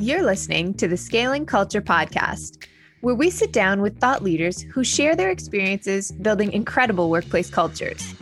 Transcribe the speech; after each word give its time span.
You're 0.00 0.24
listening 0.24 0.74
to 0.74 0.88
the 0.88 0.96
Scaling 0.96 1.46
Culture 1.46 1.80
Podcast, 1.80 2.66
where 3.00 3.14
we 3.14 3.30
sit 3.30 3.52
down 3.52 3.80
with 3.80 4.00
thought 4.00 4.24
leaders 4.24 4.60
who 4.60 4.82
share 4.82 5.14
their 5.14 5.30
experiences 5.30 6.10
building 6.10 6.52
incredible 6.52 7.10
workplace 7.10 7.48
cultures. 7.48 8.12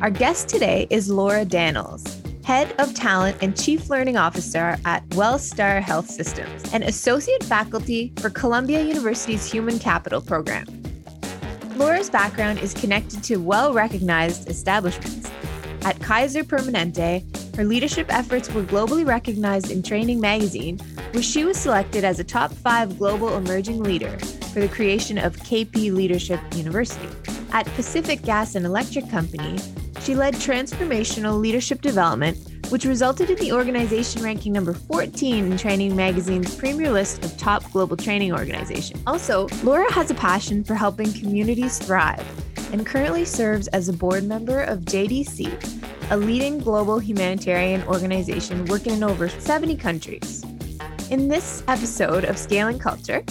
Our 0.00 0.08
guest 0.08 0.48
today 0.48 0.86
is 0.88 1.10
Laura 1.10 1.44
Daniels, 1.44 2.22
Head 2.44 2.74
of 2.78 2.94
Talent 2.94 3.36
and 3.42 3.54
Chief 3.54 3.90
Learning 3.90 4.16
Officer 4.16 4.78
at 4.86 5.06
Wellstar 5.10 5.82
Health 5.82 6.08
Systems, 6.08 6.72
and 6.72 6.82
Associate 6.82 7.44
Faculty 7.44 8.14
for 8.16 8.30
Columbia 8.30 8.82
University's 8.82 9.44
Human 9.44 9.78
Capital 9.78 10.22
Program. 10.22 10.66
Laura's 11.74 12.08
background 12.08 12.58
is 12.60 12.72
connected 12.72 13.22
to 13.24 13.36
well 13.36 13.74
recognized 13.74 14.48
establishments. 14.48 15.30
At 15.82 16.00
Kaiser 16.00 16.42
Permanente, 16.42 17.22
her 17.56 17.64
leadership 17.64 18.12
efforts 18.12 18.52
were 18.52 18.62
globally 18.62 19.06
recognized 19.06 19.70
in 19.70 19.82
Training 19.82 20.20
magazine, 20.20 20.78
where 21.12 21.22
she 21.22 21.44
was 21.44 21.56
selected 21.56 22.04
as 22.04 22.20
a 22.20 22.24
top 22.24 22.52
five 22.52 22.98
global 22.98 23.34
emerging 23.34 23.82
leader 23.82 24.18
for 24.52 24.60
the 24.60 24.68
creation 24.68 25.16
of 25.16 25.36
KP 25.38 25.90
Leadership 25.90 26.38
University. 26.54 27.08
At 27.52 27.64
Pacific 27.68 28.20
Gas 28.22 28.56
and 28.56 28.66
Electric 28.66 29.08
Company, 29.08 29.58
she 30.02 30.14
led 30.14 30.34
transformational 30.34 31.40
leadership 31.40 31.80
development, 31.80 32.36
which 32.68 32.84
resulted 32.84 33.30
in 33.30 33.36
the 33.36 33.52
organization 33.52 34.22
ranking 34.22 34.52
number 34.52 34.74
14 34.74 35.50
in 35.50 35.56
Training 35.56 35.96
Magazine's 35.96 36.54
premier 36.54 36.90
list 36.90 37.24
of 37.24 37.38
top 37.38 37.62
global 37.72 37.96
training 37.96 38.34
organizations. 38.34 39.02
Also, 39.06 39.48
Laura 39.62 39.90
has 39.94 40.10
a 40.10 40.14
passion 40.14 40.62
for 40.62 40.74
helping 40.74 41.10
communities 41.14 41.78
thrive 41.78 42.24
and 42.72 42.86
currently 42.86 43.24
serves 43.24 43.68
as 43.68 43.88
a 43.88 43.92
board 43.92 44.24
member 44.24 44.62
of 44.62 44.80
JDC, 44.80 46.10
a 46.10 46.16
leading 46.16 46.58
global 46.58 46.98
humanitarian 46.98 47.82
organization 47.84 48.64
working 48.66 48.94
in 48.94 49.02
over 49.02 49.28
70 49.28 49.76
countries. 49.76 50.44
In 51.10 51.28
this 51.28 51.62
episode 51.68 52.24
of 52.24 52.36
Scaling 52.36 52.78
Culture, 52.78 53.24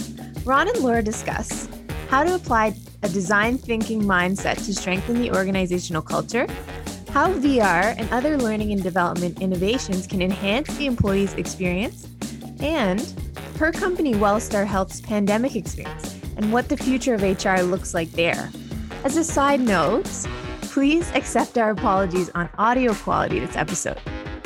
Ron 0.44 0.68
and 0.68 0.78
Laura 0.78 1.02
discuss 1.02 1.68
how 2.08 2.24
to 2.24 2.34
apply 2.34 2.74
a 3.02 3.08
design 3.08 3.58
thinking 3.58 4.02
mindset 4.02 4.56
to 4.64 4.74
strengthen 4.74 5.20
the 5.20 5.30
organizational 5.30 6.02
culture, 6.02 6.46
how 7.10 7.32
VR 7.32 7.94
and 7.98 8.10
other 8.12 8.36
learning 8.36 8.72
and 8.72 8.82
development 8.82 9.40
innovations 9.40 10.06
can 10.06 10.22
enhance 10.22 10.74
the 10.76 10.86
employee's 10.86 11.34
experience, 11.34 12.08
and 12.60 13.12
her 13.58 13.72
company 13.72 14.14
Wellstar 14.14 14.66
Health's 14.66 15.00
pandemic 15.00 15.56
experience 15.56 16.14
and 16.36 16.52
what 16.52 16.68
the 16.68 16.76
future 16.76 17.14
of 17.14 17.22
HR 17.22 17.62
looks 17.62 17.94
like 17.94 18.10
there. 18.12 18.50
As 19.06 19.16
a 19.16 19.22
side 19.22 19.60
note, 19.60 20.10
Please 20.76 21.10
accept 21.12 21.56
our 21.56 21.70
apologies 21.70 22.28
on 22.34 22.50
audio 22.58 22.92
quality 22.92 23.38
this 23.38 23.56
episode. 23.56 23.98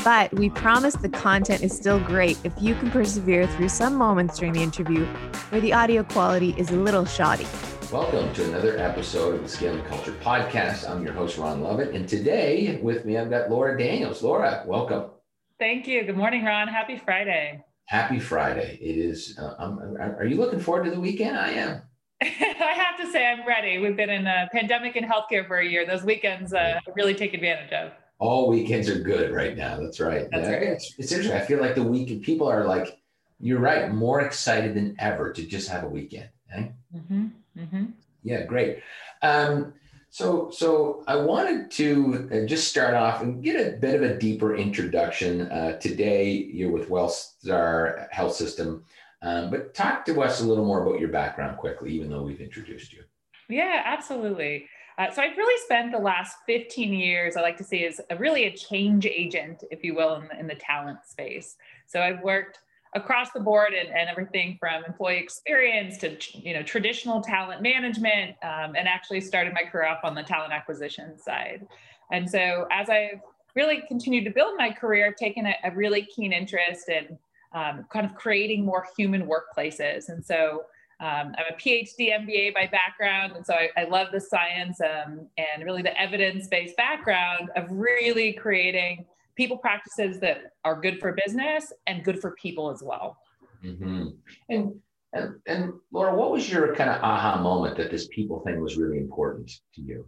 But 0.04 0.32
we 0.34 0.50
promise 0.50 0.94
the 0.94 1.08
content 1.08 1.62
is 1.62 1.74
still 1.74 1.98
great 1.98 2.38
if 2.44 2.52
you 2.60 2.74
can 2.74 2.90
persevere 2.90 3.46
through 3.46 3.70
some 3.70 3.96
moments 3.96 4.38
during 4.38 4.52
the 4.52 4.62
interview 4.62 5.06
where 5.48 5.60
the 5.62 5.72
audio 5.72 6.04
quality 6.04 6.54
is 6.58 6.70
a 6.70 6.76
little 6.76 7.04
shoddy. 7.04 7.46
Welcome 7.90 8.32
to 8.34 8.44
another 8.44 8.78
episode 8.78 9.34
of 9.34 9.42
the 9.42 9.48
Scaling 9.48 9.82
Culture 9.86 10.12
Podcast. 10.22 10.88
I'm 10.88 11.02
your 11.02 11.14
host, 11.14 11.38
Ron 11.38 11.62
Lovett. 11.62 11.94
And 11.94 12.06
today 12.06 12.78
with 12.82 13.04
me, 13.04 13.16
I've 13.16 13.30
got 13.30 13.50
Laura 13.50 13.76
Daniels. 13.76 14.22
Laura, 14.22 14.62
welcome. 14.66 15.10
Thank 15.58 15.88
you. 15.88 16.04
Good 16.04 16.18
morning, 16.18 16.44
Ron. 16.44 16.68
Happy 16.68 16.96
Friday. 16.96 17.64
Happy 17.86 18.20
Friday. 18.20 18.78
It 18.80 18.98
is, 18.98 19.36
uh, 19.36 19.54
are 19.98 20.26
you 20.26 20.36
looking 20.36 20.60
forward 20.60 20.84
to 20.84 20.90
the 20.90 21.00
weekend? 21.00 21.36
I 21.36 21.50
am. 21.52 21.82
I 22.22 22.74
have 22.76 22.98
to 22.98 23.10
say, 23.10 23.26
I'm 23.26 23.46
ready. 23.46 23.78
We've 23.78 23.96
been 23.96 24.10
in 24.10 24.26
a 24.26 24.48
pandemic 24.52 24.96
in 24.96 25.04
healthcare 25.04 25.46
for 25.46 25.58
a 25.58 25.66
year. 25.66 25.86
Those 25.86 26.02
weekends 26.02 26.52
uh, 26.52 26.78
really 26.94 27.14
take 27.14 27.32
advantage 27.32 27.72
of. 27.72 27.92
All 28.18 28.50
weekends 28.50 28.90
are 28.90 28.98
good 28.98 29.32
right 29.32 29.56
now. 29.56 29.80
That's 29.80 29.98
right. 30.00 30.28
That's 30.30 30.46
yeah, 30.46 30.54
right. 30.54 30.62
It's, 30.64 30.94
it's 30.98 31.12
interesting. 31.12 31.40
I 31.40 31.44
feel 31.44 31.60
like 31.60 31.74
the 31.74 31.82
weekend 31.82 32.22
people 32.22 32.46
are 32.46 32.66
like, 32.66 32.98
you're 33.38 33.58
right, 33.58 33.90
more 33.90 34.20
excited 34.20 34.74
than 34.74 34.96
ever 34.98 35.32
to 35.32 35.46
just 35.46 35.70
have 35.70 35.84
a 35.84 35.88
weekend. 35.88 36.28
Eh? 36.54 36.68
Mm-hmm. 36.94 37.26
Mm-hmm. 37.58 37.84
Yeah, 38.22 38.42
great. 38.44 38.80
Um, 39.22 39.72
so, 40.10 40.50
so 40.50 41.04
I 41.06 41.16
wanted 41.16 41.70
to 41.72 42.28
uh, 42.32 42.46
just 42.46 42.68
start 42.68 42.94
off 42.94 43.22
and 43.22 43.42
get 43.42 43.56
a 43.56 43.78
bit 43.78 43.94
of 43.94 44.02
a 44.02 44.18
deeper 44.18 44.56
introduction. 44.56 45.50
Uh, 45.50 45.78
today, 45.78 46.32
you're 46.32 46.72
with 46.72 46.90
Wellstar 46.90 48.08
Health 48.10 48.34
System. 48.34 48.84
Um, 49.22 49.50
but 49.50 49.74
talk 49.74 50.04
to 50.06 50.22
us 50.22 50.40
a 50.40 50.44
little 50.44 50.64
more 50.64 50.86
about 50.86 50.98
your 50.98 51.10
background 51.10 51.58
quickly, 51.58 51.92
even 51.92 52.08
though 52.08 52.22
we've 52.22 52.40
introduced 52.40 52.92
you. 52.92 53.02
Yeah, 53.48 53.82
absolutely. 53.84 54.66
Uh, 54.96 55.10
so 55.10 55.22
I've 55.22 55.36
really 55.36 55.60
spent 55.64 55.92
the 55.92 55.98
last 55.98 56.36
15 56.46 56.92
years, 56.92 57.36
I 57.36 57.42
like 57.42 57.56
to 57.58 57.64
say, 57.64 57.86
as 57.86 58.00
a, 58.10 58.16
really 58.16 58.44
a 58.44 58.56
change 58.56 59.06
agent, 59.06 59.64
if 59.70 59.84
you 59.84 59.94
will, 59.94 60.16
in 60.16 60.28
the, 60.28 60.38
in 60.38 60.46
the 60.46 60.54
talent 60.54 60.98
space. 61.06 61.56
So 61.86 62.00
I've 62.00 62.22
worked 62.22 62.60
across 62.94 63.30
the 63.32 63.40
board 63.40 63.72
and, 63.72 63.88
and 63.88 64.08
everything 64.08 64.56
from 64.58 64.84
employee 64.84 65.18
experience 65.18 65.96
to 65.98 66.16
you 66.34 66.52
know 66.52 66.62
traditional 66.62 67.20
talent 67.20 67.62
management 67.62 68.36
um, 68.42 68.74
and 68.76 68.88
actually 68.88 69.20
started 69.20 69.52
my 69.54 69.62
career 69.62 69.86
off 69.86 70.00
on 70.02 70.14
the 70.14 70.22
talent 70.22 70.52
acquisition 70.52 71.16
side 71.16 71.66
and 72.10 72.28
so 72.28 72.66
as 72.72 72.88
i've 72.90 73.20
really 73.54 73.82
continued 73.86 74.24
to 74.24 74.30
build 74.30 74.54
my 74.56 74.70
career 74.70 75.06
i've 75.06 75.16
taken 75.16 75.46
a, 75.46 75.54
a 75.64 75.70
really 75.72 76.02
keen 76.02 76.32
interest 76.32 76.88
in 76.88 77.16
um, 77.52 77.86
kind 77.92 78.06
of 78.06 78.14
creating 78.14 78.64
more 78.64 78.86
human 78.96 79.28
workplaces. 79.28 80.08
And 80.08 80.24
so 80.24 80.64
um, 81.00 81.34
I'm 81.38 81.46
a 81.50 81.56
PhD 81.56 82.10
MBA 82.12 82.54
by 82.54 82.66
background, 82.66 83.32
and 83.34 83.44
so 83.44 83.54
I, 83.54 83.70
I 83.76 83.84
love 83.84 84.08
the 84.12 84.20
science 84.20 84.80
um, 84.82 85.26
and 85.38 85.64
really 85.64 85.82
the 85.82 85.98
evidence-based 85.98 86.76
background 86.76 87.48
of 87.56 87.66
really 87.70 88.34
creating 88.34 89.06
people 89.34 89.56
practices 89.56 90.20
that 90.20 90.52
are 90.64 90.78
good 90.78 91.00
for 91.00 91.12
business 91.12 91.72
and 91.86 92.04
good 92.04 92.20
for 92.20 92.32
people 92.32 92.70
as 92.70 92.82
well. 92.82 93.16
Mm-hmm. 93.64 94.08
And, 94.50 94.74
and 95.14 95.34
and 95.46 95.72
Laura, 95.90 96.14
what 96.14 96.30
was 96.30 96.50
your 96.50 96.74
kind 96.74 96.90
of 96.90 97.02
aha 97.02 97.40
moment 97.40 97.78
that 97.78 97.90
this 97.90 98.06
people 98.08 98.40
thing 98.40 98.60
was 98.60 98.76
really 98.76 98.98
important 98.98 99.50
to 99.74 99.80
you? 99.80 100.06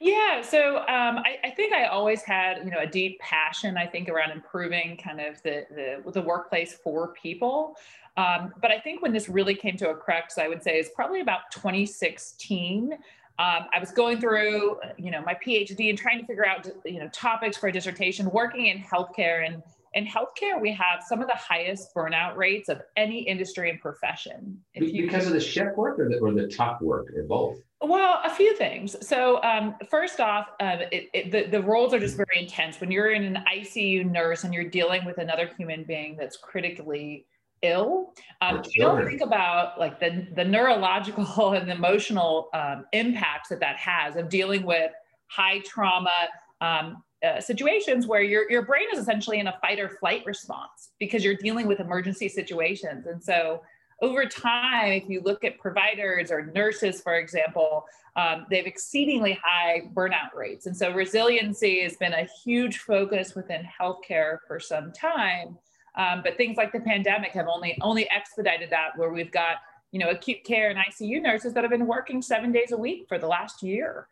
Yeah, 0.00 0.42
so 0.42 0.78
um, 0.78 1.18
I, 1.18 1.38
I, 1.42 1.50
think 1.50 1.72
I 1.72 1.86
always 1.86 2.22
had, 2.22 2.58
you 2.64 2.70
know, 2.70 2.78
a 2.78 2.86
deep 2.86 3.18
passion. 3.18 3.76
I 3.76 3.86
think 3.86 4.08
around 4.08 4.30
improving 4.30 4.96
kind 4.96 5.20
of 5.20 5.42
the 5.42 5.66
the, 5.70 6.12
the 6.12 6.22
workplace 6.22 6.74
for 6.74 7.08
people. 7.14 7.76
Um, 8.16 8.52
but 8.60 8.70
I 8.70 8.78
think 8.78 9.02
when 9.02 9.12
this 9.12 9.28
really 9.28 9.54
came 9.54 9.76
to 9.78 9.90
a 9.90 9.94
crux, 9.94 10.38
I 10.38 10.48
would 10.48 10.62
say 10.62 10.78
is 10.78 10.90
probably 10.94 11.20
about 11.20 11.50
2016. 11.52 12.92
Um, 12.92 12.98
I 13.38 13.78
was 13.78 13.92
going 13.92 14.20
through, 14.20 14.80
you 14.98 15.12
know, 15.12 15.22
my 15.22 15.34
PhD 15.34 15.88
and 15.90 15.98
trying 15.98 16.18
to 16.20 16.26
figure 16.26 16.46
out, 16.46 16.68
you 16.84 16.98
know, 16.98 17.08
topics 17.08 17.56
for 17.56 17.68
a 17.68 17.72
dissertation, 17.72 18.28
working 18.30 18.66
in 18.66 18.78
healthcare 18.78 19.46
and 19.46 19.62
in 19.94 20.06
healthcare, 20.06 20.60
we 20.60 20.72
have 20.72 21.02
some 21.06 21.20
of 21.20 21.28
the 21.28 21.36
highest 21.36 21.94
burnout 21.94 22.36
rates 22.36 22.68
of 22.68 22.82
any 22.96 23.20
industry 23.20 23.70
and 23.70 23.80
profession. 23.80 24.58
because 24.74 25.26
of 25.26 25.32
the 25.32 25.40
shift 25.40 25.76
work 25.76 25.98
or 25.98 26.08
the, 26.08 26.18
or 26.18 26.32
the 26.32 26.46
top 26.46 26.80
work 26.82 27.06
or 27.16 27.22
both? 27.22 27.58
Well, 27.80 28.20
a 28.24 28.30
few 28.30 28.56
things. 28.56 28.96
So, 29.06 29.40
um, 29.42 29.76
first 29.88 30.18
off, 30.20 30.48
uh, 30.60 30.78
it, 30.90 31.08
it, 31.14 31.30
the, 31.30 31.44
the 31.44 31.62
roles 31.62 31.94
are 31.94 32.00
just 32.00 32.16
very 32.16 32.36
intense. 32.36 32.80
When 32.80 32.90
you're 32.90 33.12
in 33.12 33.24
an 33.24 33.44
ICU 33.54 34.10
nurse 34.10 34.44
and 34.44 34.52
you're 34.52 34.68
dealing 34.68 35.04
with 35.04 35.18
another 35.18 35.50
human 35.56 35.84
being 35.84 36.16
that's 36.16 36.36
critically 36.36 37.26
ill, 37.62 38.14
um, 38.40 38.62
you 38.74 38.82
don't 38.82 39.06
think 39.06 39.20
about 39.20 39.78
like 39.78 40.00
the, 40.00 40.26
the 40.34 40.44
neurological 40.44 41.52
and 41.54 41.68
the 41.68 41.74
emotional 41.74 42.48
um, 42.52 42.84
impacts 42.92 43.48
that 43.50 43.60
that 43.60 43.76
has 43.76 44.16
of 44.16 44.28
dealing 44.28 44.64
with 44.64 44.90
high 45.28 45.60
trauma 45.60 46.28
um, 46.60 47.02
uh, 47.26 47.40
situations 47.40 48.06
where 48.06 48.22
your, 48.22 48.50
your 48.50 48.62
brain 48.62 48.86
is 48.92 48.98
essentially 48.98 49.40
in 49.40 49.48
a 49.48 49.58
fight 49.60 49.80
or 49.80 49.88
flight 49.88 50.24
response 50.24 50.90
because 50.98 51.24
you're 51.24 51.36
dealing 51.36 51.66
with 51.66 51.80
emergency 51.80 52.28
situations. 52.28 53.06
And 53.06 53.22
so, 53.22 53.62
over 54.00 54.26
time, 54.26 54.92
if 54.92 55.08
you 55.08 55.20
look 55.24 55.42
at 55.42 55.58
providers 55.58 56.30
or 56.30 56.46
nurses, 56.46 57.00
for 57.00 57.16
example, 57.16 57.84
um, 58.14 58.46
they 58.48 58.56
have 58.56 58.66
exceedingly 58.66 59.38
high 59.42 59.82
burnout 59.92 60.34
rates. 60.36 60.66
And 60.66 60.76
so 60.76 60.92
resiliency 60.92 61.82
has 61.82 61.96
been 61.96 62.12
a 62.12 62.28
huge 62.44 62.78
focus 62.78 63.34
within 63.34 63.62
healthcare 63.80 64.38
for 64.46 64.60
some 64.60 64.92
time. 64.92 65.58
Um, 65.96 66.22
but 66.22 66.36
things 66.36 66.56
like 66.56 66.72
the 66.72 66.80
pandemic 66.80 67.32
have 67.32 67.46
only 67.48 67.76
only 67.80 68.08
expedited 68.10 68.70
that, 68.70 68.90
where 68.96 69.10
we've 69.10 69.32
got 69.32 69.56
you 69.90 69.98
know 69.98 70.10
acute 70.10 70.44
care 70.44 70.70
and 70.70 70.78
ICU 70.78 71.20
nurses 71.20 71.54
that 71.54 71.64
have 71.64 71.70
been 71.70 71.86
working 71.86 72.22
seven 72.22 72.52
days 72.52 72.72
a 72.72 72.76
week 72.76 73.06
for 73.08 73.18
the 73.18 73.26
last 73.26 73.62
year. 73.62 74.06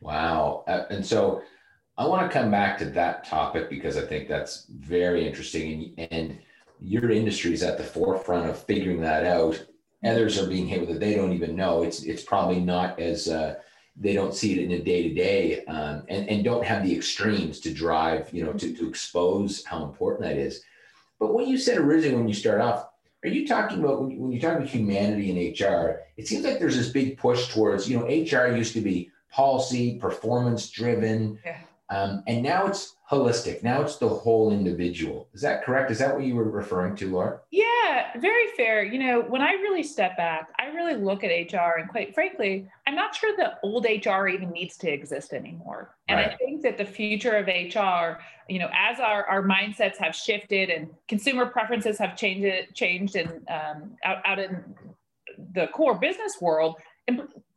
Wow! 0.00 0.64
Uh, 0.66 0.84
and 0.88 1.04
so 1.04 1.42
I 1.98 2.06
want 2.06 2.30
to 2.30 2.38
come 2.38 2.48
back 2.48 2.78
to 2.78 2.84
that 2.84 3.24
topic 3.24 3.68
because 3.68 3.96
I 3.96 4.02
think 4.02 4.28
that's 4.28 4.66
very 4.70 5.26
interesting 5.26 5.94
and, 5.98 6.08
and 6.12 6.38
your 6.80 7.10
industry 7.10 7.52
is 7.52 7.64
at 7.64 7.76
the 7.76 7.82
forefront 7.82 8.48
of 8.48 8.62
figuring 8.64 9.00
that 9.00 9.24
out. 9.24 9.60
Others 10.04 10.38
are 10.38 10.46
being 10.46 10.68
hit 10.68 10.80
with 10.80 10.90
it; 10.90 11.00
they 11.00 11.16
don't 11.16 11.32
even 11.32 11.56
know. 11.56 11.82
It's 11.82 12.04
it's 12.04 12.22
probably 12.22 12.60
not 12.60 13.00
as 13.00 13.26
uh, 13.26 13.56
they 13.96 14.12
don't 14.12 14.32
see 14.32 14.52
it 14.52 14.62
in 14.62 14.70
a 14.70 14.78
day 14.78 15.08
to 15.08 15.12
day, 15.12 15.64
and 15.66 16.04
and 16.08 16.44
don't 16.44 16.64
have 16.64 16.84
the 16.84 16.94
extremes 16.94 17.58
to 17.60 17.74
drive 17.74 18.32
you 18.32 18.44
know 18.44 18.52
to 18.52 18.72
to 18.72 18.88
expose 18.88 19.64
how 19.64 19.82
important 19.82 20.22
that 20.22 20.36
is. 20.36 20.62
But 21.18 21.34
what 21.34 21.48
you 21.48 21.58
said 21.58 21.78
originally 21.78 22.16
when 22.16 22.28
you 22.28 22.34
start 22.34 22.60
off, 22.60 22.86
are 23.24 23.28
you 23.28 23.44
talking 23.44 23.80
about 23.80 24.02
when 24.02 24.30
you 24.30 24.40
talk 24.40 24.54
about 24.54 24.68
humanity 24.68 25.32
in 25.32 25.66
HR? 25.66 26.02
It 26.16 26.28
seems 26.28 26.44
like 26.44 26.60
there's 26.60 26.76
this 26.76 26.90
big 26.90 27.18
push 27.18 27.52
towards 27.52 27.90
you 27.90 27.98
know 27.98 28.06
HR 28.06 28.54
used 28.56 28.74
to 28.74 28.80
be 28.80 29.10
policy, 29.32 29.98
performance 29.98 30.70
driven. 30.70 31.40
Yeah 31.44 31.58
Um, 31.90 32.22
and 32.26 32.42
now 32.42 32.66
it's 32.66 32.96
holistic. 33.10 33.62
Now 33.62 33.80
it's 33.80 33.96
the 33.96 34.08
whole 34.08 34.52
individual. 34.52 35.28
Is 35.32 35.40
that 35.40 35.64
correct? 35.64 35.90
Is 35.90 35.98
that 35.98 36.14
what 36.14 36.24
you 36.24 36.34
were 36.34 36.50
referring 36.50 36.94
to, 36.96 37.10
Laura? 37.10 37.40
Yeah, 37.50 38.10
very 38.18 38.48
fair. 38.56 38.84
You 38.84 38.98
know, 38.98 39.22
when 39.22 39.40
I 39.40 39.52
really 39.52 39.82
step 39.82 40.16
back, 40.16 40.50
I 40.58 40.66
really 40.66 40.96
look 40.96 41.24
at 41.24 41.30
HR, 41.30 41.78
and 41.78 41.88
quite 41.88 42.14
frankly, 42.14 42.68
I'm 42.86 42.94
not 42.94 43.14
sure 43.14 43.34
the 43.36 43.54
old 43.62 43.86
HR 43.86 44.28
even 44.28 44.50
needs 44.50 44.76
to 44.78 44.90
exist 44.90 45.32
anymore. 45.32 45.94
And 46.08 46.18
right. 46.18 46.32
I 46.32 46.36
think 46.36 46.62
that 46.62 46.76
the 46.76 46.84
future 46.84 47.36
of 47.36 47.46
HR, 47.46 48.20
you 48.48 48.58
know, 48.58 48.68
as 48.74 49.00
our, 49.00 49.24
our 49.24 49.42
mindsets 49.42 49.96
have 49.98 50.14
shifted 50.14 50.68
and 50.68 50.88
consumer 51.08 51.46
preferences 51.46 51.98
have 51.98 52.16
changed, 52.16 52.74
changed 52.74 53.16
and 53.16 53.30
um, 53.48 53.96
out, 54.04 54.18
out 54.26 54.38
in 54.38 54.62
the 55.54 55.68
core 55.68 55.98
business 55.98 56.36
world, 56.40 56.76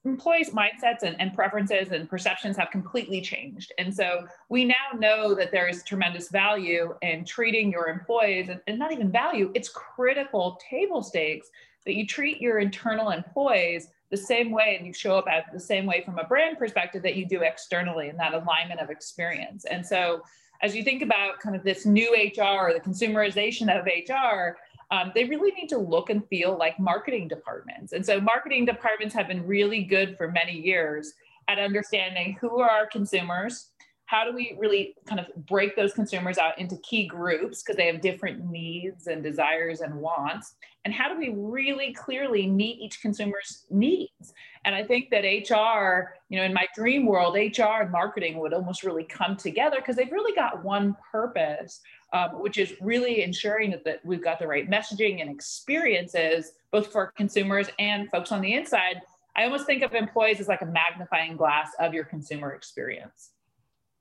employees' 0.03 0.49
mindsets 0.49 1.03
and, 1.03 1.15
and, 1.19 1.33
preferences 1.33 1.91
and 1.91 2.09
perceptions 2.09 2.57
have 2.57 2.71
completely 2.71 3.21
changed. 3.21 3.71
And 3.77 3.93
so 3.93 4.25
we 4.49 4.65
now 4.65 4.97
know 4.97 5.35
that 5.35 5.51
there 5.51 5.67
is 5.67 5.83
tremendous 5.83 6.29
value 6.29 6.95
in 7.01 7.23
treating 7.23 7.71
your 7.71 7.87
employees, 7.87 8.49
and, 8.49 8.59
and, 8.67 8.79
not 8.79 8.91
even 8.91 9.11
value, 9.11 9.51
it's 9.53 9.69
critical 9.69 10.59
table 10.69 11.03
stakes 11.03 11.49
that 11.85 11.95
you 11.95 12.05
treat 12.05 12.41
your 12.41 12.59
internal 12.59 13.11
employees 13.11 13.89
the 14.09 14.17
same 14.17 14.51
way 14.51 14.75
and 14.77 14.85
you 14.85 14.93
show 14.93 15.17
up 15.17 15.25
at 15.27 15.51
the 15.53 15.59
same 15.59 15.85
way 15.85 16.03
from 16.03 16.17
a 16.19 16.23
brand 16.25 16.57
perspective 16.57 17.01
that 17.03 17.15
you 17.15 17.25
do 17.25 17.41
externally 17.41 18.09
in 18.09 18.17
that 18.17 18.33
alignment 18.33 18.79
of 18.79 18.89
experience. 18.89 19.65
And 19.65 19.85
so 19.85 20.21
as 20.61 20.75
you 20.75 20.83
think 20.83 21.01
about 21.01 21.39
kind 21.39 21.55
of 21.55 21.63
this 21.63 21.85
new 21.85 22.11
HR 22.13 22.67
or 22.67 22.73
the 22.73 22.79
consumerization 22.79 23.67
of 23.75 23.85
HR, 23.85 24.57
um, 24.91 25.11
they 25.15 25.23
really 25.23 25.51
need 25.51 25.67
to 25.69 25.77
look 25.77 26.09
and 26.09 26.27
feel 26.27 26.57
like 26.57 26.79
marketing 26.79 27.27
departments. 27.27 27.93
And 27.93 28.05
so 28.05 28.19
marketing 28.19 28.65
departments 28.65 29.15
have 29.15 29.27
been 29.27 29.47
really 29.47 29.83
good 29.83 30.17
for 30.17 30.29
many 30.29 30.53
years 30.53 31.13
at 31.47 31.59
understanding 31.59 32.37
who 32.39 32.59
are 32.59 32.69
our 32.69 32.87
consumers, 32.87 33.69
how 34.11 34.25
do 34.25 34.35
we 34.35 34.57
really 34.59 34.93
kind 35.05 35.21
of 35.21 35.27
break 35.45 35.77
those 35.77 35.93
consumers 35.93 36.37
out 36.37 36.59
into 36.59 36.75
key 36.83 37.07
groups 37.07 37.63
because 37.63 37.77
they 37.77 37.87
have 37.87 38.01
different 38.01 38.43
needs 38.51 39.07
and 39.07 39.23
desires 39.23 39.79
and 39.79 39.95
wants 39.95 40.55
and 40.83 40.93
how 40.93 41.07
do 41.07 41.17
we 41.17 41.29
really 41.29 41.93
clearly 41.93 42.47
meet 42.47 42.79
each 42.79 43.01
consumer's 43.01 43.65
needs 43.69 44.33
and 44.65 44.75
i 44.75 44.83
think 44.83 45.09
that 45.09 45.21
hr 45.21 46.13
you 46.29 46.37
know 46.37 46.43
in 46.43 46.53
my 46.53 46.67
dream 46.75 47.05
world 47.05 47.35
hr 47.35 47.81
and 47.81 47.91
marketing 47.91 48.37
would 48.39 48.53
almost 48.53 48.83
really 48.83 49.05
come 49.05 49.35
together 49.37 49.77
because 49.77 49.95
they've 49.95 50.11
really 50.11 50.35
got 50.35 50.63
one 50.63 50.95
purpose 51.11 51.79
um, 52.13 52.41
which 52.41 52.57
is 52.57 52.73
really 52.81 53.23
ensuring 53.23 53.71
that, 53.71 53.83
that 53.85 53.99
we've 54.05 54.23
got 54.23 54.39
the 54.39 54.47
right 54.47 54.69
messaging 54.69 55.21
and 55.21 55.29
experiences 55.29 56.53
both 56.71 56.91
for 56.91 57.11
consumers 57.15 57.67
and 57.79 58.09
folks 58.09 58.31
on 58.31 58.41
the 58.41 58.53
inside 58.53 59.01
i 59.35 59.43
almost 59.43 59.65
think 59.65 59.83
of 59.83 59.93
employees 59.93 60.39
as 60.39 60.47
like 60.47 60.61
a 60.61 60.65
magnifying 60.65 61.35
glass 61.37 61.69
of 61.79 61.93
your 61.93 62.05
consumer 62.05 62.51
experience 62.53 63.31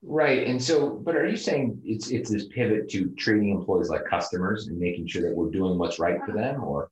Right. 0.03 0.47
And 0.47 0.61
so, 0.61 0.89
but 0.89 1.15
are 1.15 1.27
you 1.27 1.37
saying 1.37 1.79
it's 1.85 2.09
it's 2.09 2.31
this 2.31 2.47
pivot 2.47 2.89
to 2.89 3.09
treating 3.17 3.49
employees 3.49 3.89
like 3.89 4.03
customers 4.05 4.67
and 4.67 4.79
making 4.79 5.07
sure 5.07 5.21
that 5.21 5.35
we're 5.35 5.51
doing 5.51 5.77
what's 5.77 5.99
right 5.99 6.19
for 6.25 6.31
them 6.31 6.63
or 6.63 6.89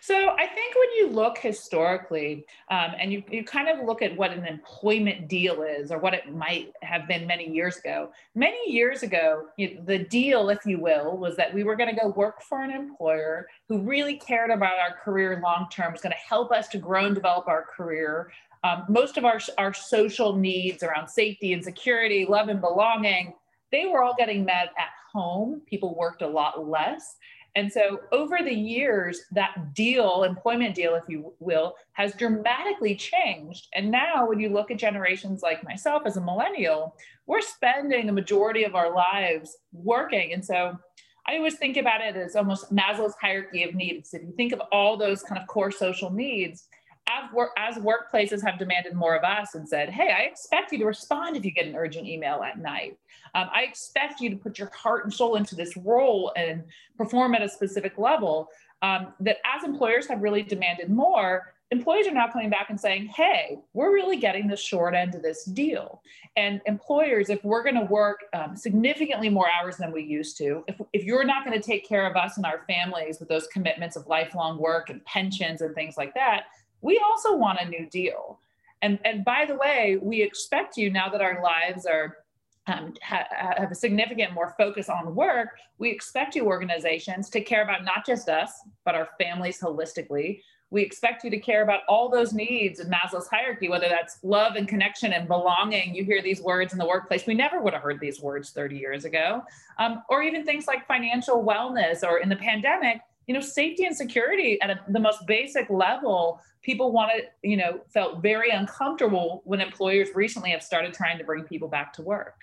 so 0.00 0.30
I 0.30 0.46
think 0.46 0.74
when 0.74 0.90
you 0.96 1.08
look 1.10 1.36
historically 1.36 2.46
um, 2.70 2.92
and 2.98 3.12
you, 3.12 3.22
you 3.30 3.44
kind 3.44 3.68
of 3.68 3.84
look 3.84 4.00
at 4.00 4.16
what 4.16 4.30
an 4.30 4.46
employment 4.46 5.28
deal 5.28 5.62
is 5.62 5.92
or 5.92 5.98
what 5.98 6.14
it 6.14 6.34
might 6.34 6.72
have 6.82 7.06
been 7.06 7.26
many 7.26 7.50
years 7.50 7.76
ago, 7.76 8.10
many 8.34 8.72
years 8.72 9.02
ago, 9.02 9.46
you, 9.56 9.82
the 9.84 9.98
deal, 9.98 10.48
if 10.48 10.64
you 10.64 10.78
will, 10.78 11.18
was 11.18 11.36
that 11.36 11.52
we 11.52 11.62
were 11.62 11.76
going 11.76 11.94
to 11.94 12.00
go 12.00 12.08
work 12.08 12.40
for 12.40 12.62
an 12.62 12.70
employer 12.70 13.48
who 13.68 13.80
really 13.80 14.16
cared 14.16 14.50
about 14.50 14.78
our 14.78 14.96
career 14.96 15.40
long 15.42 15.66
term, 15.70 15.92
was 15.92 16.00
going 16.00 16.12
to 16.12 16.28
help 16.28 16.52
us 16.52 16.68
to 16.68 16.78
grow 16.78 17.04
and 17.04 17.14
develop 17.14 17.46
our 17.48 17.66
career, 17.76 18.30
um, 18.64 18.84
most 18.88 19.16
of 19.16 19.24
our, 19.24 19.38
our 19.58 19.74
social 19.74 20.34
needs 20.34 20.82
around 20.82 21.08
safety 21.08 21.52
and 21.52 21.62
security, 21.62 22.26
love 22.28 22.48
and 22.48 22.60
belonging, 22.60 23.34
they 23.70 23.86
were 23.86 24.02
all 24.02 24.14
getting 24.16 24.44
met 24.44 24.70
at 24.78 24.88
home. 25.12 25.60
People 25.66 25.94
worked 25.94 26.22
a 26.22 26.26
lot 26.26 26.68
less. 26.68 27.16
And 27.56 27.72
so 27.72 28.00
over 28.12 28.38
the 28.44 28.54
years, 28.54 29.22
that 29.32 29.74
deal, 29.74 30.24
employment 30.24 30.74
deal, 30.74 30.94
if 30.94 31.04
you 31.08 31.32
will, 31.40 31.74
has 31.94 32.14
dramatically 32.14 32.94
changed. 32.94 33.68
And 33.74 33.90
now, 33.90 34.28
when 34.28 34.38
you 34.38 34.50
look 34.50 34.70
at 34.70 34.76
generations 34.76 35.42
like 35.42 35.64
myself 35.64 36.02
as 36.04 36.18
a 36.18 36.20
millennial, 36.20 36.94
we're 37.26 37.40
spending 37.40 38.06
the 38.06 38.12
majority 38.12 38.64
of 38.64 38.74
our 38.74 38.94
lives 38.94 39.56
working. 39.72 40.34
And 40.34 40.44
so 40.44 40.78
I 41.26 41.36
always 41.36 41.56
think 41.56 41.78
about 41.78 42.02
it 42.02 42.14
as 42.14 42.36
almost 42.36 42.74
Maslow's 42.74 43.14
hierarchy 43.20 43.64
of 43.64 43.74
needs. 43.74 44.12
If 44.12 44.22
you 44.22 44.32
think 44.36 44.52
of 44.52 44.60
all 44.70 44.98
those 44.98 45.22
kind 45.22 45.40
of 45.40 45.48
core 45.48 45.70
social 45.72 46.10
needs, 46.10 46.68
as, 47.08 47.32
work, 47.32 47.50
as 47.56 47.76
workplaces 47.76 48.44
have 48.44 48.58
demanded 48.58 48.94
more 48.94 49.14
of 49.14 49.24
us 49.24 49.54
and 49.54 49.68
said, 49.68 49.90
hey, 49.90 50.14
I 50.16 50.22
expect 50.22 50.72
you 50.72 50.78
to 50.78 50.86
respond 50.86 51.36
if 51.36 51.44
you 51.44 51.50
get 51.50 51.66
an 51.66 51.76
urgent 51.76 52.06
email 52.06 52.42
at 52.42 52.58
night. 52.58 52.98
Um, 53.34 53.48
I 53.54 53.62
expect 53.62 54.20
you 54.20 54.30
to 54.30 54.36
put 54.36 54.58
your 54.58 54.70
heart 54.74 55.04
and 55.04 55.12
soul 55.12 55.36
into 55.36 55.54
this 55.54 55.76
role 55.76 56.32
and 56.36 56.64
perform 56.96 57.34
at 57.34 57.42
a 57.42 57.48
specific 57.48 57.98
level. 57.98 58.48
Um, 58.82 59.14
that 59.20 59.38
as 59.44 59.64
employers 59.64 60.06
have 60.08 60.22
really 60.22 60.42
demanded 60.42 60.90
more, 60.90 61.54
employees 61.70 62.06
are 62.06 62.12
now 62.12 62.28
coming 62.28 62.50
back 62.50 62.66
and 62.70 62.80
saying, 62.80 63.06
hey, 63.06 63.58
we're 63.72 63.92
really 63.92 64.16
getting 64.16 64.46
the 64.46 64.56
short 64.56 64.94
end 64.94 65.14
of 65.14 65.22
this 65.22 65.44
deal. 65.44 66.00
And 66.36 66.60
employers, 66.66 67.28
if 67.28 67.42
we're 67.44 67.62
going 67.62 67.74
to 67.74 67.86
work 67.86 68.20
um, 68.34 68.56
significantly 68.56 69.28
more 69.28 69.46
hours 69.50 69.76
than 69.76 69.92
we 69.92 70.02
used 70.02 70.36
to, 70.38 70.62
if, 70.68 70.80
if 70.92 71.04
you're 71.04 71.24
not 71.24 71.44
going 71.44 71.60
to 71.60 71.66
take 71.66 71.88
care 71.88 72.08
of 72.08 72.16
us 72.16 72.36
and 72.36 72.46
our 72.46 72.64
families 72.68 73.18
with 73.18 73.28
those 73.28 73.46
commitments 73.48 73.96
of 73.96 74.06
lifelong 74.06 74.58
work 74.58 74.90
and 74.90 75.04
pensions 75.04 75.60
and 75.60 75.74
things 75.74 75.96
like 75.96 76.14
that, 76.14 76.44
we 76.80 77.02
also 77.04 77.36
want 77.36 77.60
a 77.60 77.68
new 77.68 77.88
deal. 77.88 78.38
And, 78.82 78.98
and 79.04 79.24
by 79.24 79.46
the 79.46 79.56
way, 79.56 79.98
we 80.00 80.22
expect 80.22 80.76
you 80.76 80.90
now 80.90 81.08
that 81.08 81.20
our 81.20 81.42
lives 81.42 81.86
are 81.86 82.18
um, 82.66 82.94
ha- 83.02 83.26
have 83.56 83.70
a 83.70 83.74
significant 83.74 84.32
more 84.32 84.54
focus 84.58 84.88
on 84.88 85.14
work, 85.14 85.50
we 85.78 85.90
expect 85.90 86.34
you 86.34 86.46
organizations 86.46 87.30
to 87.30 87.40
care 87.40 87.62
about 87.62 87.84
not 87.84 88.04
just 88.04 88.28
us, 88.28 88.50
but 88.84 88.94
our 88.94 89.08
families 89.20 89.60
holistically. 89.60 90.40
We 90.70 90.82
expect 90.82 91.22
you 91.22 91.30
to 91.30 91.38
care 91.38 91.62
about 91.62 91.82
all 91.88 92.08
those 92.08 92.32
needs 92.32 92.80
in 92.80 92.90
Maslow's 92.90 93.28
hierarchy, 93.28 93.68
whether 93.68 93.88
that's 93.88 94.18
love 94.24 94.56
and 94.56 94.66
connection 94.66 95.12
and 95.12 95.28
belonging. 95.28 95.94
You 95.94 96.04
hear 96.04 96.20
these 96.20 96.40
words 96.40 96.72
in 96.72 96.78
the 96.78 96.86
workplace. 96.86 97.24
We 97.24 97.34
never 97.34 97.60
would 97.60 97.72
have 97.72 97.82
heard 97.82 98.00
these 98.00 98.20
words 98.20 98.50
30 98.50 98.76
years 98.76 99.04
ago. 99.04 99.44
Um, 99.78 100.02
or 100.08 100.22
even 100.22 100.44
things 100.44 100.66
like 100.66 100.88
financial 100.88 101.44
wellness, 101.44 102.02
or 102.02 102.18
in 102.18 102.28
the 102.28 102.36
pandemic, 102.36 103.00
you 103.26 103.34
know, 103.34 103.40
safety 103.40 103.84
and 103.84 103.96
security 103.96 104.60
at 104.62 104.70
a, 104.70 104.80
the 104.88 105.00
most 105.00 105.26
basic 105.26 105.68
level 105.68 106.40
people 106.62 106.92
wanted, 106.92 107.24
you 107.42 107.56
know, 107.56 107.80
felt 107.92 108.22
very 108.22 108.50
uncomfortable 108.50 109.42
when 109.44 109.60
employers 109.60 110.08
recently 110.14 110.50
have 110.50 110.62
started 110.62 110.92
trying 110.92 111.18
to 111.18 111.24
bring 111.24 111.44
people 111.44 111.68
back 111.68 111.92
to 111.92 112.02
work. 112.02 112.42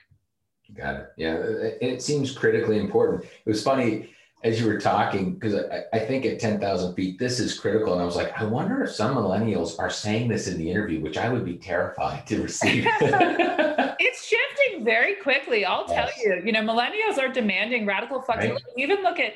Got 0.73 0.95
it. 0.95 1.07
Yeah, 1.17 1.35
uh, 1.35 1.41
uh, 1.41 1.71
it 1.81 2.01
seems 2.01 2.31
critically 2.31 2.79
important. 2.79 3.23
It 3.23 3.49
was 3.49 3.61
funny 3.61 4.09
as 4.43 4.59
you 4.59 4.67
were 4.67 4.79
talking 4.79 5.33
because 5.33 5.55
I, 5.55 5.83
I, 5.93 5.99
think 5.99 6.25
at 6.25 6.39
10,000 6.39 6.95
feet, 6.95 7.17
this 7.17 7.39
is 7.39 7.57
critical. 7.57 7.93
And 7.93 8.01
I 8.01 8.05
was 8.05 8.15
like, 8.15 8.37
I 8.39 8.43
wonder 8.43 8.83
if 8.83 8.91
some 8.91 9.15
millennials 9.15 9.79
are 9.79 9.89
saying 9.89 10.27
this 10.27 10.47
in 10.47 10.57
the 10.57 10.69
interview, 10.69 10.99
which 10.99 11.17
I 11.17 11.29
would 11.29 11.45
be 11.45 11.55
terrified 11.55 12.27
to 12.27 12.41
receive. 12.41 12.85
it's 13.01 14.25
shifting 14.25 14.83
very 14.83 15.15
quickly. 15.15 15.63
I'll 15.63 15.85
yes. 15.87 15.95
tell 15.95 16.23
you, 16.23 16.41
you 16.45 16.51
know, 16.51 16.61
millennials 16.61 17.17
are 17.17 17.29
demanding 17.29 17.85
radical 17.85 18.21
flexibility. 18.21 18.65
Right. 18.75 18.83
Even 18.83 19.03
look 19.03 19.19
at 19.19 19.33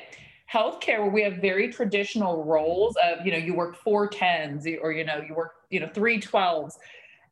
healthcare 0.52 1.00
where 1.00 1.10
we 1.10 1.22
have 1.22 1.36
very 1.36 1.70
traditional 1.70 2.44
roles 2.44 2.96
of 3.04 3.24
you 3.24 3.32
know 3.32 3.38
you 3.38 3.54
work 3.54 3.76
four 3.76 4.08
tens 4.08 4.66
or 4.80 4.92
you 4.92 5.04
know 5.04 5.22
you 5.26 5.34
work 5.34 5.52
you 5.70 5.80
know 5.80 5.88
three 5.94 6.20
twelves. 6.20 6.78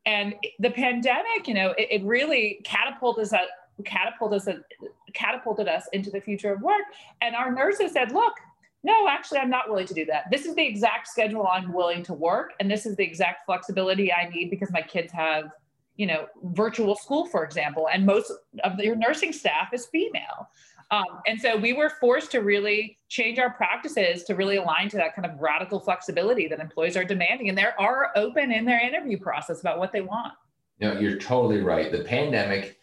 And 0.04 0.35
the 0.58 0.70
pandemic 0.70 1.46
you 1.46 1.54
know 1.54 1.70
it, 1.78 1.88
it 1.90 2.04
really 2.04 2.61
catapulted 2.64 3.25
us 3.25 3.32
catapulted 3.85 4.49
us 4.49 4.49
catapulted 5.14 5.68
us 5.68 5.85
into 5.92 6.11
the 6.11 6.20
future 6.20 6.52
of 6.52 6.61
work. 6.61 6.85
And 7.23 7.35
our 7.35 7.52
nurses 7.52 7.92
said 7.92 8.12
look 8.12 8.35
no 8.82 9.08
actually 9.08 9.38
i'm 9.38 9.50
not 9.50 9.68
willing 9.68 9.87
to 9.87 9.94
do 9.94 10.04
that. 10.04 10.25
This 10.30 10.44
is 10.44 10.54
the 10.54 10.66
exact 10.66 11.08
schedule 11.08 11.46
i'm 11.46 11.73
willing 11.73 12.02
to 12.04 12.12
work 12.12 12.52
and 12.61 12.70
this 12.70 12.87
is 12.87 12.96
the 12.96 13.04
exact 13.04 13.46
flexibility 13.46 14.12
i 14.12 14.28
need 14.28 14.50
because 14.50 14.70
my 14.70 14.82
kids 14.82 15.11
have 15.12 15.50
you 15.96 16.06
know 16.06 16.26
virtual 16.44 16.94
school 16.94 17.26
for 17.26 17.44
example 17.44 17.88
and 17.92 18.04
most 18.04 18.30
of 18.64 18.78
your 18.78 18.96
nursing 18.96 19.32
staff 19.32 19.73
is 19.73 19.87
female 19.87 20.49
um, 20.90 21.04
and 21.26 21.40
so 21.40 21.56
we 21.56 21.72
were 21.72 21.90
forced 21.90 22.30
to 22.32 22.38
really 22.38 22.96
change 23.08 23.38
our 23.38 23.50
practices 23.50 24.22
to 24.24 24.34
really 24.34 24.56
align 24.56 24.88
to 24.90 24.96
that 24.96 25.16
kind 25.16 25.26
of 25.26 25.40
radical 25.40 25.80
flexibility 25.80 26.46
that 26.48 26.60
employees 26.60 26.96
are 26.96 27.04
demanding. 27.04 27.48
And 27.48 27.58
they 27.58 27.66
are 27.78 28.12
open 28.14 28.52
in 28.52 28.64
their 28.64 28.80
interview 28.80 29.18
process 29.18 29.60
about 29.60 29.78
what 29.78 29.92
they 29.92 30.00
want. 30.00 30.34
No, 30.80 30.92
you're 30.98 31.18
totally 31.18 31.60
right. 31.60 31.90
The 31.90 32.04
pandemic, 32.04 32.78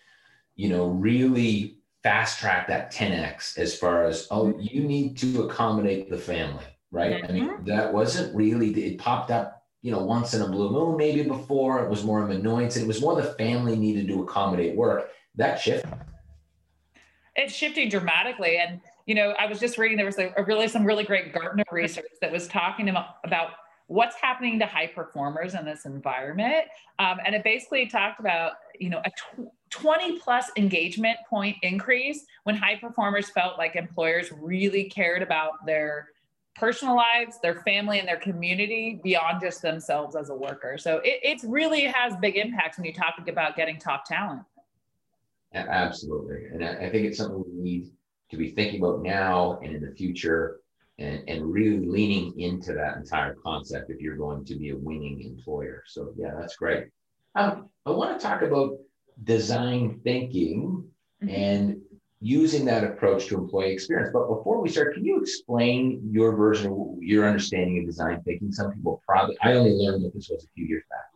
you 0.56 0.68
know, 0.68 0.88
really 0.88 1.78
fast 2.02 2.40
tracked 2.40 2.68
that 2.68 2.92
10x 2.92 3.58
as 3.58 3.78
far 3.78 4.04
as, 4.04 4.28
oh, 4.32 4.48
mm-hmm. 4.48 4.60
you 4.60 4.84
need 4.84 5.18
to 5.20 5.44
accommodate 5.44 6.10
the 6.10 6.18
family, 6.18 6.66
right? 6.92 7.14
Mm-hmm. 7.14 7.26
I 7.26 7.32
mean, 7.32 7.50
mm-hmm. 7.50 7.66
that 7.66 7.94
wasn't 7.94 8.36
really, 8.36 8.72
it 8.72 8.98
popped 8.98 9.32
up, 9.32 9.64
you 9.82 9.92
know, 9.92 10.04
once 10.04 10.34
in 10.34 10.42
a 10.42 10.48
blue 10.50 10.72
moon, 10.72 10.98
maybe 10.98 11.24
before. 11.24 11.82
It 11.86 11.90
was 11.90 12.04
more 12.04 12.22
of 12.22 12.32
an 12.32 12.38
annoyance. 12.38 12.76
It 12.76 12.88
was 12.88 13.00
more 13.00 13.16
the 13.16 13.34
family 13.36 13.78
needed 13.78 14.10
to 14.10 14.24
accommodate 14.24 14.76
work. 14.76 15.10
That 15.36 15.60
shift 15.60 15.86
it's 17.36 17.54
shifting 17.54 17.90
dramatically. 17.90 18.58
And, 18.58 18.80
you 19.06 19.16
know, 19.16 19.32
I 19.40 19.48
was 19.48 19.60
just 19.60 19.78
reading, 19.78 19.98
there 19.98 20.06
was 20.06 20.20
a, 20.20 20.32
a 20.38 20.44
really, 20.44 20.68
some 20.68 20.86
really 20.86 21.04
great 21.04 21.34
Gartner 21.34 21.64
research 21.72 22.12
that 22.22 22.32
was 22.32 22.48
talking 22.48 22.90
about, 22.90 23.16
what's 23.88 24.16
happening 24.16 24.58
to 24.58 24.66
high 24.66 24.88
performers 24.88 25.56
in 25.56 25.66
this 25.66 25.86
environment. 25.86 26.66
Um, 27.00 27.18
and 27.26 27.36
it 27.36 27.44
basically 27.44 27.86
talked 27.86 28.20
about, 28.20 28.54
you 28.80 28.90
know, 28.90 29.02
a 29.06 29.10
tw- 29.10 29.50
20 29.72 30.20
plus 30.20 30.50
engagement 30.56 31.18
point 31.30 31.58
increase 31.64 32.26
when 32.44 32.56
high 32.56 32.78
performers 32.78 33.30
felt 33.30 33.58
like 33.58 33.76
employers 33.76 34.32
really 34.32 34.86
cared 34.86 35.22
about 35.22 35.66
their 35.66 36.10
personal 36.56 36.96
lives, 36.96 37.40
their 37.42 37.56
family, 37.62 38.00
and 38.00 38.08
their 38.08 38.18
community 38.18 39.00
beyond 39.04 39.42
just 39.42 39.62
themselves 39.62 40.16
as 40.16 40.30
a 40.30 40.36
worker. 40.36 40.78
So 40.78 40.98
it 41.04 41.20
it's 41.24 41.44
really 41.44 41.82
has 41.84 42.16
big 42.22 42.38
impacts 42.38 42.78
when 42.78 42.86
you 42.86 42.94
talk 42.94 43.16
about 43.28 43.56
getting 43.56 43.80
top 43.80 44.06
talent. 44.06 44.44
Absolutely. 45.54 46.46
And 46.52 46.64
I 46.64 46.90
think 46.90 47.06
it's 47.06 47.18
something 47.18 47.44
we 47.48 47.62
need 47.62 47.92
to 48.32 48.38
be 48.38 48.52
thinking 48.52 48.82
about 48.82 49.02
now 49.02 49.60
and 49.62 49.76
in 49.76 49.82
the 49.82 49.92
future 49.96 50.60
and, 50.98 51.24
and 51.28 51.52
really 51.52 51.86
leaning 51.86 52.40
into 52.40 52.74
that 52.74 52.98
entire 52.98 53.36
concept 53.36 53.90
if 53.90 54.00
you're 54.00 54.16
going 54.16 54.46
to 54.46 54.56
be 54.56 54.70
a 54.70 54.76
winning 54.76 55.22
employer. 55.22 55.84
So 55.88 56.14
yeah, 56.18 56.32
that's 56.40 56.56
great. 56.56 56.88
Um, 57.36 57.70
I 57.86 57.92
want 57.92 58.20
to 58.20 58.26
talk 58.26 58.42
about 58.42 58.78
design 59.24 60.00
thinking 60.04 60.84
mm-hmm. 61.24 61.30
and 61.30 61.82
using 62.20 62.66
that 62.66 62.84
approach 62.84 63.28
to 63.28 63.36
employee 63.36 63.74
experience. 63.74 64.12
But 64.14 64.28
before 64.28 64.62
we 64.62 64.70
start, 64.70 64.94
can 64.94 65.06
you 65.06 65.20
explain 65.20 66.02
your 66.12 66.36
version 66.36 66.98
your 67.02 67.28
understanding 67.28 67.80
of 67.80 67.86
design 67.86 68.22
thinking? 68.24 68.52
Some 68.52 68.72
people 68.72 69.02
probably, 69.06 69.38
I 69.44 69.54
only 69.54 69.72
learned 69.72 70.06
that 70.06 70.14
this 70.14 70.30
was 70.30 70.46
a 70.46 70.48
few 70.56 70.66
years 70.66 70.84
back. 70.90 71.13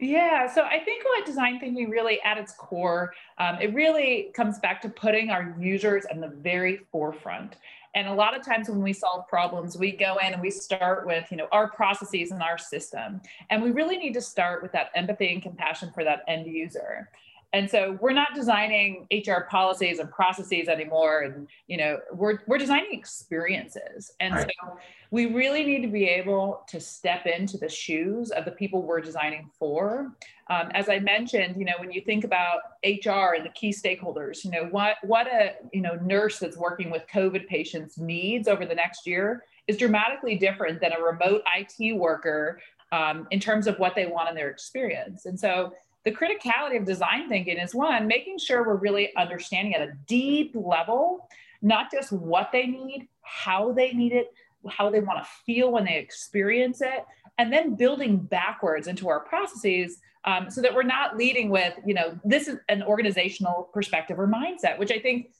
Yeah, 0.00 0.50
so 0.50 0.62
I 0.62 0.78
think 0.78 1.04
what 1.04 1.26
design 1.26 1.60
thinking 1.60 1.90
really 1.90 2.22
at 2.22 2.38
its 2.38 2.52
core, 2.52 3.12
um, 3.36 3.58
it 3.60 3.74
really 3.74 4.30
comes 4.34 4.58
back 4.58 4.80
to 4.82 4.88
putting 4.88 5.28
our 5.28 5.54
users 5.60 6.06
in 6.10 6.20
the 6.22 6.28
very 6.28 6.80
forefront. 6.90 7.56
And 7.94 8.08
a 8.08 8.14
lot 8.14 8.34
of 8.34 8.42
times 8.42 8.70
when 8.70 8.80
we 8.80 8.94
solve 8.94 9.28
problems, 9.28 9.76
we 9.76 9.92
go 9.92 10.16
in 10.24 10.32
and 10.32 10.40
we 10.40 10.50
start 10.50 11.06
with, 11.06 11.26
you 11.30 11.36
know, 11.36 11.48
our 11.52 11.70
processes 11.70 12.30
and 12.30 12.42
our 12.42 12.56
system. 12.56 13.20
And 13.50 13.62
we 13.62 13.72
really 13.72 13.98
need 13.98 14.14
to 14.14 14.22
start 14.22 14.62
with 14.62 14.72
that 14.72 14.90
empathy 14.94 15.34
and 15.34 15.42
compassion 15.42 15.90
for 15.92 16.02
that 16.04 16.22
end 16.26 16.46
user. 16.46 17.10
And 17.52 17.68
so 17.68 17.98
we're 18.00 18.12
not 18.12 18.28
designing 18.34 19.08
HR 19.10 19.40
policies 19.50 19.98
and 19.98 20.08
processes 20.10 20.68
anymore. 20.68 21.22
And, 21.22 21.48
you 21.66 21.78
know, 21.78 21.98
we're, 22.12 22.38
we're 22.46 22.58
designing 22.58 22.92
experiences. 22.92 24.12
And 24.20 24.34
right. 24.34 24.52
so 24.62 24.78
we 25.10 25.26
really 25.26 25.64
need 25.64 25.82
to 25.82 25.88
be 25.88 26.04
able 26.04 26.62
to 26.68 26.80
step 26.80 27.26
into 27.26 27.58
the 27.58 27.68
shoes 27.68 28.30
of 28.30 28.44
the 28.44 28.52
people 28.52 28.82
we're 28.82 29.00
designing 29.00 29.50
for. 29.58 30.12
Um, 30.48 30.70
as 30.74 30.88
I 30.88 31.00
mentioned, 31.00 31.56
you 31.58 31.64
know, 31.64 31.72
when 31.80 31.90
you 31.90 32.02
think 32.02 32.22
about 32.22 32.58
HR 32.84 33.34
and 33.34 33.44
the 33.44 33.52
key 33.54 33.70
stakeholders, 33.70 34.44
you 34.44 34.52
know, 34.52 34.68
what, 34.70 34.96
what 35.02 35.26
a, 35.26 35.54
you 35.72 35.80
know, 35.80 35.96
nurse 35.96 36.38
that's 36.38 36.56
working 36.56 36.88
with 36.88 37.02
COVID 37.12 37.48
patients 37.48 37.98
needs 37.98 38.46
over 38.46 38.64
the 38.64 38.74
next 38.74 39.08
year 39.08 39.42
is 39.66 39.76
dramatically 39.76 40.36
different 40.36 40.80
than 40.80 40.92
a 40.92 41.02
remote 41.02 41.42
IT 41.56 41.96
worker 41.96 42.60
um, 42.92 43.26
in 43.30 43.40
terms 43.40 43.66
of 43.66 43.78
what 43.78 43.94
they 43.94 44.06
want 44.06 44.28
in 44.28 44.34
their 44.34 44.50
experience. 44.50 45.26
And 45.26 45.38
so 45.38 45.72
the 46.04 46.12
criticality 46.12 46.78
of 46.78 46.84
design 46.84 47.28
thinking 47.28 47.58
is 47.58 47.74
one, 47.74 48.06
making 48.06 48.38
sure 48.38 48.66
we're 48.66 48.76
really 48.76 49.14
understanding 49.16 49.74
at 49.74 49.82
a 49.82 49.92
deep 50.06 50.52
level, 50.54 51.28
not 51.62 51.90
just 51.90 52.10
what 52.12 52.50
they 52.52 52.66
need, 52.66 53.08
how 53.22 53.72
they 53.72 53.92
need 53.92 54.12
it, 54.12 54.32
how 54.68 54.90
they 54.90 55.00
want 55.00 55.22
to 55.22 55.30
feel 55.44 55.70
when 55.72 55.84
they 55.84 55.96
experience 55.96 56.80
it, 56.80 57.04
and 57.38 57.52
then 57.52 57.74
building 57.74 58.16
backwards 58.18 58.86
into 58.86 59.08
our 59.08 59.20
processes 59.20 59.98
um, 60.24 60.50
so 60.50 60.60
that 60.60 60.74
we're 60.74 60.82
not 60.82 61.16
leading 61.16 61.50
with, 61.50 61.74
you 61.86 61.94
know, 61.94 62.18
this 62.24 62.48
is 62.48 62.58
an 62.68 62.82
organizational 62.82 63.70
perspective 63.72 64.18
or 64.18 64.28
mindset, 64.28 64.78
which 64.78 64.92
I 64.92 64.98
think, 64.98 65.32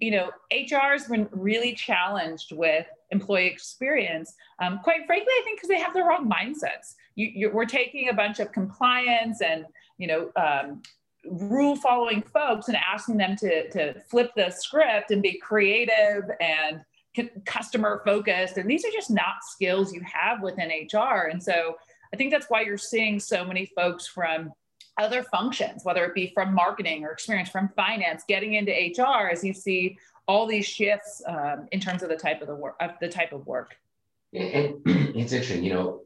you 0.00 0.10
know, 0.10 0.30
HR 0.52 0.92
has 0.92 1.08
been 1.08 1.28
really 1.32 1.74
challenged 1.74 2.52
with 2.52 2.86
employee 3.10 3.46
experience. 3.46 4.34
Um, 4.60 4.80
quite 4.82 5.06
frankly, 5.06 5.30
I 5.30 5.42
think 5.44 5.58
because 5.58 5.68
they 5.68 5.78
have 5.78 5.94
the 5.94 6.02
wrong 6.02 6.30
mindsets. 6.30 6.94
You, 7.14 7.50
we're 7.50 7.64
taking 7.64 8.08
a 8.08 8.14
bunch 8.14 8.40
of 8.40 8.52
compliance 8.52 9.40
and 9.40 9.64
you 9.98 10.06
know, 10.06 10.30
um, 10.36 10.82
rule 11.28 11.76
following 11.76 12.22
folks 12.22 12.68
and 12.68 12.76
asking 12.76 13.16
them 13.16 13.36
to, 13.36 13.68
to 13.70 14.00
flip 14.02 14.30
the 14.36 14.50
script 14.50 15.10
and 15.10 15.22
be 15.22 15.38
creative 15.38 16.24
and 16.40 16.80
customer 17.44 18.02
focused. 18.04 18.58
And 18.58 18.70
these 18.70 18.84
are 18.84 18.90
just 18.92 19.10
not 19.10 19.42
skills 19.42 19.92
you 19.92 20.02
have 20.02 20.42
within 20.42 20.68
HR. 20.68 21.28
And 21.30 21.42
so 21.42 21.76
I 22.12 22.16
think 22.16 22.30
that's 22.30 22.46
why 22.48 22.60
you're 22.60 22.78
seeing 22.78 23.18
so 23.18 23.44
many 23.44 23.66
folks 23.74 24.06
from 24.06 24.52
other 24.98 25.22
functions, 25.24 25.84
whether 25.84 26.04
it 26.04 26.14
be 26.14 26.30
from 26.32 26.54
marketing 26.54 27.04
or 27.04 27.10
experience 27.10 27.48
from 27.48 27.70
finance, 27.74 28.22
getting 28.28 28.54
into 28.54 28.72
HR 28.72 29.28
as 29.28 29.42
you 29.42 29.52
see 29.52 29.98
all 30.28 30.46
these 30.46 30.66
shifts 30.66 31.22
um, 31.26 31.68
in 31.72 31.80
terms 31.80 32.02
of 32.02 32.08
the 32.08 32.16
type 32.16 32.40
of 32.40 32.48
the 32.48 32.54
work, 32.54 32.76
of 32.80 32.92
the 33.00 33.08
type 33.08 33.32
of 33.32 33.46
work. 33.46 33.76
And 34.32 34.76
it's 34.86 35.32
interesting, 35.32 35.64
you 35.64 35.72
know, 35.72 36.02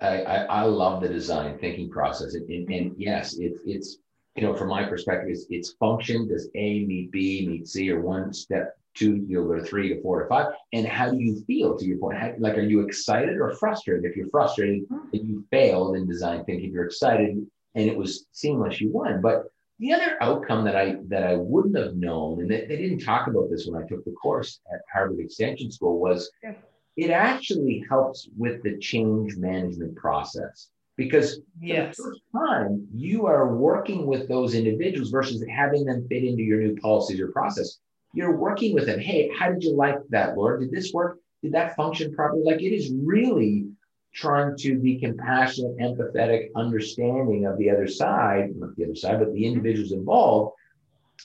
I, 0.00 0.22
I, 0.22 0.36
I 0.44 0.62
love 0.62 1.00
the 1.00 1.08
design 1.08 1.58
thinking 1.58 1.90
process. 1.90 2.34
And, 2.34 2.48
and, 2.50 2.70
and 2.70 2.94
yes, 2.98 3.34
it's 3.34 3.60
it's 3.64 3.98
you 4.36 4.42
know, 4.42 4.54
from 4.54 4.68
my 4.68 4.84
perspective, 4.84 5.28
it's, 5.28 5.46
it's 5.50 5.72
function. 5.72 6.26
Does 6.26 6.48
A 6.54 6.84
meet 6.84 7.10
B 7.10 7.46
meet 7.46 7.68
C, 7.68 7.90
or 7.90 8.00
one 8.00 8.32
step 8.32 8.76
two, 8.94 9.24
you'll 9.28 9.46
go 9.46 9.54
to 9.54 9.64
three 9.64 9.88
to 9.94 10.00
four 10.02 10.22
to 10.22 10.28
five. 10.28 10.52
And 10.72 10.86
how 10.86 11.10
do 11.10 11.18
you 11.18 11.42
feel 11.46 11.76
to 11.78 11.84
your 11.84 11.98
point? 11.98 12.18
How, 12.18 12.32
like, 12.38 12.56
are 12.56 12.62
you 12.62 12.80
excited 12.80 13.38
or 13.38 13.54
frustrated? 13.54 14.04
If 14.04 14.16
you're 14.16 14.28
frustrated 14.28 14.84
and 14.90 15.28
you 15.28 15.44
failed 15.50 15.96
in 15.96 16.06
design 16.06 16.44
thinking, 16.44 16.68
if 16.68 16.72
you're 16.72 16.86
excited 16.86 17.46
and 17.74 17.88
it 17.88 17.96
was 17.96 18.26
seamless, 18.32 18.80
you 18.80 18.90
won. 18.90 19.20
But 19.20 19.50
the 19.82 19.92
other 19.92 20.16
outcome 20.22 20.64
that 20.64 20.76
I 20.76 20.96
that 21.08 21.24
I 21.24 21.34
wouldn't 21.36 21.76
have 21.76 21.96
known, 21.96 22.40
and 22.40 22.50
they, 22.50 22.66
they 22.66 22.76
didn't 22.76 23.00
talk 23.00 23.26
about 23.26 23.50
this 23.50 23.66
when 23.66 23.82
I 23.82 23.86
took 23.86 24.04
the 24.04 24.12
course 24.12 24.60
at 24.72 24.80
Harvard 24.92 25.20
Extension 25.20 25.70
School, 25.70 26.00
was 26.00 26.30
yeah 26.42 26.54
it 26.96 27.10
actually 27.10 27.84
helps 27.88 28.28
with 28.36 28.62
the 28.62 28.76
change 28.78 29.36
management 29.36 29.96
process 29.96 30.68
because 30.96 31.40
yes. 31.60 31.96
for 31.96 32.02
the 32.02 32.08
first 32.10 32.22
time 32.34 32.86
you 32.94 33.26
are 33.26 33.54
working 33.54 34.06
with 34.06 34.28
those 34.28 34.54
individuals 34.54 35.10
versus 35.10 35.42
having 35.48 35.84
them 35.84 36.06
fit 36.08 36.24
into 36.24 36.42
your 36.42 36.60
new 36.60 36.76
policies 36.76 37.20
or 37.20 37.28
process. 37.28 37.78
You're 38.14 38.36
working 38.36 38.74
with 38.74 38.84
them. 38.84 39.00
Hey, 39.00 39.30
how 39.38 39.50
did 39.50 39.62
you 39.62 39.74
like 39.74 39.96
that, 40.10 40.36
Lord? 40.36 40.60
Did 40.60 40.70
this 40.70 40.92
work? 40.92 41.18
Did 41.42 41.52
that 41.52 41.74
function 41.76 42.14
properly? 42.14 42.42
Like 42.44 42.60
it 42.60 42.74
is 42.74 42.92
really 42.94 43.68
trying 44.14 44.56
to 44.58 44.78
be 44.78 44.98
compassionate, 44.98 45.76
empathetic, 45.78 46.48
understanding 46.54 47.46
of 47.46 47.56
the 47.58 47.70
other 47.70 47.88
side, 47.88 48.50
not 48.56 48.76
the 48.76 48.84
other 48.84 48.94
side, 48.94 49.18
but 49.18 49.32
the 49.32 49.44
individuals 49.44 49.92
involved, 49.92 50.54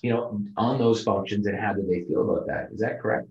you 0.01 0.09
know, 0.09 0.41
on 0.55 0.77
those 0.77 1.03
functions 1.03 1.47
and 1.47 1.59
how 1.59 1.73
do 1.73 1.81
they 1.81 2.03
feel 2.03 2.29
about 2.29 2.47
that? 2.47 2.69
Is 2.71 2.79
that 2.79 3.01
correct? 3.01 3.27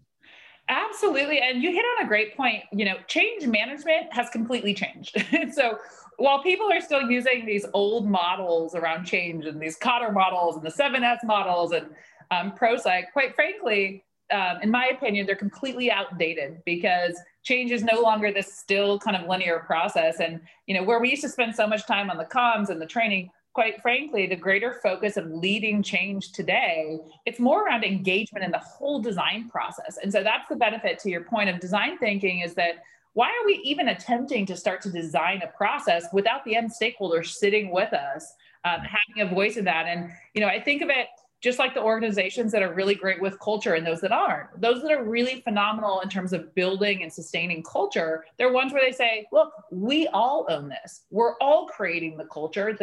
Absolutely. 0.69 1.41
And 1.41 1.63
you 1.63 1.71
hit 1.71 1.85
on 1.99 2.05
a 2.05 2.09
great 2.09 2.37
point. 2.37 2.65
You 2.73 2.85
know, 2.85 2.97
change 3.07 3.47
management 3.47 4.13
has 4.13 4.29
completely 4.31 4.75
changed. 4.75 5.17
so 5.53 5.79
while 6.17 6.43
people 6.43 6.71
are 6.71 6.81
still 6.81 7.09
using 7.11 7.47
these 7.47 7.65
old 7.73 8.09
models 8.09 8.75
around 8.75 9.05
change 9.05 9.45
and 9.47 9.61
these 9.61 9.79
Kotter 9.79 10.13
models 10.13 10.57
and 10.57 10.65
the 10.65 10.71
7S 10.71 11.19
models 11.25 11.73
and 11.73 11.87
um, 12.31 12.53
Prosci, 12.53 13.05
quite 13.13 13.35
frankly, 13.35 14.05
um, 14.33 14.59
in 14.63 14.71
my 14.71 14.91
opinion, 14.93 15.27
they're 15.27 15.37
completely 15.37 15.91
outdated 15.91 16.63
because 16.65 17.19
change 17.43 17.71
is 17.71 17.83
no 17.83 18.01
longer 18.01 18.33
this 18.33 18.55
still 18.55 18.99
kind 18.99 19.17
of 19.17 19.29
linear 19.29 19.61
process. 19.61 20.21
And, 20.21 20.41
you 20.67 20.75
know, 20.75 20.83
where 20.83 21.01
we 21.01 21.11
used 21.11 21.23
to 21.23 21.29
spend 21.29 21.55
so 21.55 21.67
much 21.67 21.87
time 21.87 22.11
on 22.11 22.17
the 22.17 22.25
comms 22.25 22.69
and 22.69 22.81
the 22.81 22.87
training, 22.87 23.31
quite 23.53 23.81
frankly, 23.81 24.27
the 24.27 24.37
greater 24.37 24.81
focus 24.83 25.17
of 25.17 25.27
leading 25.27 25.83
change 25.83 26.33
today, 26.33 26.99
it's 27.25 27.39
more 27.39 27.65
around 27.65 27.85
engagement 27.85 28.45
in 28.45 28.51
the 28.51 28.59
whole 28.59 29.01
design 29.01 29.49
process. 29.49 29.99
And 30.03 30.13
so 30.13 30.23
that's 30.23 30.49
the 30.49 30.57
benefit 30.57 30.99
to 31.01 31.11
your 31.11 31.23
point 31.23 31.49
of 31.49 31.61
design 31.61 31.97
thinking 31.99 32.41
is 32.41 32.55
that 32.55 32.83
why 33.15 33.29
are 33.29 33.47
we 33.47 33.61
even 33.65 33.89
attempting 33.89 34.45
to 34.45 34.57
start 34.57 34.83
to 34.83 34.91
design 34.91 35.41
a 35.43 35.57
process 35.57 36.07
without 36.13 36.45
the 36.45 36.55
end 36.55 36.71
stakeholder 36.71 37.23
sitting 37.23 37.71
with 37.71 37.95
us, 37.95 38.35
um, 38.65 38.81
having 38.81 39.27
a 39.27 39.35
voice 39.35 39.57
in 39.57 39.65
that? 39.65 39.87
And, 39.87 40.11
you 40.35 40.43
know, 40.43 40.49
I 40.49 40.61
think 40.61 40.83
of 40.83 40.91
it 40.91 41.07
just 41.47 41.61
like 41.61 41.75
the 41.75 41.81
organizations 41.81 42.51
that 42.51 42.61
are 42.61 42.75
really 42.75 42.97
great 42.97 43.23
with 43.23 43.39
culture 43.39 43.75
and 43.75 43.87
those 43.87 44.01
that 44.01 44.11
aren't. 44.11 44.61
Those 44.61 44.83
that 44.83 44.91
are 44.91 45.05
really 45.05 45.43
phenomenal 45.43 46.01
in 46.01 46.09
terms 46.09 46.33
of 46.33 46.53
building 46.57 47.05
and 47.05 47.13
sustaining 47.13 47.63
culture, 47.63 48.25
they're 48.37 48.51
ones 48.51 48.73
where 48.73 48.83
they 48.83 48.91
say, 48.91 49.29
look, 49.31 49.53
we 49.71 50.09
all 50.09 50.45
own 50.51 50.69
this. 50.69 51.03
We're 51.13 51.39
all 51.39 51.69
creating 51.69 52.17
the 52.17 52.25
culture. 52.25 52.77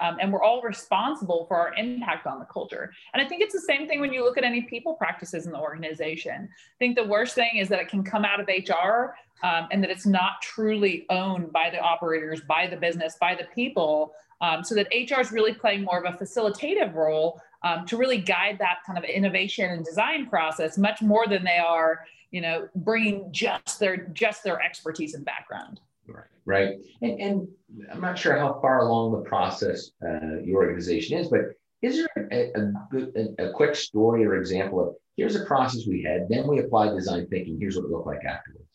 Um, 0.00 0.18
and 0.20 0.32
we're 0.32 0.44
all 0.44 0.62
responsible 0.62 1.46
for 1.48 1.56
our 1.56 1.74
impact 1.74 2.28
on 2.28 2.38
the 2.38 2.44
culture. 2.44 2.92
And 3.14 3.20
I 3.20 3.28
think 3.28 3.42
it's 3.42 3.52
the 3.52 3.60
same 3.60 3.88
thing 3.88 4.00
when 4.00 4.12
you 4.12 4.22
look 4.22 4.38
at 4.38 4.44
any 4.44 4.62
people 4.62 4.94
practices 4.94 5.46
in 5.46 5.50
the 5.50 5.58
organization. 5.58 6.48
I 6.52 6.78
think 6.78 6.94
the 6.94 7.08
worst 7.08 7.34
thing 7.34 7.56
is 7.56 7.68
that 7.70 7.80
it 7.80 7.88
can 7.88 8.04
come 8.04 8.24
out 8.24 8.38
of 8.38 8.46
HR 8.46 9.16
um, 9.42 9.66
and 9.72 9.82
that 9.82 9.90
it's 9.90 10.06
not 10.06 10.40
truly 10.40 11.04
owned 11.10 11.52
by 11.52 11.68
the 11.68 11.80
operators, 11.80 12.42
by 12.42 12.68
the 12.68 12.76
business, 12.76 13.16
by 13.20 13.34
the 13.34 13.48
people. 13.56 14.12
Um, 14.40 14.62
so 14.62 14.74
that 14.74 14.86
HR 14.92 15.20
is 15.20 15.32
really 15.32 15.54
playing 15.54 15.82
more 15.82 16.04
of 16.04 16.14
a 16.14 16.16
facilitative 16.16 16.94
role 16.94 17.40
um, 17.64 17.86
to 17.86 17.96
really 17.96 18.18
guide 18.18 18.58
that 18.60 18.78
kind 18.86 18.98
of 18.98 19.04
innovation 19.04 19.70
and 19.70 19.84
design 19.84 20.26
process 20.26 20.78
much 20.78 21.02
more 21.02 21.26
than 21.26 21.42
they 21.42 21.58
are, 21.58 22.04
you 22.30 22.40
know, 22.40 22.68
bringing 22.76 23.32
just 23.32 23.80
their 23.80 23.96
just 24.12 24.44
their 24.44 24.62
expertise 24.62 25.14
and 25.14 25.24
background. 25.24 25.80
Right, 26.06 26.24
right. 26.44 26.74
And, 27.02 27.20
and 27.20 27.48
I'm 27.90 28.00
not 28.00 28.18
sure 28.18 28.36
how 28.36 28.60
far 28.60 28.80
along 28.80 29.12
the 29.12 29.28
process 29.28 29.90
uh, 30.06 30.40
your 30.44 30.62
organization 30.62 31.18
is, 31.18 31.28
but 31.28 31.40
is 31.80 31.96
there 31.96 32.28
a, 32.30 32.52
a, 32.60 32.72
good, 32.90 33.34
a, 33.38 33.48
a 33.48 33.52
quick 33.52 33.74
story 33.74 34.24
or 34.24 34.36
example 34.36 34.80
of 34.80 34.94
here's 35.16 35.36
a 35.36 35.44
process 35.44 35.86
we 35.86 36.02
had, 36.02 36.28
then 36.28 36.46
we 36.46 36.58
applied 36.58 36.94
design 36.94 37.26
thinking, 37.28 37.58
here's 37.58 37.76
what 37.76 37.86
it 37.86 37.90
looked 37.90 38.06
like 38.06 38.24
afterwards? 38.24 38.68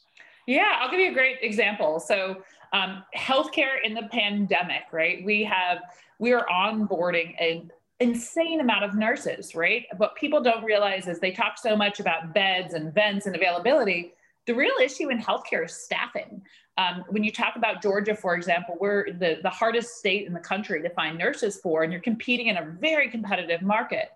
Yeah, 0.47 0.79
I'll 0.79 0.89
give 0.89 0.99
you 0.99 1.11
a 1.11 1.13
great 1.13 1.37
example. 1.41 1.99
So, 1.99 2.43
um, 2.73 3.03
healthcare 3.15 3.83
in 3.83 3.93
the 3.93 4.07
pandemic, 4.11 4.83
right? 4.91 5.23
We 5.23 5.43
have 5.43 5.79
we 6.19 6.33
are 6.33 6.45
onboarding 6.51 7.35
an 7.39 7.71
insane 7.99 8.61
amount 8.61 8.85
of 8.85 8.95
nurses, 8.95 9.55
right? 9.55 9.85
What 9.97 10.15
people 10.15 10.41
don't 10.41 10.63
realize 10.63 11.07
is 11.07 11.19
they 11.19 11.31
talk 11.31 11.57
so 11.57 11.75
much 11.75 11.99
about 11.99 12.33
beds 12.33 12.73
and 12.73 12.93
vents 12.93 13.25
and 13.25 13.35
availability. 13.35 14.13
The 14.47 14.55
real 14.55 14.75
issue 14.81 15.09
in 15.09 15.19
healthcare 15.19 15.65
is 15.65 15.73
staffing. 15.73 16.41
Um, 16.77 17.03
when 17.09 17.25
you 17.25 17.31
talk 17.31 17.57
about 17.57 17.81
Georgia, 17.81 18.15
for 18.15 18.35
example, 18.35 18.77
we're 18.79 19.11
the, 19.11 19.39
the 19.43 19.49
hardest 19.49 19.97
state 19.97 20.25
in 20.25 20.33
the 20.33 20.39
country 20.39 20.81
to 20.81 20.89
find 20.91 21.17
nurses 21.17 21.59
for, 21.61 21.83
and 21.83 21.91
you're 21.91 22.01
competing 22.01 22.47
in 22.47 22.57
a 22.57 22.65
very 22.79 23.09
competitive 23.09 23.61
market. 23.61 24.11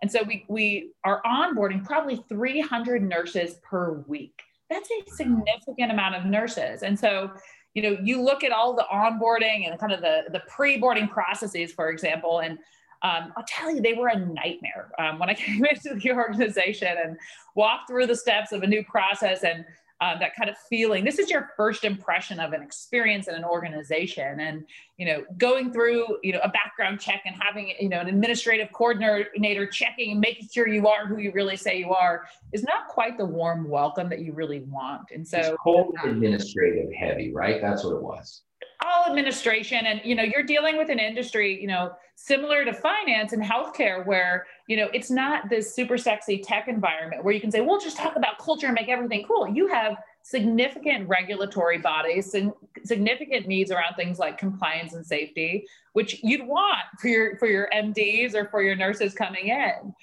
And 0.00 0.10
so 0.10 0.22
we, 0.22 0.44
we 0.48 0.92
are 1.02 1.20
onboarding 1.26 1.84
probably 1.84 2.22
300 2.28 3.02
nurses 3.02 3.54
per 3.64 4.04
week. 4.06 4.42
That's 4.70 4.88
a 4.90 5.10
significant 5.10 5.90
amount 5.90 6.14
of 6.14 6.24
nurses. 6.24 6.82
And 6.82 6.98
so, 6.98 7.32
you 7.74 7.82
know, 7.82 7.96
you 8.02 8.22
look 8.22 8.44
at 8.44 8.52
all 8.52 8.74
the 8.76 8.86
onboarding 8.92 9.68
and 9.68 9.78
kind 9.80 9.92
of 9.92 10.00
the, 10.00 10.22
the 10.30 10.42
pre-boarding 10.48 11.08
processes, 11.08 11.72
for 11.72 11.90
example, 11.90 12.40
and 12.40 12.58
um, 13.04 13.34
I'll 13.36 13.44
tell 13.46 13.72
you, 13.72 13.82
they 13.82 13.92
were 13.92 14.08
a 14.08 14.18
nightmare 14.18 14.90
um, 14.98 15.18
when 15.18 15.28
I 15.28 15.34
came 15.44 15.64
into 15.64 15.94
the 15.94 16.12
organization 16.12 16.96
and 17.02 17.16
walked 17.54 17.88
through 17.88 18.06
the 18.06 18.16
steps 18.16 18.50
of 18.52 18.62
a 18.62 18.66
new 18.66 18.82
process 18.82 19.44
and 19.44 19.64
uh, 20.00 20.18
that 20.18 20.34
kind 20.34 20.50
of 20.50 20.56
feeling. 20.68 21.04
This 21.04 21.18
is 21.18 21.30
your 21.30 21.50
first 21.56 21.84
impression 21.84 22.40
of 22.40 22.52
an 22.52 22.62
experience 22.62 23.28
in 23.28 23.34
an 23.34 23.44
organization, 23.44 24.40
and 24.40 24.64
you 24.96 25.06
know, 25.06 25.24
going 25.38 25.72
through 25.72 26.18
you 26.22 26.32
know 26.32 26.40
a 26.42 26.48
background 26.48 27.00
check 27.00 27.22
and 27.24 27.36
having 27.40 27.72
you 27.78 27.88
know 27.88 28.00
an 28.00 28.08
administrative 28.08 28.72
coordinator 28.72 29.66
checking 29.66 30.10
and 30.10 30.20
making 30.20 30.48
sure 30.52 30.66
you 30.66 30.88
are 30.88 31.06
who 31.06 31.18
you 31.18 31.30
really 31.32 31.56
say 31.56 31.78
you 31.78 31.92
are 31.92 32.24
is 32.52 32.64
not 32.64 32.88
quite 32.88 33.16
the 33.16 33.24
warm 33.24 33.68
welcome 33.68 34.08
that 34.08 34.18
you 34.18 34.32
really 34.32 34.60
want. 34.60 35.10
And 35.12 35.26
so, 35.26 35.38
it's 35.38 35.56
cold 35.62 35.94
administrative 36.04 36.92
heavy, 36.92 37.32
right? 37.32 37.60
That's 37.62 37.84
what 37.84 37.94
it 37.94 38.02
was 38.02 38.42
all 38.84 39.06
administration 39.06 39.86
and 39.86 40.00
you 40.04 40.14
know 40.14 40.22
you're 40.22 40.42
dealing 40.42 40.76
with 40.76 40.88
an 40.88 40.98
industry 40.98 41.60
you 41.60 41.66
know 41.66 41.92
similar 42.16 42.64
to 42.64 42.72
finance 42.72 43.32
and 43.32 43.42
healthcare 43.42 44.06
where 44.06 44.46
you 44.68 44.76
know 44.76 44.88
it's 44.92 45.10
not 45.10 45.48
this 45.48 45.74
super 45.74 45.98
sexy 45.98 46.38
tech 46.38 46.68
environment 46.68 47.24
where 47.24 47.34
you 47.34 47.40
can 47.40 47.50
say 47.50 47.60
we'll 47.60 47.80
just 47.80 47.96
talk 47.96 48.16
about 48.16 48.38
culture 48.38 48.66
and 48.66 48.74
make 48.74 48.88
everything 48.88 49.24
cool. 49.26 49.48
You 49.48 49.66
have 49.68 49.96
significant 50.22 51.08
regulatory 51.08 51.78
bodies 51.78 52.34
and 52.34 52.52
significant 52.84 53.46
needs 53.46 53.70
around 53.70 53.94
things 53.94 54.18
like 54.18 54.38
compliance 54.38 54.94
and 54.94 55.04
safety 55.04 55.66
which 55.92 56.22
you'd 56.22 56.46
want 56.46 56.80
for 56.98 57.08
your 57.08 57.36
for 57.36 57.46
your 57.46 57.68
mds 57.74 58.34
or 58.34 58.46
for 58.48 58.62
your 58.62 58.76
nurses 58.76 59.14
coming 59.14 59.48
in. 59.48 59.94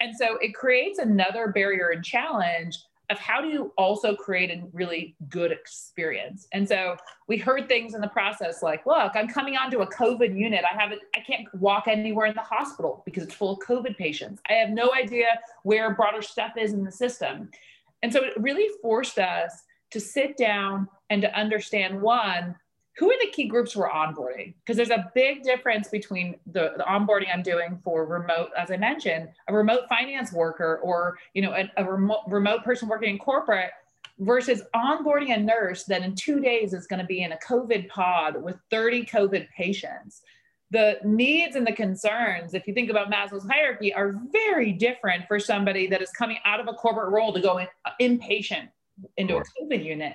And 0.00 0.16
so 0.16 0.38
it 0.38 0.54
creates 0.54 0.98
another 0.98 1.48
barrier 1.48 1.90
and 1.90 2.04
challenge 2.04 2.78
of 3.10 3.18
how 3.18 3.40
do 3.40 3.48
you 3.48 3.72
also 3.76 4.14
create 4.14 4.50
a 4.50 4.62
really 4.72 5.16
good 5.28 5.50
experience. 5.52 6.46
And 6.52 6.68
so 6.68 6.96
we 7.26 7.36
heard 7.36 7.68
things 7.68 7.94
in 7.94 8.00
the 8.00 8.08
process 8.08 8.62
like, 8.62 8.86
look, 8.86 9.12
I'm 9.14 9.28
coming 9.28 9.56
onto 9.56 9.80
a 9.80 9.86
COVID 9.86 10.36
unit. 10.36 10.64
I 10.64 10.80
haven't, 10.80 11.00
I 11.16 11.20
can't 11.20 11.46
walk 11.54 11.88
anywhere 11.88 12.26
in 12.26 12.34
the 12.34 12.40
hospital 12.40 13.02
because 13.04 13.24
it's 13.24 13.34
full 13.34 13.52
of 13.52 13.58
COVID 13.66 13.96
patients. 13.96 14.40
I 14.48 14.54
have 14.54 14.70
no 14.70 14.92
idea 14.94 15.26
where 15.64 15.94
broader 15.94 16.22
stuff 16.22 16.52
is 16.56 16.72
in 16.72 16.84
the 16.84 16.92
system. 16.92 17.50
And 18.02 18.12
so 18.12 18.22
it 18.22 18.32
really 18.36 18.68
forced 18.80 19.18
us 19.18 19.62
to 19.90 20.00
sit 20.00 20.36
down 20.36 20.88
and 21.10 21.20
to 21.22 21.38
understand 21.38 22.00
one, 22.00 22.54
who 22.98 23.10
are 23.10 23.16
the 23.20 23.30
key 23.30 23.46
groups 23.46 23.74
we're 23.74 23.88
onboarding? 23.88 24.54
Because 24.60 24.76
there's 24.76 24.90
a 24.90 25.10
big 25.14 25.42
difference 25.42 25.88
between 25.88 26.36
the, 26.46 26.72
the, 26.76 26.84
onboarding 26.84 27.28
I'm 27.32 27.42
doing 27.42 27.80
for 27.84 28.04
remote, 28.04 28.50
as 28.58 28.70
I 28.70 28.76
mentioned, 28.76 29.28
a 29.48 29.54
remote 29.54 29.88
finance 29.88 30.32
worker 30.32 30.80
or 30.82 31.18
you 31.34 31.42
know 31.42 31.52
a, 31.52 31.70
a 31.76 31.84
remote, 31.84 32.22
remote 32.28 32.64
person 32.64 32.88
working 32.88 33.10
in 33.10 33.18
corporate 33.18 33.70
versus 34.18 34.62
onboarding 34.74 35.34
a 35.34 35.40
nurse 35.40 35.84
that 35.84 36.02
in 36.02 36.14
two 36.14 36.40
days 36.40 36.74
is 36.74 36.86
going 36.86 37.00
to 37.00 37.06
be 37.06 37.22
in 37.22 37.32
a 37.32 37.38
COVID 37.38 37.88
pod 37.88 38.42
with 38.42 38.56
30 38.70 39.06
COVID 39.06 39.48
patients. 39.56 40.22
The 40.70 40.98
needs 41.04 41.56
and 41.56 41.66
the 41.66 41.72
concerns, 41.72 42.54
if 42.54 42.66
you 42.68 42.74
think 42.74 42.90
about 42.90 43.10
Maslow's 43.10 43.46
hierarchy, 43.46 43.92
are 43.92 44.14
very 44.30 44.72
different 44.72 45.26
for 45.26 45.40
somebody 45.40 45.88
that 45.88 46.00
is 46.00 46.10
coming 46.10 46.38
out 46.44 46.60
of 46.60 46.68
a 46.68 46.74
corporate 46.74 47.10
role 47.10 47.32
to 47.32 47.40
go 47.40 47.58
in, 47.58 47.66
uh, 47.86 47.90
inpatient 48.00 48.68
into 49.16 49.36
a 49.36 49.42
COVID 49.42 49.84
unit. 49.84 50.14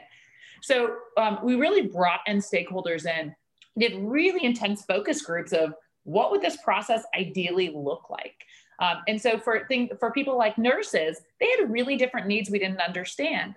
So 0.65 0.95
um, 1.15 1.37
we 1.43 1.53
really 1.53 1.83
brought 1.83 2.21
in 2.25 2.37
stakeholders 2.37 3.05
in, 3.05 3.35
did 3.77 3.93
really 3.99 4.43
intense 4.43 4.83
focus 4.83 5.21
groups 5.21 5.53
of 5.53 5.75
what 6.05 6.31
would 6.31 6.41
this 6.41 6.57
process 6.63 7.03
ideally 7.15 7.71
look 7.75 8.09
like. 8.09 8.43
Um, 8.79 9.03
and 9.07 9.21
so 9.21 9.37
for 9.37 9.67
thing, 9.67 9.89
for 9.99 10.11
people 10.11 10.39
like 10.39 10.57
nurses, 10.57 11.21
they 11.39 11.47
had 11.51 11.71
really 11.71 11.97
different 11.97 12.25
needs 12.25 12.49
we 12.49 12.57
didn't 12.57 12.81
understand. 12.81 13.53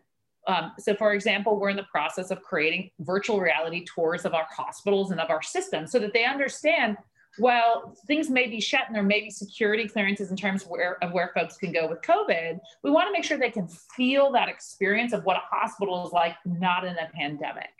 Um, 0.46 0.72
so 0.78 0.94
for 0.94 1.14
example, 1.14 1.58
we're 1.58 1.70
in 1.70 1.76
the 1.76 1.84
process 1.84 2.30
of 2.30 2.42
creating 2.42 2.90
virtual 3.00 3.40
reality 3.40 3.86
tours 3.86 4.26
of 4.26 4.34
our 4.34 4.46
hospitals 4.54 5.10
and 5.10 5.18
of 5.18 5.30
our 5.30 5.42
systems 5.42 5.90
so 5.90 5.98
that 6.00 6.12
they 6.12 6.26
understand 6.26 6.98
well, 7.38 7.94
things 8.06 8.30
may 8.30 8.46
be 8.46 8.60
shut 8.60 8.82
and 8.86 8.94
there 8.94 9.02
may 9.02 9.20
be 9.20 9.30
security 9.30 9.88
clearances 9.88 10.30
in 10.30 10.36
terms 10.36 10.62
of 10.62 10.68
where, 10.68 11.02
of 11.02 11.12
where 11.12 11.30
folks 11.34 11.56
can 11.56 11.72
go 11.72 11.88
with 11.88 12.00
COVID, 12.02 12.58
we 12.82 12.90
want 12.90 13.08
to 13.08 13.12
make 13.12 13.24
sure 13.24 13.38
they 13.38 13.50
can 13.50 13.68
feel 13.68 14.30
that 14.32 14.48
experience 14.48 15.12
of 15.12 15.24
what 15.24 15.36
a 15.36 15.42
hospital 15.54 16.06
is 16.06 16.12
like, 16.12 16.34
not 16.44 16.84
in 16.84 16.96
a 16.96 17.08
pandemic. 17.14 17.70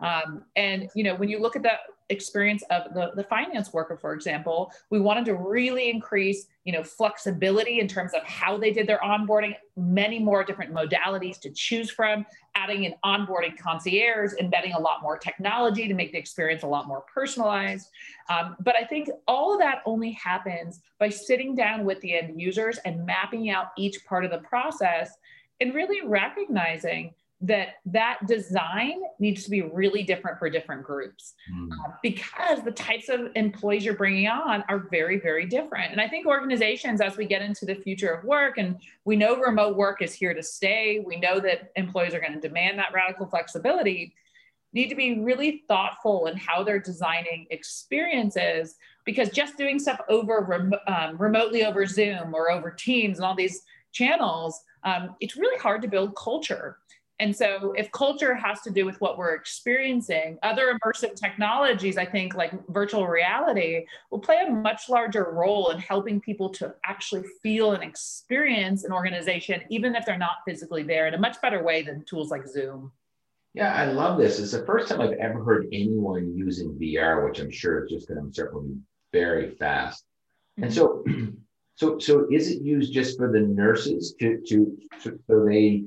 Um, 0.00 0.44
and 0.56 0.88
you 0.94 1.04
know, 1.04 1.14
when 1.14 1.28
you 1.28 1.40
look 1.40 1.56
at 1.56 1.62
that 1.62 1.80
experience 2.08 2.62
of 2.70 2.94
the, 2.94 3.10
the 3.16 3.24
finance 3.24 3.72
worker, 3.72 3.96
for 3.96 4.12
example, 4.12 4.70
we 4.90 5.00
wanted 5.00 5.24
to 5.24 5.34
really 5.34 5.90
increase, 5.90 6.46
you 6.64 6.72
know, 6.72 6.82
flexibility 6.82 7.80
in 7.80 7.88
terms 7.88 8.12
of 8.14 8.22
how 8.24 8.56
they 8.56 8.70
did 8.70 8.86
their 8.86 8.98
onboarding, 8.98 9.54
many 9.76 10.18
more 10.18 10.44
different 10.44 10.72
modalities 10.72 11.40
to 11.40 11.50
choose 11.50 11.90
from, 11.90 12.24
adding 12.54 12.86
an 12.86 12.94
onboarding 13.04 13.58
concierge, 13.58 14.32
embedding 14.40 14.72
a 14.72 14.78
lot 14.78 15.02
more 15.02 15.18
technology 15.18 15.88
to 15.88 15.94
make 15.94 16.12
the 16.12 16.18
experience 16.18 16.62
a 16.62 16.66
lot 16.66 16.86
more 16.86 17.02
personalized. 17.12 17.88
Um, 18.28 18.56
but 18.60 18.76
I 18.76 18.84
think 18.84 19.08
all 19.26 19.54
of 19.54 19.60
that 19.60 19.82
only 19.84 20.12
happens 20.12 20.80
by 20.98 21.08
sitting 21.08 21.54
down 21.54 21.84
with 21.84 22.00
the 22.00 22.16
end 22.16 22.40
users 22.40 22.78
and 22.84 23.04
mapping 23.04 23.50
out 23.50 23.68
each 23.76 24.04
part 24.04 24.24
of 24.24 24.30
the 24.30 24.38
process 24.38 25.16
and 25.60 25.74
really 25.74 26.06
recognizing 26.06 27.14
that 27.42 27.74
that 27.84 28.18
design 28.26 28.94
needs 29.18 29.44
to 29.44 29.50
be 29.50 29.60
really 29.60 30.02
different 30.02 30.38
for 30.38 30.48
different 30.48 30.82
groups. 30.82 31.34
Mm. 31.52 31.70
uh, 31.70 31.92
because 32.02 32.62
the 32.62 32.70
types 32.70 33.08
of 33.10 33.30
employees 33.34 33.84
you're 33.84 33.94
bringing 33.94 34.26
on 34.26 34.64
are 34.68 34.88
very 34.90 35.18
very 35.20 35.46
different. 35.46 35.92
And 35.92 36.00
i 36.00 36.08
think 36.08 36.26
organizations 36.26 37.00
as 37.00 37.16
we 37.16 37.26
get 37.26 37.42
into 37.42 37.66
the 37.66 37.74
future 37.74 38.08
of 38.08 38.24
work 38.24 38.58
and 38.58 38.76
we 39.04 39.16
know 39.16 39.36
remote 39.36 39.76
work 39.76 40.00
is 40.00 40.14
here 40.14 40.34
to 40.34 40.42
stay 40.42 41.02
we 41.06 41.16
know 41.16 41.38
that 41.40 41.72
employees 41.76 42.14
are 42.14 42.20
going 42.20 42.34
to 42.34 42.40
demand 42.40 42.78
that 42.78 42.92
radical 42.94 43.26
flexibility 43.26 44.14
need 44.72 44.88
to 44.88 44.94
be 44.94 45.20
really 45.20 45.62
thoughtful 45.68 46.26
in 46.26 46.36
how 46.36 46.62
they're 46.62 46.78
designing 46.78 47.46
experiences. 47.50 48.74
Because 49.06 49.30
just 49.30 49.56
doing 49.56 49.78
stuff 49.78 50.00
over 50.08 50.44
rem- 50.46 50.74
um, 50.86 51.16
remotely 51.16 51.64
over 51.64 51.86
zoom 51.86 52.34
or 52.34 52.50
over 52.50 52.70
teams 52.70 53.18
and 53.18 53.24
all 53.24 53.34
these 53.34 53.62
channels 53.92 54.60
um, 54.84 55.16
it's 55.20 55.36
really 55.36 55.58
hard 55.58 55.80
to 55.82 55.88
build 55.88 56.14
culture 56.16 56.78
and 57.18 57.34
so, 57.34 57.72
if 57.76 57.90
culture 57.92 58.34
has 58.34 58.60
to 58.62 58.70
do 58.70 58.84
with 58.84 59.00
what 59.00 59.16
we're 59.16 59.34
experiencing, 59.34 60.38
other 60.42 60.78
immersive 60.78 61.14
technologies, 61.14 61.96
I 61.96 62.04
think, 62.04 62.34
like 62.34 62.52
virtual 62.68 63.06
reality, 63.06 63.86
will 64.10 64.18
play 64.18 64.42
a 64.46 64.50
much 64.50 64.90
larger 64.90 65.30
role 65.32 65.70
in 65.70 65.78
helping 65.78 66.20
people 66.20 66.50
to 66.50 66.74
actually 66.84 67.24
feel 67.42 67.72
and 67.72 67.82
experience 67.82 68.84
an 68.84 68.92
organization, 68.92 69.62
even 69.70 69.96
if 69.96 70.04
they're 70.04 70.18
not 70.18 70.38
physically 70.46 70.82
there, 70.82 71.06
in 71.06 71.14
a 71.14 71.18
much 71.18 71.40
better 71.40 71.62
way 71.62 71.80
than 71.80 72.04
tools 72.04 72.30
like 72.30 72.46
Zoom. 72.46 72.92
Yeah, 73.54 73.74
I 73.74 73.86
love 73.86 74.18
this. 74.18 74.38
It's 74.38 74.52
the 74.52 74.66
first 74.66 74.88
time 74.88 75.00
I've 75.00 75.12
ever 75.12 75.42
heard 75.42 75.68
anyone 75.72 76.36
using 76.36 76.78
VR, 76.78 77.26
which 77.26 77.40
I'm 77.40 77.50
sure 77.50 77.82
is 77.82 77.90
just 77.90 78.08
going 78.08 78.26
to 78.26 78.30
start 78.30 78.52
moving 78.52 78.82
very 79.14 79.52
fast. 79.52 80.04
And 80.58 80.72
so, 80.72 81.02
so, 81.76 81.98
so 81.98 82.26
is 82.30 82.50
it 82.50 82.60
used 82.60 82.92
just 82.92 83.16
for 83.16 83.32
the 83.32 83.40
nurses 83.40 84.14
to, 84.20 84.42
to, 84.48 84.76
to 85.02 85.18
so 85.26 85.46
they 85.46 85.84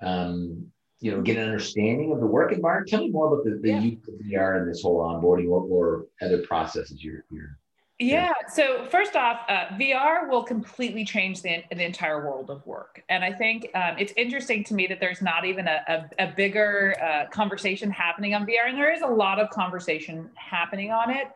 um, 0.00 0.66
you 1.00 1.12
know, 1.12 1.22
get 1.22 1.36
an 1.36 1.44
understanding 1.44 2.12
of 2.12 2.20
the 2.20 2.26
work 2.26 2.52
environment. 2.52 2.90
Tell 2.90 3.00
me 3.00 3.10
more 3.10 3.32
about 3.32 3.44
the, 3.44 3.58
the 3.62 3.68
yeah. 3.68 3.80
use 3.80 4.08
of 4.08 4.14
VR 4.14 4.60
and 4.60 4.68
this 4.68 4.82
whole 4.82 5.00
onboarding 5.00 5.48
or, 5.48 5.62
or 5.62 6.06
other 6.20 6.38
processes 6.38 7.02
you're, 7.02 7.24
you're 7.30 7.58
yeah. 8.00 8.32
So 8.48 8.86
first 8.90 9.16
off, 9.16 9.40
uh, 9.48 9.66
VR 9.72 10.28
will 10.28 10.44
completely 10.44 11.04
change 11.04 11.42
the, 11.42 11.64
the 11.72 11.84
entire 11.84 12.24
world 12.24 12.48
of 12.48 12.64
work, 12.64 13.02
and 13.08 13.24
I 13.24 13.32
think 13.32 13.68
um, 13.74 13.96
it's 13.98 14.12
interesting 14.16 14.62
to 14.64 14.74
me 14.74 14.86
that 14.86 15.00
there's 15.00 15.20
not 15.20 15.44
even 15.44 15.66
a, 15.66 15.82
a, 15.88 16.26
a 16.26 16.32
bigger 16.36 16.94
uh, 17.02 17.28
conversation 17.30 17.90
happening 17.90 18.34
on 18.34 18.46
VR, 18.46 18.68
and 18.68 18.78
there 18.78 18.92
is 18.92 19.02
a 19.02 19.06
lot 19.08 19.40
of 19.40 19.50
conversation 19.50 20.30
happening 20.36 20.92
on 20.92 21.10
it. 21.10 21.26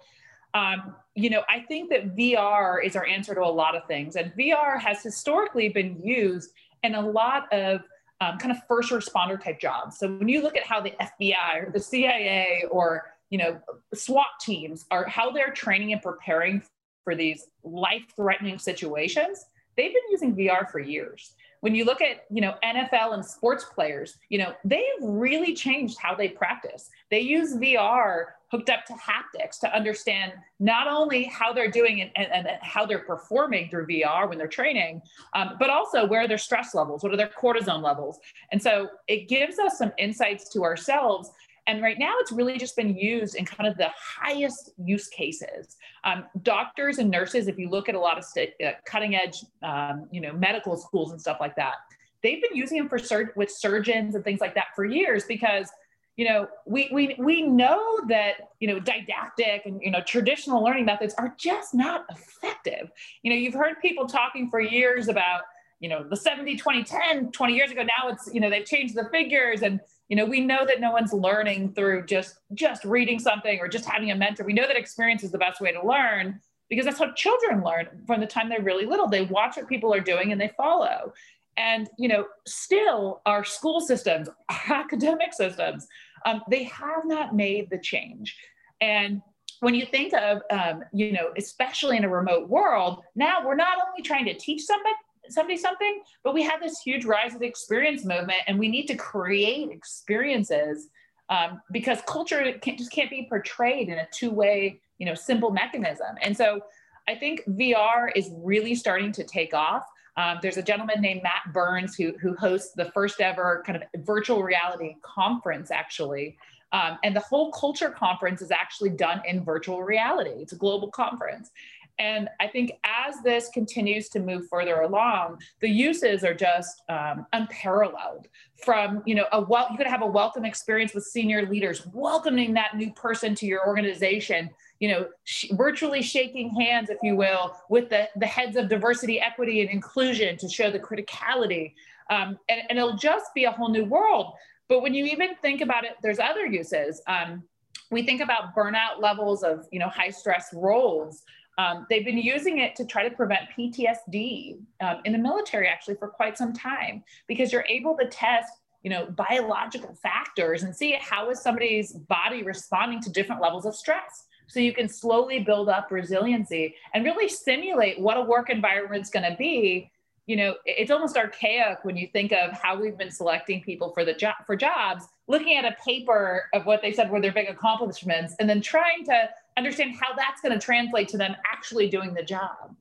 Um, 0.55 0.95
you 1.17 1.31
know, 1.31 1.43
I 1.49 1.61
think 1.61 1.91
that 1.91 2.15
VR 2.17 2.85
is 2.85 2.95
our 2.95 3.07
answer 3.07 3.35
to 3.35 3.43
a 3.43 3.51
lot 3.51 3.75
of 3.75 3.85
things, 3.89 4.15
and 4.15 4.33
VR 4.39 4.81
has 4.81 5.03
historically 5.03 5.69
been 5.69 6.01
used 6.01 6.53
in 6.85 6.95
a 6.95 7.01
lot 7.01 7.53
of 7.53 7.81
um, 8.23 8.39
kind 8.39 8.53
of 8.53 8.63
first 8.69 8.91
responder 8.91 9.43
type 9.43 9.61
jobs. 9.61 9.99
So 9.99 10.09
when 10.09 10.29
you 10.29 10.43
look 10.43 10.57
at 10.57 10.65
how 10.65 10.81
the 10.81 10.93
FBI 11.01 11.67
or 11.67 11.71
the 11.73 11.81
CIA 11.81 12.65
or 12.71 13.11
you 13.31 13.39
know 13.39 13.61
SWAT 13.95 14.27
teams 14.41 14.87
are 14.91 15.07
how 15.07 15.31
they're 15.31 15.53
training 15.53 15.93
and 15.93 16.03
preparing 16.03 16.63
for 17.05 17.17
these 17.17 17.49
life-threatening 17.65 18.59
situations, 18.59 19.45
they've 19.77 19.93
been 19.93 20.11
using 20.11 20.37
VR 20.37 20.71
for 20.71 20.79
years. 20.79 21.35
When 21.63 21.77
you 21.77 21.85
look 21.85 22.03
at 22.03 22.25
you 22.29 22.41
know 22.41 22.55
NFL 22.65 23.15
and 23.15 23.25
sports 23.25 23.65
players, 23.65 24.19
you 24.29 24.39
know 24.39 24.53
they've 24.65 25.01
really 25.01 25.55
changed 25.55 25.97
how 25.99 26.15
they 26.15 26.29
practice. 26.29 26.91
They 27.11 27.21
use 27.21 27.57
VR 27.57 28.25
hooked 28.51 28.69
up 28.69 28.85
to 28.85 28.95
haptics 28.95 29.59
to 29.61 29.75
understand 29.75 30.33
not 30.61 30.87
only 30.89 31.23
how 31.25 31.53
they're 31.55 31.71
doing 31.71 32.03
and, 32.03 32.11
and, 32.17 32.47
and 32.47 32.59
how 32.61 32.85
they're 32.85 32.99
performing 32.99 33.71
through 33.71 33.87
VR 33.87 34.29
when 34.29 34.37
they're 34.37 34.47
training, 34.47 35.01
um, 35.35 35.53
but 35.59 35.71
also 35.71 36.05
where 36.05 36.23
are 36.23 36.29
their 36.29 36.37
stress 36.37 36.75
levels, 36.75 37.03
what 37.03 37.13
are 37.13 37.17
their 37.17 37.31
cortisone 37.31 37.83
levels, 37.83 38.19
and 38.51 38.61
so 38.61 38.89
it 39.07 39.29
gives 39.29 39.59
us 39.61 39.79
some 39.79 39.93
insights 39.99 40.49
to 40.51 40.65
ourselves 40.65 41.31
and 41.67 41.83
right 41.83 41.99
now, 41.99 42.15
it's 42.19 42.33
really 42.33 42.59
just 42.59 42.75
been 42.75 42.97
used 42.97 43.37
in 43.37 43.45
kind 43.45 43.71
of 43.71 43.77
the 43.77 43.89
highest 43.97 44.73
use 44.85 45.09
cases. 45.09 45.77
Um, 46.03 46.25
doctors 46.43 46.99
and 46.99 47.11
nurses, 47.11 47.47
if 47.47 47.57
you 47.59 47.71
look 47.71 47.89
at 47.89 47.95
a 47.95 48.01
lot 48.01 48.19
of 48.19 48.25
st- 48.25 48.55
uh, 48.65 48.73
cutting 48.85 49.15
edge, 49.15 49.45
um, 49.63 50.09
you 50.11 50.21
know, 50.21 50.33
medical 50.33 50.77
schools 50.77 51.13
and 51.13 51.21
stuff 51.21 51.39
like 51.41 51.55
that, 51.57 51.75
they've 52.23 52.43
been 52.43 52.57
using 52.57 52.79
them 52.79 52.89
for 52.89 52.99
sur- 52.99 53.33
with 53.37 53.51
surgeons 53.51 54.15
and 54.15 54.25
things 54.25 54.41
like 54.41 54.55
that 54.55 54.67
for 54.75 54.85
years 54.85 55.25
because 55.25 55.71
you 56.17 56.29
know 56.29 56.47
we, 56.67 56.91
we 56.93 57.17
we 57.19 57.43
know 57.43 58.01
that 58.09 58.51
you 58.61 58.69
know 58.69 58.79
didactic 58.79 59.63
and 59.65 59.81
you 59.83 59.91
know 59.91 60.01
traditional 60.07 60.63
learning 60.63 60.85
methods 60.85 61.15
are 61.15 61.35
just 61.39 61.75
not 61.75 62.05
effective 62.11 62.91
you 63.23 63.33
know 63.33 63.37
you've 63.37 63.55
heard 63.55 63.77
people 63.81 64.07
talking 64.07 64.51
for 64.51 64.61
years 64.61 65.09
about 65.09 65.41
you 65.81 65.89
know 65.89 66.07
the 66.09 66.17
70 66.17 66.57
20 66.57 66.85
10 66.85 67.33
20 67.33 67.55
years 67.55 67.71
ago 67.71 67.83
now 67.83 68.09
it's 68.09 68.29
you 68.33 68.41
know 68.41 68.51
they've 68.51 68.67
changed 68.67 68.95
the 68.95 69.09
figures 69.11 69.63
and 69.63 69.81
you 70.13 70.17
know 70.17 70.27
we 70.27 70.41
know 70.41 70.67
that 70.67 70.79
no 70.79 70.91
one's 70.91 71.15
learning 71.15 71.73
through 71.73 72.05
just 72.05 72.41
just 72.53 72.85
reading 72.85 73.19
something 73.19 73.59
or 73.61 73.67
just 73.67 73.87
having 73.87 74.11
a 74.11 74.15
mentor. 74.15 74.45
We 74.45 74.53
know 74.53 74.67
that 74.67 74.77
experience 74.77 75.25
is 75.25 75.31
the 75.31 75.39
best 75.39 75.59
way 75.59 75.73
to 75.73 75.83
learn 75.83 76.39
because 76.69 76.85
that's 76.85 76.99
how 76.99 77.13
children 77.13 77.65
learn 77.65 77.89
from 78.07 78.21
the 78.21 78.27
time 78.27 78.51
they're 78.51 78.61
really 78.61 78.85
little. 78.85 79.09
They 79.09 79.23
watch 79.23 79.57
what 79.57 79.71
people 79.71 79.95
are 79.95 80.01
doing 80.01 80.31
and 80.31 80.39
they 80.39 80.53
follow. 80.55 81.15
And 81.57 81.89
you 81.99 82.09
know 82.09 82.27
still 82.47 83.23
our 83.25 83.43
school 83.43 83.81
systems 83.81 84.29
our 84.51 84.77
academic 84.81 85.33
systems 85.33 85.89
um, 86.27 86.43
they 86.51 86.65
have 86.65 87.07
not 87.07 87.35
made 87.35 87.71
the 87.71 87.79
change. 87.79 88.37
And 88.83 89.23
when 89.61 89.75
you 89.75 89.87
think 89.87 90.13
of 90.13 90.43
um, 90.51 90.83
you 90.93 91.13
know 91.13 91.33
especially 91.39 91.97
in 91.97 92.05
a 92.05 92.11
remote 92.11 92.51
world 92.51 93.03
now 93.15 93.39
we're 93.47 93.55
not 93.55 93.79
only 93.89 94.03
trying 94.03 94.27
to 94.27 94.35
teach 94.35 94.61
somebody 94.61 94.95
somebody 95.29 95.57
something, 95.57 96.03
but 96.25 96.35
we 96.35 96.43
have 96.43 96.61
this 96.61 96.81
huge 96.81 97.05
rise 97.05 97.35
of 97.35 97.41
the 97.41 97.47
experience 97.47 98.05
movement, 98.05 98.41
and 98.47 98.59
we 98.59 98.69
need 98.69 98.87
to 98.87 98.97
create 98.97 99.71
experiences 99.71 100.89
um, 101.29 101.61
because 101.73 101.99
culture 102.07 102.53
can't, 102.61 102.79
just 102.79 102.93
can't 102.93 103.11
be 103.11 103.27
portrayed 103.29 103.89
in 103.89 103.99
a 103.99 104.07
two-way, 104.13 104.81
you 104.99 105.07
know, 105.07 105.15
simple 105.15 105.51
mechanism. 105.51 106.17
And 106.21 106.37
so, 106.37 106.61
I 107.09 107.17
think 107.17 107.43
VR 107.49 108.11
is 108.15 108.31
really 108.37 108.77
starting 108.77 109.11
to 109.13 109.25
take 109.25 109.55
off. 109.55 109.83
Um, 110.17 110.39
there's 110.41 110.57
a 110.57 110.63
gentleman 110.63 111.01
named 111.01 111.23
Matt 111.23 111.53
Burns 111.53 111.97
who 111.97 112.13
who 112.21 112.37
hosts 112.37 112.73
the 112.77 112.91
first 112.93 113.21
ever 113.21 113.63
kind 113.67 113.83
of 113.83 114.05
virtual 114.05 114.43
reality 114.43 114.97
conference, 115.03 115.71
actually. 115.71 116.37
Um, 116.73 116.99
and 117.05 117.15
the 117.15 117.21
whole 117.21 117.53
culture 117.53 117.91
conference 117.91 118.41
is 118.41 118.51
actually 118.51 118.91
done 118.91 119.21
in 119.27 119.45
virtual 119.45 119.83
reality. 119.83 120.31
It's 120.31 120.53
a 120.53 120.57
global 120.57 120.91
conference. 120.91 121.51
And 121.99 122.29
I 122.41 122.49
think 122.49 122.73
as 122.85 123.17
this 123.23 123.49
continues 123.51 124.09
to 124.11 124.21
move 124.21 124.49
further 124.49 124.81
along, 124.81 125.39
the 125.61 125.69
uses 125.69 126.25
are 126.25 126.35
just 126.35 126.83
um, 126.89 127.27
unparalleled. 127.33 128.29
From 128.65 129.03
you 129.07 129.15
know, 129.17 129.27
a 129.33 129.41
well, 129.41 129.67
you 129.71 129.77
could 129.77 129.89
have 129.89 130.03
a 130.03 130.07
welcome 130.07 130.45
experience 130.45 130.95
with 130.95 131.05
senior 131.05 131.47
leaders, 131.47 131.87
welcoming 131.93 132.55
that 132.55 132.77
new 132.77 132.93
person 132.93 133.35
to 133.37 133.47
your 133.47 133.67
organization. 133.67 134.51
You 134.79 134.89
know, 134.89 135.07
sh- 135.25 135.51
virtually 135.53 136.03
shaking 136.03 136.51
hands, 136.51 136.89
if 136.89 136.99
you 137.03 137.17
will, 137.17 137.57
with 137.69 137.91
the 137.91 138.09
the 138.17 138.27
heads 138.27 138.57
of 138.57 138.69
diversity, 138.69 139.21
equity, 139.21 139.61
and 139.61 139.71
inclusion 139.71 140.37
to 140.39 140.49
show 140.49 140.71
the 140.71 140.79
criticality. 140.79 141.75
Um, 142.11 142.39
and, 142.49 142.63
and 142.69 142.79
it'll 142.79 142.97
just 142.97 143.35
be 143.35 143.45
a 143.45 143.51
whole 143.51 143.71
new 143.71 143.85
world. 143.85 144.35
But 144.69 144.83
when 144.83 144.95
you 144.95 145.05
even 145.07 145.35
think 145.43 145.61
about 145.61 145.85
it, 145.85 145.93
there's 146.03 146.19
other 146.19 146.47
uses. 146.47 147.03
Um, 147.07 147.43
we 147.91 148.03
think 148.03 148.21
about 148.21 148.55
burnout 148.57 149.01
levels 149.01 149.43
of 149.43 149.67
you 149.71 149.79
know 149.79 149.89
high 149.89 150.11
stress 150.11 150.49
roles 150.55 151.23
um, 151.59 151.87
they've 151.91 152.05
been 152.05 152.19
using 152.19 152.59
it 152.59 152.75
to 152.77 152.87
try 152.87 153.07
to 153.07 153.15
prevent 153.15 153.43
PTSD 153.57 154.59
um, 154.81 154.99
in 155.05 155.13
the 155.13 155.19
military 155.19 155.69
actually 155.69 155.97
for 155.97 156.09
quite 156.09 156.39
some 156.39 156.53
time 156.53 157.05
because 157.29 157.53
you're 157.53 157.67
able 157.69 157.97
to 157.97 158.07
test 158.09 158.53
you 158.83 158.91
know 158.91 159.07
biological 159.07 159.95
factors 160.03 160.63
and 160.63 160.75
see 160.75 160.97
how 161.01 161.31
is 161.31 161.41
somebody's 161.41 161.93
body 161.93 162.43
responding 162.43 163.01
to 163.01 163.11
different 163.11 163.41
levels 163.41 163.67
of 163.67 163.75
stress. 163.75 164.27
So 164.49 164.61
you 164.61 164.75
can 164.75 164.89
slowly 164.89 165.41
build 165.41 165.69
up 165.69 165.91
resiliency 165.91 166.75
and 166.93 167.05
really 167.05 167.29
simulate 167.29 167.99
what 167.99 168.17
a 168.17 168.23
work 168.23 168.51
environment's 168.51 169.09
going 169.09 169.31
to 169.31 169.37
be. 169.37 169.91
You 170.27 170.37
know 170.37 170.55
it's 170.65 170.91
almost 170.91 171.17
archaic 171.17 171.79
when 171.85 171.97
you 171.97 172.09
think 172.13 172.33
of 172.33 172.53
how 172.53 172.81
we've 172.81 172.97
been 172.97 173.11
selecting 173.11 173.61
people 173.61 173.93
for 173.93 174.05
the 174.05 174.15
job 174.15 174.35
for 174.47 174.57
jobs 174.57 175.05
looking 175.29 175.57
at 175.57 175.65
a 175.65 175.77
paper 175.85 176.45
of 176.55 176.65
what 176.65 176.81
they 176.81 176.93
said 176.93 177.11
were 177.11 177.21
their 177.21 177.33
big 177.33 177.49
accomplishments 177.49 178.35
and 178.39 178.49
then 178.49 178.61
trying 178.61 179.05
to 179.05 179.29
understand 179.57 179.95
how 180.01 180.15
that's 180.15 180.41
going 180.41 180.53
to 180.53 180.65
translate 180.65 181.09
to 181.09 181.17
them 181.17 181.35
actually 181.51 181.89
doing 181.89 182.15
the 182.15 182.23
job 182.23 182.75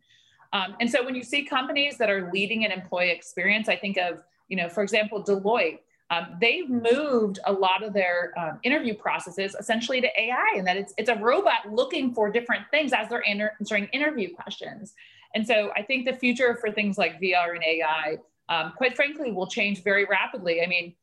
um, 0.53 0.75
and 0.79 0.89
so 0.89 1.03
when 1.03 1.15
you 1.15 1.23
see 1.23 1.43
companies 1.43 1.97
that 1.97 2.09
are 2.09 2.29
leading 2.31 2.65
an 2.65 2.71
employee 2.71 3.11
experience 3.11 3.69
i 3.69 3.75
think 3.75 3.97
of 3.97 4.23
you 4.47 4.57
know 4.57 4.69
for 4.69 4.83
example 4.83 5.23
deloitte 5.23 5.79
um, 6.11 6.35
they've 6.41 6.69
moved 6.69 7.39
a 7.45 7.53
lot 7.53 7.83
of 7.83 7.93
their 7.93 8.33
um, 8.37 8.59
interview 8.63 8.93
processes 8.93 9.55
essentially 9.57 10.01
to 10.01 10.07
AI, 10.19 10.55
and 10.57 10.67
that 10.67 10.75
it's 10.75 10.93
it's 10.97 11.07
a 11.07 11.15
robot 11.15 11.71
looking 11.71 12.13
for 12.13 12.29
different 12.29 12.63
things 12.69 12.91
as 12.91 13.07
they're 13.07 13.23
answering 13.25 13.85
interview 13.93 14.35
questions. 14.35 14.93
And 15.33 15.47
so 15.47 15.71
I 15.75 15.83
think 15.83 16.05
the 16.05 16.13
future 16.13 16.55
for 16.55 16.69
things 16.69 16.97
like 16.97 17.21
VR 17.21 17.55
and 17.55 17.63
AI, 17.63 18.17
um, 18.49 18.73
quite 18.75 18.97
frankly, 18.97 19.31
will 19.31 19.47
change 19.47 19.83
very 19.83 20.03
rapidly. 20.03 20.61
I 20.61 20.67
mean, 20.67 20.93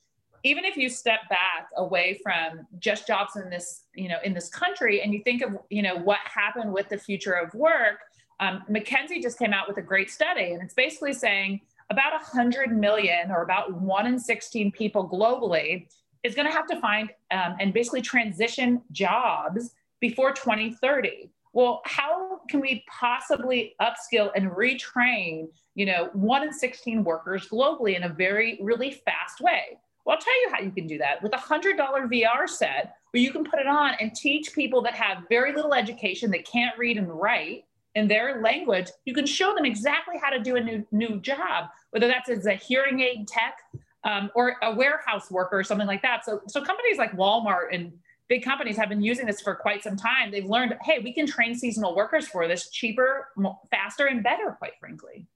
even 0.44 0.64
if 0.64 0.76
you 0.76 0.88
step 0.88 1.20
back 1.28 1.68
away 1.76 2.20
from 2.22 2.66
just 2.78 3.06
jobs 3.06 3.36
in 3.36 3.50
this, 3.50 3.84
you 3.94 4.08
know, 4.08 4.18
in 4.24 4.34
this 4.34 4.48
country, 4.48 5.02
and 5.02 5.12
you 5.12 5.22
think 5.22 5.42
of, 5.42 5.58
you 5.70 5.82
know, 5.82 5.96
what 5.96 6.18
happened 6.24 6.72
with 6.72 6.88
the 6.88 6.98
future 6.98 7.32
of 7.32 7.52
work, 7.54 8.00
um, 8.40 8.62
McKinsey 8.70 9.20
just 9.20 9.38
came 9.38 9.52
out 9.52 9.66
with 9.66 9.78
a 9.78 9.82
great 9.82 10.10
study, 10.10 10.52
and 10.52 10.62
it's 10.62 10.74
basically 10.74 11.12
saying 11.12 11.60
about 11.90 12.12
100 12.12 12.76
million, 12.76 13.30
or 13.30 13.42
about 13.42 13.72
one 13.80 14.06
in 14.06 14.18
16 14.18 14.70
people 14.72 15.08
globally, 15.08 15.86
is 16.22 16.34
going 16.34 16.46
to 16.46 16.52
have 16.52 16.66
to 16.66 16.80
find 16.80 17.10
um, 17.30 17.56
and 17.60 17.72
basically 17.72 18.02
transition 18.02 18.82
jobs 18.92 19.70
before 20.00 20.32
2030 20.32 21.30
well 21.52 21.80
how 21.84 22.40
can 22.48 22.60
we 22.60 22.84
possibly 22.88 23.74
upskill 23.80 24.30
and 24.34 24.50
retrain 24.50 25.48
you 25.74 25.86
know 25.86 26.10
one 26.12 26.42
in 26.42 26.52
16 26.52 27.02
workers 27.04 27.48
globally 27.48 27.96
in 27.96 28.04
a 28.04 28.08
very 28.08 28.58
really 28.62 28.90
fast 28.90 29.40
way 29.40 29.78
well 30.08 30.16
i'll 30.16 30.20
tell 30.20 30.40
you 30.42 30.48
how 30.50 30.60
you 30.60 30.72
can 30.72 30.86
do 30.88 30.98
that. 30.98 31.22
With 31.22 31.34
a 31.34 31.38
hundred 31.38 31.76
dollar 31.76 32.08
vr 32.08 32.48
set 32.48 32.96
where 33.12 33.22
you 33.22 33.30
can 33.30 33.44
put 33.44 33.60
it 33.60 33.66
on 33.66 33.92
and 34.00 34.14
teach 34.14 34.52
people 34.52 34.82
that 34.82 34.94
have 34.94 35.24
very 35.28 35.54
little 35.54 35.74
education 35.74 36.30
that 36.32 36.44
can't 36.44 36.76
read 36.76 36.96
and 36.96 37.08
write 37.08 37.66
in 37.94 38.08
their 38.08 38.42
language 38.42 38.88
you 39.04 39.14
can 39.14 39.26
show 39.26 39.54
them 39.54 39.64
exactly 39.64 40.16
how 40.20 40.30
to 40.30 40.40
do 40.40 40.56
a 40.56 40.60
new 40.60 40.84
new 40.90 41.20
job 41.20 41.66
whether 41.90 42.08
that's 42.08 42.28
as 42.28 42.46
a 42.46 42.54
hearing 42.54 43.00
aid 43.00 43.28
tech 43.28 43.58
um, 44.04 44.30
or 44.34 44.56
a 44.62 44.74
warehouse 44.74 45.30
worker 45.30 45.58
or 45.58 45.64
something 45.64 45.86
like 45.86 46.02
that. 46.02 46.24
So 46.24 46.40
so 46.48 46.62
companies 46.62 46.98
like 46.98 47.12
walmart 47.12 47.72
and 47.74 47.92
big 48.28 48.44
companies 48.44 48.76
have 48.76 48.88
been 48.88 49.02
using 49.02 49.26
this 49.26 49.40
for 49.40 49.54
quite 49.54 49.82
some 49.82 49.96
time. 49.96 50.30
They've 50.30 50.44
learned, 50.44 50.76
hey, 50.82 50.98
we 51.02 51.12
can 51.12 51.26
train 51.26 51.54
seasonal 51.54 51.96
workers 51.96 52.28
for 52.28 52.46
this 52.46 52.70
cheaper, 52.70 53.28
faster, 53.70 54.06
and 54.06 54.22
better, 54.22 54.54
quite 54.58 54.72
frankly. 54.78 55.26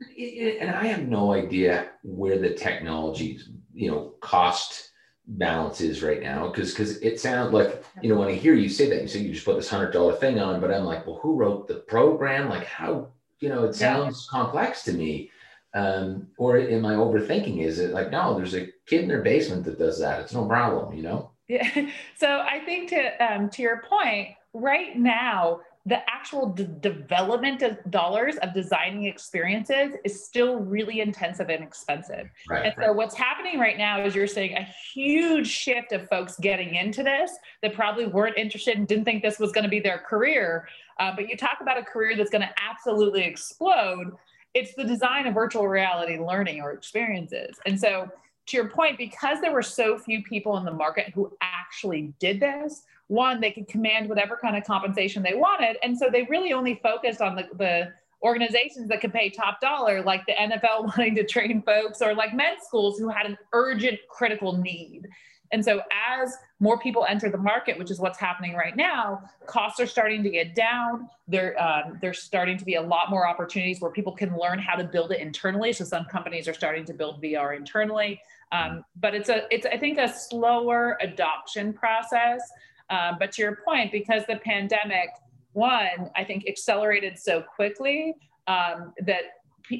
And 0.61 0.71
I 0.71 0.87
have 0.87 1.09
no 1.09 1.33
idea 1.33 1.91
where 2.03 2.39
the 2.39 2.55
technology, 2.55 3.41
you 3.75 3.91
know, 3.91 4.15
cost 4.21 4.91
balance 5.27 5.81
is 5.81 6.03
right 6.03 6.21
now 6.21 6.49
because 6.49 6.73
because 6.73 6.99
it 6.99 7.21
sounds 7.21 7.53
like 7.53 7.85
you 8.03 8.09
know 8.09 8.19
when 8.19 8.29
I 8.29 8.33
hear 8.33 8.55
you 8.55 8.69
say 8.69 8.89
that 8.91 9.03
you 9.03 9.09
say 9.09 9.21
you 9.21 9.33
just 9.33 9.45
put 9.45 9.57
this 9.57 9.69
hundred 9.69 9.93
dollar 9.93 10.15
thing 10.15 10.39
on, 10.41 10.61
but 10.61 10.73
I'm 10.73 10.85
like, 10.85 11.07
well, 11.07 11.21
who 11.23 11.37
wrote 11.37 11.69
the 11.69 11.77
program? 11.77 12.49
Like 12.49 12.65
how 12.65 13.09
you 13.39 13.49
know 13.49 13.65
it 13.65 13.75
sounds 13.75 14.29
yeah. 14.29 14.39
complex 14.39 14.83
to 14.85 14.93
me. 14.93 15.31
Um, 15.75 16.29
or 16.37 16.59
am 16.59 16.85
I 16.85 16.95
overthinking? 16.95 17.65
Is 17.65 17.79
it 17.79 17.93
like 17.93 18.11
no? 18.11 18.37
There's 18.37 18.55
a 18.55 18.69
kid 18.87 19.03
in 19.03 19.09
their 19.09 19.23
basement 19.23 19.65
that 19.65 19.79
does 19.79 19.99
that. 20.01 20.21
It's 20.21 20.35
no 20.35 20.45
problem, 20.47 20.95
you 20.95 21.03
know. 21.03 21.32
Yeah. 21.53 21.89
So 22.17 22.41
I 22.41 22.61
think 22.61 22.91
to 22.91 23.25
um, 23.25 23.51
to 23.51 23.63
your 23.63 23.83
point, 23.89 24.29
right 24.55 24.97
now 24.97 25.61
the 25.85 25.99
actual 26.09 26.51
d- 26.51 26.69
development 26.81 27.63
of 27.63 27.77
dollars 27.91 28.37
of 28.37 28.55
designing 28.55 29.05
experiences 29.05 29.95
is 30.05 30.25
still 30.25 30.61
really 30.61 31.01
intensive 31.01 31.49
and 31.49 31.63
expensive. 31.65 32.31
Right, 32.49 32.67
and 32.67 32.75
right. 32.77 32.87
so 32.87 32.93
what's 32.93 33.17
happening 33.17 33.59
right 33.59 33.77
now 33.77 34.05
is 34.05 34.15
you're 34.15 34.29
seeing 34.29 34.57
a 34.57 34.67
huge 34.95 35.49
shift 35.49 35.91
of 35.91 36.09
folks 36.09 36.39
getting 36.39 36.77
into 36.77 37.03
this 37.03 37.33
that 37.63 37.75
probably 37.75 38.07
weren't 38.07 38.39
interested 38.39 38.79
and 38.79 38.87
didn't 38.87 39.05
think 39.05 39.23
this 39.23 39.41
was 39.41 39.51
going 39.51 39.65
to 39.65 39.71
be 39.71 39.81
their 39.81 39.99
career. 39.99 40.69
Uh, 41.01 41.13
but 41.17 41.29
you 41.29 41.37
talk 41.37 41.59
about 41.61 41.77
a 41.77 41.83
career 41.83 42.17
that's 42.17 42.31
going 42.31 42.43
to 42.43 42.55
absolutely 42.63 43.25
explode. 43.25 44.13
It's 44.55 44.75
the 44.75 44.85
design 44.85 45.27
of 45.27 45.35
virtual 45.35 45.67
reality 45.67 46.17
learning 46.17 46.61
or 46.61 46.71
experiences. 46.71 47.59
And 47.67 47.81
so 47.81 48.09
to 48.47 48.57
your 48.57 48.69
point, 48.69 48.99
because 48.99 49.41
there 49.41 49.53
were 49.53 49.63
so 49.63 49.99
few 49.99 50.23
people 50.23 50.57
in 50.57 50.65
the 50.65 50.73
market 50.73 51.13
who 51.15 51.33
actually 51.41 52.13
did 52.19 52.41
this, 52.41 52.83
one, 53.09 53.41
they 53.41 53.51
could 53.51 53.69
command 53.69 54.09
whatever 54.09 54.37
kind 54.37 54.57
of 54.57 54.65
compensation 54.65 55.23
they 55.23 55.35
wanted. 55.35 55.77
And 55.83 55.97
so 55.97 56.09
they 56.11 56.23
really 56.25 56.53
only 56.53 56.81
focused 56.83 57.21
on 57.21 57.37
the, 57.37 57.49
the 57.57 57.93
organizations 58.23 58.89
that 58.89 59.01
could 59.01 59.13
pay 59.13 59.29
top 59.29 59.61
dollar, 59.61 60.03
like 60.03 60.25
the 60.27 60.33
NFL 60.33 60.85
wanting 60.97 61.15
to 61.17 61.25
train 61.25 61.63
folks, 61.63 62.01
or 62.01 62.15
like 62.15 62.35
med 62.35 62.57
schools 62.63 62.99
who 62.99 63.09
had 63.09 63.27
an 63.27 63.37
urgent, 63.53 63.99
critical 64.09 64.57
need. 64.57 65.09
And 65.53 65.63
so, 65.63 65.83
as 65.93 66.35
more 66.61 66.79
people 66.79 67.05
enter 67.09 67.29
the 67.29 67.39
market, 67.39 67.79
which 67.79 67.91
is 67.91 68.01
what's 68.01 68.19
happening 68.19 68.55
right 68.55 68.75
now, 68.75 69.23
costs 69.47 69.79
are 69.81 69.87
starting 69.87 70.23
to 70.23 70.31
get 70.31 70.55
down. 70.55 71.09
There, 71.29 71.61
um, 71.63 71.99
there's 72.01 72.23
starting 72.23 72.57
to 72.57 72.65
be 72.65 72.77
a 72.77 72.83
lot 72.83 73.11
more 73.11 73.29
opportunities 73.29 73.81
where 73.81 73.91
people 73.91 74.13
can 74.13 74.37
learn 74.39 74.59
how 74.59 74.77
to 74.77 74.85
build 74.85 75.13
it 75.13 75.21
internally. 75.21 75.73
So 75.75 75.85
some 75.85 76.07
companies 76.07 76.49
are 76.49 76.55
starting 76.55 76.87
to 76.87 76.95
build 76.95 77.23
VR 77.23 77.55
internally, 77.55 78.21
um, 78.51 78.85
but 78.99 79.15
it's 79.15 79.29
a, 79.29 79.43
it's 79.51 79.67
I 79.67 79.77
think 79.77 79.99
a 79.99 80.09
slower 80.09 80.97
adoption 81.03 81.75
process. 81.75 82.41
Uh, 82.89 83.13
but 83.19 83.33
to 83.33 83.43
your 83.43 83.59
point, 83.65 83.93
because 83.93 84.23
the 84.27 84.37
pandemic, 84.37 85.11
one, 85.53 86.11
I 86.17 86.25
think 86.25 86.47
accelerated 86.49 87.19
so 87.19 87.43
quickly 87.43 88.15
um, 88.47 88.95
that 89.05 89.23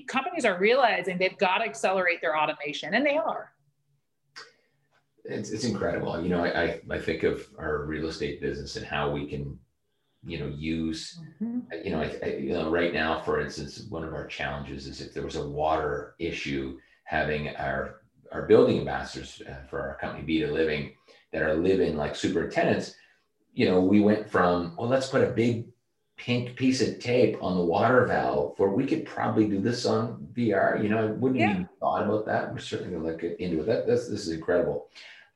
companies 0.07 0.45
are 0.45 0.59
realizing 0.59 1.17
they've 1.19 1.39
got 1.39 1.59
to 1.59 1.65
accelerate 1.65 2.21
their 2.21 2.37
automation, 2.37 2.95
and 2.95 3.05
they 3.05 3.17
are 3.17 3.53
it's, 5.25 5.51
it's 5.51 5.65
incredible. 5.65 6.21
You 6.21 6.29
know, 6.29 6.45
I, 6.45 6.81
I 6.91 6.99
think 6.99 7.23
of 7.23 7.47
our 7.59 7.85
real 7.85 8.09
estate 8.09 8.41
business 8.41 8.77
and 8.77 8.87
how 8.87 9.11
we 9.11 9.27
can, 9.27 9.59
you 10.25 10.39
know, 10.39 10.47
use, 10.47 11.21
mm-hmm. 11.41 11.61
you 11.85 11.91
know, 11.91 12.01
I, 12.01 12.17
I, 12.23 12.29
you 12.37 12.53
know, 12.53 12.71
right 12.71 12.93
now, 12.93 13.21
for 13.21 13.41
instance, 13.41 13.85
one 13.89 14.05
of 14.05 14.15
our 14.15 14.27
challenges 14.27 14.87
is 14.87 15.01
if 15.01 15.15
there 15.15 15.25
was 15.25 15.37
a 15.37 15.49
water 15.49 16.15
issue, 16.19 16.79
having 17.05 17.49
our 17.57 18.03
our 18.33 18.43
building 18.47 18.79
ambassadors 18.79 19.43
uh, 19.47 19.67
for 19.69 19.81
our 19.81 19.99
company 19.99 20.25
Beta 20.25 20.51
Living 20.51 20.93
that 21.33 21.43
are 21.43 21.55
living 21.55 21.97
like 21.97 22.17
superintendents, 22.17 22.95
you 23.53 23.67
know, 23.67 23.81
we 23.81 24.01
went 24.01 24.31
from 24.31 24.75
well, 24.77 24.89
let's 24.89 25.09
put 25.09 25.23
a 25.23 25.33
big 25.33 25.67
pink 26.23 26.55
piece 26.55 26.81
of 26.81 27.01
tape 27.01 27.37
on 27.43 27.57
the 27.57 27.65
water 27.65 28.07
valve 28.07 28.57
for 28.57 28.73
we 28.73 28.87
could 28.87 29.05
probably 29.05 29.49
do 29.49 29.61
this 29.61 29.85
on 29.85 30.25
VR. 30.33 30.81
You 30.81 30.89
know, 30.89 30.99
I 30.99 31.11
wouldn't 31.11 31.41
yeah. 31.41 31.51
even 31.51 31.69
thought 31.81 32.05
about 32.05 32.27
that. 32.27 32.53
We're 32.53 32.61
certainly 32.61 32.93
gonna 32.93 33.05
look 33.11 33.25
into 33.25 33.61
it. 33.61 33.67
That 33.67 33.89
this, 33.89 34.07
this 34.07 34.29
is 34.29 34.31
incredible. 34.31 34.87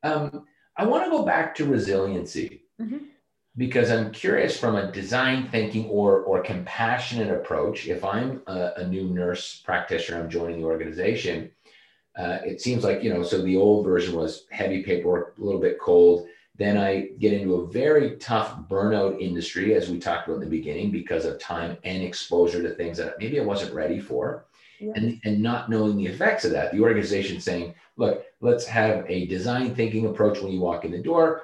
Um, 0.04 0.46
I 0.76 0.86
want 0.86 1.04
to 1.04 1.10
go 1.10 1.24
back 1.24 1.56
to 1.56 1.64
resiliency 1.64 2.62
mm-hmm. 2.80 2.98
because 3.56 3.90
I'm 3.90 4.12
curious 4.12 4.60
from 4.60 4.76
a 4.76 4.92
design 4.92 5.48
thinking 5.48 5.86
or, 5.86 6.20
or 6.20 6.40
compassionate 6.40 7.32
approach. 7.32 7.88
If 7.88 8.04
I'm 8.04 8.42
a, 8.46 8.72
a 8.76 8.86
new 8.86 9.08
nurse 9.08 9.62
practitioner, 9.64 10.20
I'm 10.20 10.30
joining 10.30 10.60
the 10.60 10.66
organization. 10.66 11.50
Uh, 12.16 12.38
it 12.44 12.60
seems 12.60 12.84
like, 12.84 13.02
you 13.02 13.12
know, 13.12 13.24
so 13.24 13.42
the 13.42 13.56
old 13.56 13.84
version 13.84 14.14
was 14.14 14.44
heavy 14.50 14.84
paperwork, 14.84 15.36
a 15.36 15.42
little 15.42 15.60
bit 15.60 15.80
cold. 15.80 16.28
Then 16.58 16.78
I 16.78 17.08
get 17.18 17.32
into 17.32 17.56
a 17.56 17.66
very 17.66 18.16
tough 18.16 18.56
burnout 18.68 19.20
industry, 19.20 19.74
as 19.74 19.90
we 19.90 19.98
talked 19.98 20.26
about 20.26 20.42
in 20.42 20.44
the 20.44 20.56
beginning, 20.58 20.90
because 20.90 21.24
of 21.24 21.38
time 21.38 21.76
and 21.84 22.02
exposure 22.02 22.62
to 22.62 22.70
things 22.70 22.96
that 22.98 23.18
maybe 23.18 23.38
I 23.38 23.44
wasn't 23.44 23.74
ready 23.74 24.00
for. 24.00 24.46
Yeah. 24.80 24.92
And, 24.94 25.20
and 25.24 25.42
not 25.42 25.70
knowing 25.70 25.96
the 25.96 26.06
effects 26.06 26.44
of 26.44 26.52
that. 26.52 26.72
The 26.72 26.80
organization 26.80 27.40
saying, 27.40 27.74
look, 27.96 28.24
let's 28.40 28.66
have 28.66 29.04
a 29.08 29.26
design 29.26 29.74
thinking 29.74 30.06
approach 30.06 30.40
when 30.40 30.52
you 30.52 30.60
walk 30.60 30.84
in 30.84 30.90
the 30.90 30.98
door. 30.98 31.42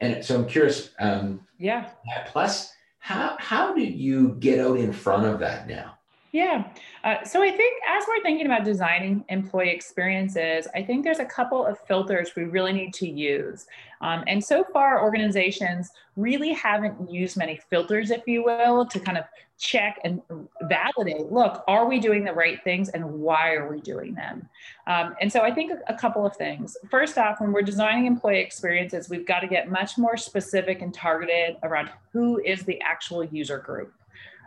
And 0.00 0.24
so 0.24 0.36
I'm 0.36 0.46
curious. 0.46 0.90
Um, 0.98 1.46
yeah. 1.58 1.90
Plus, 2.26 2.72
how 2.98 3.36
how 3.38 3.74
did 3.74 3.94
you 3.94 4.36
get 4.40 4.58
out 4.58 4.78
in 4.78 4.92
front 4.92 5.26
of 5.26 5.38
that 5.40 5.68
now? 5.68 5.95
Yeah. 6.36 6.68
Uh, 7.02 7.24
so 7.24 7.42
I 7.42 7.50
think 7.50 7.82
as 7.88 8.04
we're 8.06 8.22
thinking 8.22 8.44
about 8.44 8.62
designing 8.62 9.24
employee 9.30 9.70
experiences, 9.70 10.68
I 10.74 10.82
think 10.82 11.02
there's 11.02 11.18
a 11.18 11.24
couple 11.24 11.64
of 11.64 11.78
filters 11.88 12.36
we 12.36 12.44
really 12.44 12.74
need 12.74 12.92
to 12.92 13.08
use. 13.08 13.66
Um, 14.02 14.22
and 14.26 14.44
so 14.44 14.62
far, 14.62 15.02
organizations 15.02 15.92
really 16.14 16.52
haven't 16.52 17.10
used 17.10 17.38
many 17.38 17.58
filters, 17.70 18.10
if 18.10 18.20
you 18.26 18.44
will, 18.44 18.84
to 18.84 19.00
kind 19.00 19.16
of 19.16 19.24
check 19.56 19.98
and 20.04 20.20
validate 20.64 21.32
look, 21.32 21.64
are 21.66 21.86
we 21.86 21.98
doing 21.98 22.22
the 22.22 22.34
right 22.34 22.62
things 22.62 22.90
and 22.90 23.02
why 23.02 23.54
are 23.54 23.70
we 23.72 23.80
doing 23.80 24.14
them? 24.14 24.46
Um, 24.86 25.14
and 25.22 25.32
so 25.32 25.40
I 25.40 25.50
think 25.50 25.72
a, 25.72 25.94
a 25.94 25.96
couple 25.96 26.26
of 26.26 26.36
things. 26.36 26.76
First 26.90 27.16
off, 27.16 27.40
when 27.40 27.50
we're 27.50 27.62
designing 27.62 28.04
employee 28.04 28.40
experiences, 28.40 29.08
we've 29.08 29.26
got 29.26 29.40
to 29.40 29.46
get 29.46 29.70
much 29.70 29.96
more 29.96 30.18
specific 30.18 30.82
and 30.82 30.92
targeted 30.92 31.56
around 31.62 31.88
who 32.12 32.38
is 32.44 32.64
the 32.64 32.78
actual 32.82 33.24
user 33.24 33.56
group 33.56 33.94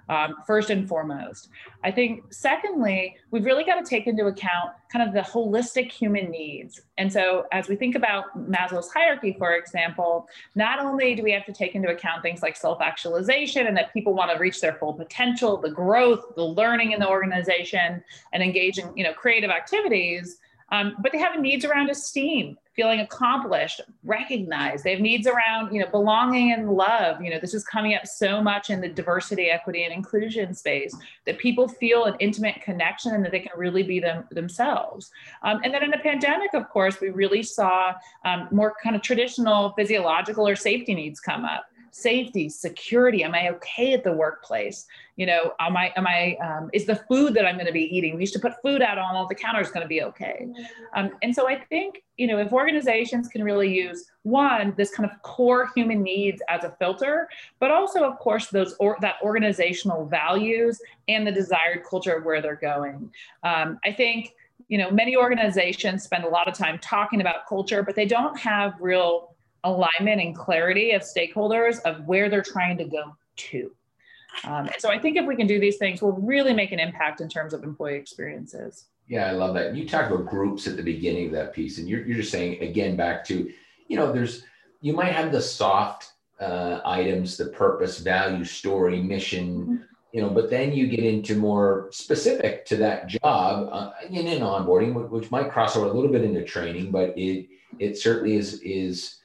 um, 0.10 0.36
first 0.46 0.70
and 0.72 0.88
foremost. 0.88 1.50
I 1.84 1.92
think, 1.92 2.34
secondly, 2.34 3.16
we've 3.32 3.46
really 3.46 3.64
got 3.64 3.76
to 3.76 3.88
take 3.88 4.08
into 4.08 4.26
account 4.26 4.72
kind 4.92 5.08
of 5.08 5.14
the 5.14 5.22
holistic 5.22 5.92
human 5.92 6.30
needs. 6.32 6.82
And 6.98 7.14
so, 7.14 7.46
as 7.52 7.70
we 7.70 7.76
think 7.76 7.96
about 7.96 8.26
Maslow's 8.50 8.92
hierarchy, 8.92 9.36
for 9.38 9.54
example, 9.54 10.28
not 10.56 10.80
only 10.80 11.16
do 11.16 11.24
we 11.24 11.32
have 11.32 11.46
to 11.46 11.54
take 11.54 11.76
into 11.76 11.90
account 11.90 12.24
things 12.24 12.42
like 12.42 12.58
self 12.58 12.82
actualization 12.82 13.68
and 13.68 13.78
that 13.78 13.94
people 13.94 14.14
want 14.14 14.32
to 14.32 14.40
reach 14.40 14.60
their 14.60 14.74
full 14.74 14.94
potential, 14.94 15.58
the 15.58 15.70
growth, 15.70 16.36
the 16.36 16.44
learning 16.44 16.92
in 16.92 17.00
the 17.00 17.08
organization, 17.08 18.04
and 18.34 18.44
engage 18.44 18.80
in 18.80 18.92
you 18.98 19.04
know, 19.04 19.14
creative 19.14 19.52
activities. 19.52 20.40
Um, 20.72 20.96
but 21.00 21.12
they 21.12 21.18
have 21.18 21.40
needs 21.40 21.66
around 21.66 21.90
esteem, 21.90 22.58
feeling 22.76 23.00
accomplished, 23.00 23.82
recognized. 24.04 24.84
They 24.84 24.92
have 24.92 25.02
needs 25.02 25.28
around, 25.28 25.74
you 25.74 25.82
know, 25.82 25.90
belonging 25.90 26.54
and 26.54 26.70
love. 26.70 27.22
You 27.22 27.32
know, 27.32 27.40
this 27.40 27.54
is 27.54 27.64
coming 27.64 27.96
up 27.96 28.06
so 28.06 28.42
much 28.42 28.70
in 28.70 28.80
the 28.82 28.88
diversity, 28.88 29.50
equity, 29.50 29.84
and 29.84 29.94
inclusion 29.94 30.54
space 30.54 30.96
that 31.26 31.38
people 31.38 31.68
feel 31.68 32.06
an 32.06 32.16
intimate 32.20 32.62
connection 32.62 33.14
and 33.14 33.26
that 33.26 33.32
they 33.32 33.40
can 33.40 33.52
really 33.58 33.84
be 33.84 34.00
them 34.00 34.26
themselves. 34.32 35.12
Um, 35.44 35.62
and 35.64 35.74
then 35.74 35.84
in 35.84 35.92
the 35.92 35.98
pandemic, 35.98 36.54
of 36.54 36.70
course, 36.70 37.02
we 37.02 37.10
really 37.10 37.44
saw 37.44 37.94
um, 38.26 38.48
more 38.52 38.74
kind 38.82 38.96
of 38.96 39.02
traditional 39.02 39.74
physiological 39.78 40.48
or 40.48 40.56
safety 40.56 40.94
needs 40.94 41.20
come 41.20 41.46
up 41.46 41.66
safety, 41.92 42.50
security. 42.50 43.24
Am 43.24 43.34
I 43.34 43.50
okay 43.50 43.94
at 43.94 44.04
the 44.04 44.12
workplace? 44.12 44.86
You 45.16 45.26
know, 45.26 45.54
am 45.60 45.76
I, 45.76 45.92
am 45.98 46.08
I, 46.08 46.38
um, 46.42 46.70
is 46.72 46.86
the 46.86 46.96
food 46.96 47.34
that 47.34 47.46
I'm 47.46 47.56
going 47.56 47.68
to 47.68 47.74
be 47.74 47.94
eating, 47.96 48.16
we 48.16 48.22
used 48.22 48.34
to 48.34 48.40
put 48.40 48.54
food 48.62 48.82
out 48.82 48.98
on 48.98 49.16
all 49.16 49.28
the 49.28 49.36
counters 49.36 49.70
going 49.70 49.84
to 49.84 49.88
be 49.88 50.02
okay. 50.04 50.48
Um, 50.96 51.12
and 51.22 51.36
so 51.36 51.50
I 51.50 51.60
think, 51.60 52.04
you 52.18 52.28
know, 52.28 52.38
if 52.40 52.54
organizations 52.54 53.28
can 53.28 53.44
really 53.44 53.74
use 53.74 54.06
one, 54.24 54.74
this 54.78 54.92
kind 54.92 55.10
of 55.10 55.22
core 55.22 55.70
human 55.76 56.02
needs 56.02 56.42
as 56.48 56.64
a 56.64 56.72
filter, 56.80 57.28
but 57.60 57.72
also, 57.72 58.04
of 58.04 58.18
course, 58.20 58.48
those 58.48 58.76
or 58.80 58.98
that 59.02 59.16
organizational 59.22 60.06
values 60.06 60.80
and 61.08 61.28
the 61.28 61.32
desired 61.32 61.84
culture 61.90 62.16
of 62.16 62.24
where 62.24 62.42
they're 62.42 62.56
going. 62.56 63.12
Um, 63.44 63.80
I 63.84 63.92
think, 63.92 64.34
you 64.70 64.78
know, 64.78 64.92
many 64.92 65.18
organizations 65.18 66.04
spend 66.04 66.24
a 66.24 66.30
lot 66.30 66.48
of 66.48 66.54
time 66.54 66.80
talking 66.80 67.22
about 67.22 67.48
culture, 67.48 67.84
but 67.84 67.96
they 67.96 68.06
don't 68.06 68.38
have 68.40 68.74
real 68.80 69.36
alignment 69.64 70.22
and 70.22 70.36
clarity 70.36 70.92
of 70.92 71.02
stakeholders 71.02 71.80
of 71.86 72.06
where 72.06 72.30
they're 72.30 72.42
trying 72.42 72.78
to 72.78 72.86
go 72.86 73.16
to. 73.36 73.72
Um, 74.44 74.68
and 74.68 74.76
so 74.78 74.90
I 74.90 75.00
think 75.00 75.18
if 75.18 75.26
we 75.26 75.36
can 75.36 75.48
do 75.48 75.60
these 75.60 75.78
things, 75.78 76.02
we'll 76.02 76.14
really 76.14 76.54
make 76.54 76.72
an 76.72 76.80
impact 76.80 77.22
in 77.22 77.30
terms 77.30 77.54
of 77.54 77.64
employee 77.64 77.96
experiences. 77.96 78.86
Yeah, 79.08 79.26
I 79.26 79.32
love 79.32 79.56
that. 79.56 79.76
You 79.76 79.90
talked 79.90 80.12
about 80.12 80.28
groups 80.28 80.68
at 80.68 80.78
the 80.78 80.84
beginning 80.84 81.28
of 81.28 81.32
that 81.34 81.54
piece, 81.54 81.80
and 81.80 81.90
you're, 81.90 82.06
you're 82.06 82.18
just 82.18 82.32
saying 82.32 82.62
again 82.62 82.96
back 82.96 83.26
to, 83.26 83.52
you 83.88 83.98
know, 83.98 84.12
there's 84.12 84.44
you 84.82 84.94
might 84.94 85.14
have 85.14 85.32
the 85.32 85.42
soft 85.42 86.14
uh, 86.40 86.80
items, 86.86 87.36
the 87.36 87.48
purpose, 87.48 88.00
value, 88.00 88.46
story, 88.46 89.02
mission, 89.02 89.62
mm-hmm. 89.62 89.76
you 90.14 90.22
know, 90.22 90.30
but 90.30 90.50
then 90.50 90.72
you 90.72 90.88
get 90.88 91.04
into 91.04 91.36
more 91.36 91.90
specific 91.92 92.66
to 92.66 92.78
that 92.78 93.08
job 93.08 93.68
uh, 93.72 93.92
in, 94.10 94.28
in 94.28 94.42
onboarding, 94.42 95.10
which 95.10 95.32
might 95.32 95.52
cross 95.52 95.76
over 95.76 95.88
a 95.88 95.92
little 95.92 96.12
bit 96.12 96.24
into 96.24 96.44
training, 96.44 96.92
but 96.92 97.18
it 97.18 97.48
it 97.80 97.98
certainly 97.98 98.36
is 98.36 98.62
is 98.62 99.19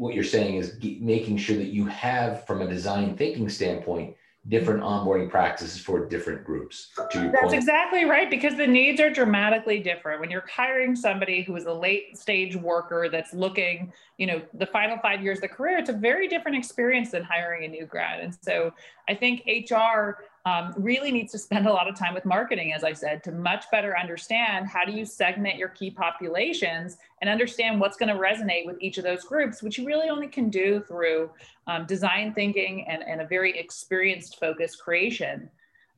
what 0.00 0.14
you're 0.14 0.24
saying 0.24 0.54
is 0.54 0.78
making 0.98 1.36
sure 1.36 1.56
that 1.56 1.66
you 1.66 1.84
have, 1.84 2.46
from 2.46 2.62
a 2.62 2.66
design 2.66 3.14
thinking 3.18 3.50
standpoint, 3.50 4.16
different 4.48 4.82
onboarding 4.82 5.28
practices 5.28 5.78
for 5.78 6.08
different 6.08 6.42
groups. 6.42 6.88
That's 6.96 7.14
point. 7.14 7.52
exactly 7.52 8.06
right, 8.06 8.30
because 8.30 8.56
the 8.56 8.66
needs 8.66 8.98
are 8.98 9.10
dramatically 9.10 9.78
different. 9.80 10.18
When 10.22 10.30
you're 10.30 10.46
hiring 10.50 10.96
somebody 10.96 11.42
who 11.42 11.54
is 11.54 11.66
a 11.66 11.74
late 11.74 12.16
stage 12.16 12.56
worker 12.56 13.10
that's 13.10 13.34
looking, 13.34 13.92
you 14.16 14.26
know, 14.26 14.40
the 14.54 14.64
final 14.64 14.96
five 15.02 15.22
years 15.22 15.36
of 15.36 15.42
the 15.42 15.48
career, 15.48 15.76
it's 15.76 15.90
a 15.90 15.94
very 15.94 16.28
different 16.28 16.56
experience 16.56 17.10
than 17.10 17.22
hiring 17.22 17.66
a 17.66 17.68
new 17.68 17.84
grad. 17.84 18.20
And 18.20 18.34
so 18.40 18.72
I 19.06 19.14
think 19.14 19.42
HR 19.46 20.24
um, 20.46 20.72
really 20.76 21.12
needs 21.12 21.32
to 21.32 21.38
spend 21.38 21.66
a 21.66 21.72
lot 21.72 21.88
of 21.88 21.94
time 21.94 22.14
with 22.14 22.24
marketing, 22.24 22.72
as 22.72 22.82
I 22.82 22.92
said, 22.92 23.22
to 23.24 23.32
much 23.32 23.64
better 23.70 23.98
understand 23.98 24.66
how 24.66 24.84
do 24.84 24.92
you 24.92 25.04
segment 25.04 25.56
your 25.56 25.68
key 25.68 25.90
populations 25.90 26.96
and 27.20 27.28
understand 27.28 27.78
what's 27.78 27.96
going 27.96 28.08
to 28.08 28.20
resonate 28.20 28.64
with 28.64 28.76
each 28.80 28.96
of 28.96 29.04
those 29.04 29.24
groups, 29.24 29.62
which 29.62 29.76
you 29.76 29.86
really 29.86 30.08
only 30.08 30.28
can 30.28 30.48
do 30.48 30.80
through 30.88 31.30
um, 31.66 31.84
design 31.86 32.32
thinking 32.32 32.86
and, 32.88 33.02
and 33.02 33.20
a 33.20 33.26
very 33.26 33.58
experienced 33.58 34.40
focused 34.40 34.82
creation 34.82 35.50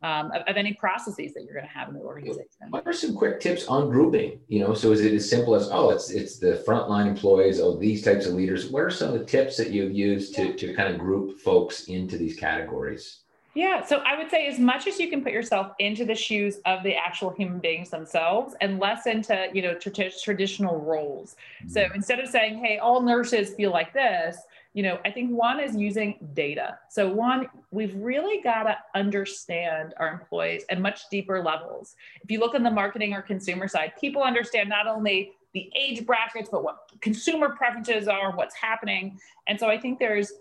um, 0.02 0.32
of, 0.32 0.42
of, 0.48 0.56
any 0.56 0.72
processes 0.74 1.32
that 1.32 1.44
you're 1.44 1.54
going 1.54 1.64
to 1.64 1.70
have 1.70 1.86
in 1.88 1.94
the 1.94 2.00
organization. 2.00 2.48
What 2.70 2.84
are 2.86 2.92
some 2.92 3.14
quick 3.14 3.38
tips 3.38 3.68
on 3.68 3.88
grouping? 3.88 4.40
You 4.48 4.58
know, 4.58 4.74
so 4.74 4.90
is 4.90 5.00
it 5.00 5.14
as 5.14 5.30
simple 5.30 5.54
as 5.54 5.68
oh, 5.70 5.90
it's 5.90 6.10
it's 6.10 6.40
the 6.40 6.64
frontline 6.66 7.06
employees, 7.06 7.60
oh, 7.60 7.76
these 7.76 8.02
types 8.02 8.26
of 8.26 8.34
leaders. 8.34 8.68
What 8.68 8.82
are 8.82 8.90
some 8.90 9.14
of 9.14 9.20
the 9.20 9.24
tips 9.24 9.56
that 9.58 9.70
you've 9.70 9.92
used 9.92 10.34
to 10.34 10.54
to 10.54 10.74
kind 10.74 10.92
of 10.92 10.98
group 10.98 11.38
folks 11.38 11.84
into 11.84 12.18
these 12.18 12.36
categories? 12.36 13.21
Yeah, 13.54 13.84
so 13.84 13.98
I 13.98 14.16
would 14.16 14.30
say 14.30 14.46
as 14.46 14.58
much 14.58 14.86
as 14.86 14.98
you 14.98 15.10
can 15.10 15.22
put 15.22 15.32
yourself 15.32 15.72
into 15.78 16.06
the 16.06 16.14
shoes 16.14 16.58
of 16.64 16.82
the 16.82 16.94
actual 16.94 17.30
human 17.30 17.58
beings 17.58 17.90
themselves 17.90 18.54
and 18.62 18.78
less 18.78 19.06
into, 19.06 19.48
you 19.52 19.60
know, 19.60 19.74
tra- 19.74 20.10
traditional 20.10 20.80
roles. 20.80 21.36
So 21.68 21.82
mm-hmm. 21.82 21.94
instead 21.94 22.18
of 22.18 22.28
saying, 22.28 22.64
hey, 22.64 22.78
all 22.78 23.02
nurses 23.02 23.52
feel 23.54 23.70
like 23.70 23.92
this, 23.92 24.38
you 24.72 24.82
know, 24.82 24.98
I 25.04 25.10
think 25.10 25.30
one 25.30 25.60
is 25.60 25.76
using 25.76 26.30
data. 26.32 26.78
So 26.88 27.06
one, 27.12 27.46
we've 27.70 27.94
really 27.94 28.40
got 28.42 28.62
to 28.62 28.78
understand 28.94 29.92
our 29.98 30.08
employees 30.08 30.64
at 30.70 30.80
much 30.80 31.10
deeper 31.10 31.42
levels. 31.42 31.94
If 32.22 32.30
you 32.30 32.40
look 32.40 32.54
on 32.54 32.62
the 32.62 32.70
marketing 32.70 33.12
or 33.12 33.20
consumer 33.20 33.68
side, 33.68 33.92
people 34.00 34.22
understand 34.22 34.70
not 34.70 34.86
only 34.86 35.32
the 35.52 35.70
age 35.78 36.06
brackets, 36.06 36.48
but 36.50 36.64
what 36.64 36.90
consumer 37.02 37.50
preferences 37.50 38.08
are, 38.08 38.34
what's 38.34 38.54
happening. 38.54 39.20
And 39.46 39.60
so 39.60 39.68
I 39.68 39.78
think 39.78 39.98
there's 39.98 40.32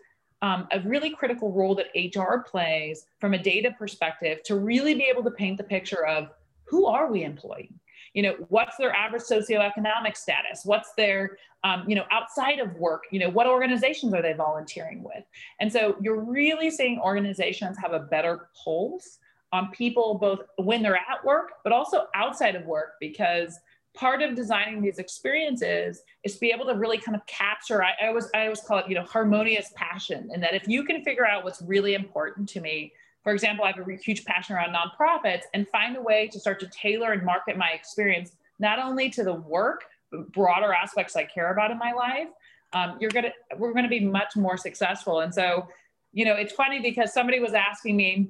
um, 0.41 0.67
a 0.71 0.79
really 0.81 1.11
critical 1.11 1.51
role 1.51 1.75
that 1.75 1.87
HR 1.95 2.39
plays 2.39 3.05
from 3.19 3.33
a 3.33 3.37
data 3.37 3.73
perspective 3.77 4.41
to 4.43 4.55
really 4.55 4.95
be 4.95 5.03
able 5.03 5.23
to 5.23 5.31
paint 5.31 5.57
the 5.57 5.63
picture 5.63 6.05
of 6.05 6.29
who 6.63 6.85
are 6.85 7.11
we 7.11 7.23
employing? 7.23 7.73
You 8.13 8.23
know, 8.23 8.35
what's 8.49 8.75
their 8.77 8.93
average 8.93 9.23
socioeconomic 9.23 10.17
status? 10.17 10.65
What's 10.65 10.93
their, 10.93 11.37
um, 11.63 11.85
you 11.87 11.95
know, 11.95 12.05
outside 12.11 12.59
of 12.59 12.75
work, 12.75 13.03
you 13.11 13.19
know, 13.19 13.29
what 13.29 13.47
organizations 13.47 14.13
are 14.13 14.21
they 14.21 14.33
volunteering 14.33 15.03
with? 15.03 15.23
And 15.59 15.71
so 15.71 15.95
you're 16.01 16.19
really 16.19 16.71
seeing 16.71 16.99
organizations 16.99 17.77
have 17.77 17.93
a 17.93 17.99
better 17.99 18.49
pulse 18.63 19.19
on 19.53 19.69
people 19.71 20.15
both 20.15 20.39
when 20.57 20.81
they're 20.81 20.95
at 20.95 21.23
work, 21.23 21.51
but 21.63 21.71
also 21.71 22.07
outside 22.15 22.55
of 22.55 22.65
work 22.65 22.93
because 22.99 23.59
part 23.93 24.21
of 24.21 24.35
designing 24.35 24.81
these 24.81 24.99
experiences 24.99 26.03
is 26.23 26.35
to 26.35 26.39
be 26.39 26.51
able 26.51 26.65
to 26.65 26.73
really 26.73 26.97
kind 26.97 27.15
of 27.15 27.25
capture 27.25 27.83
I, 27.83 27.91
I 28.01 28.07
always 28.07 28.29
i 28.33 28.43
always 28.43 28.61
call 28.61 28.79
it 28.79 28.85
you 28.87 28.95
know 28.95 29.03
harmonious 29.03 29.71
passion 29.75 30.29
and 30.33 30.41
that 30.43 30.53
if 30.53 30.67
you 30.67 30.83
can 30.83 31.03
figure 31.03 31.27
out 31.27 31.43
what's 31.43 31.61
really 31.61 31.93
important 31.93 32.47
to 32.49 32.61
me 32.61 32.93
for 33.23 33.33
example 33.33 33.65
i 33.65 33.71
have 33.71 33.79
a 33.79 33.95
huge 33.95 34.23
passion 34.23 34.55
around 34.55 34.73
nonprofits 34.73 35.41
and 35.53 35.67
find 35.69 35.97
a 35.97 36.01
way 36.01 36.29
to 36.31 36.39
start 36.39 36.59
to 36.61 36.67
tailor 36.67 37.11
and 37.11 37.23
market 37.23 37.57
my 37.57 37.69
experience 37.73 38.31
not 38.59 38.79
only 38.79 39.09
to 39.09 39.23
the 39.23 39.33
work 39.33 39.83
but 40.09 40.31
broader 40.31 40.73
aspects 40.73 41.15
i 41.15 41.23
care 41.23 41.51
about 41.51 41.69
in 41.69 41.77
my 41.77 41.91
life 41.91 42.27
um, 42.73 42.97
you're 42.99 43.11
gonna 43.11 43.31
we're 43.57 43.73
gonna 43.73 43.89
be 43.89 43.99
much 43.99 44.35
more 44.35 44.57
successful. 44.57 45.19
And 45.19 45.33
so 45.33 45.67
you 46.13 46.25
know 46.25 46.33
it's 46.33 46.53
funny 46.53 46.79
because 46.79 47.13
somebody 47.13 47.39
was 47.39 47.53
asking 47.53 47.97
me 47.97 48.29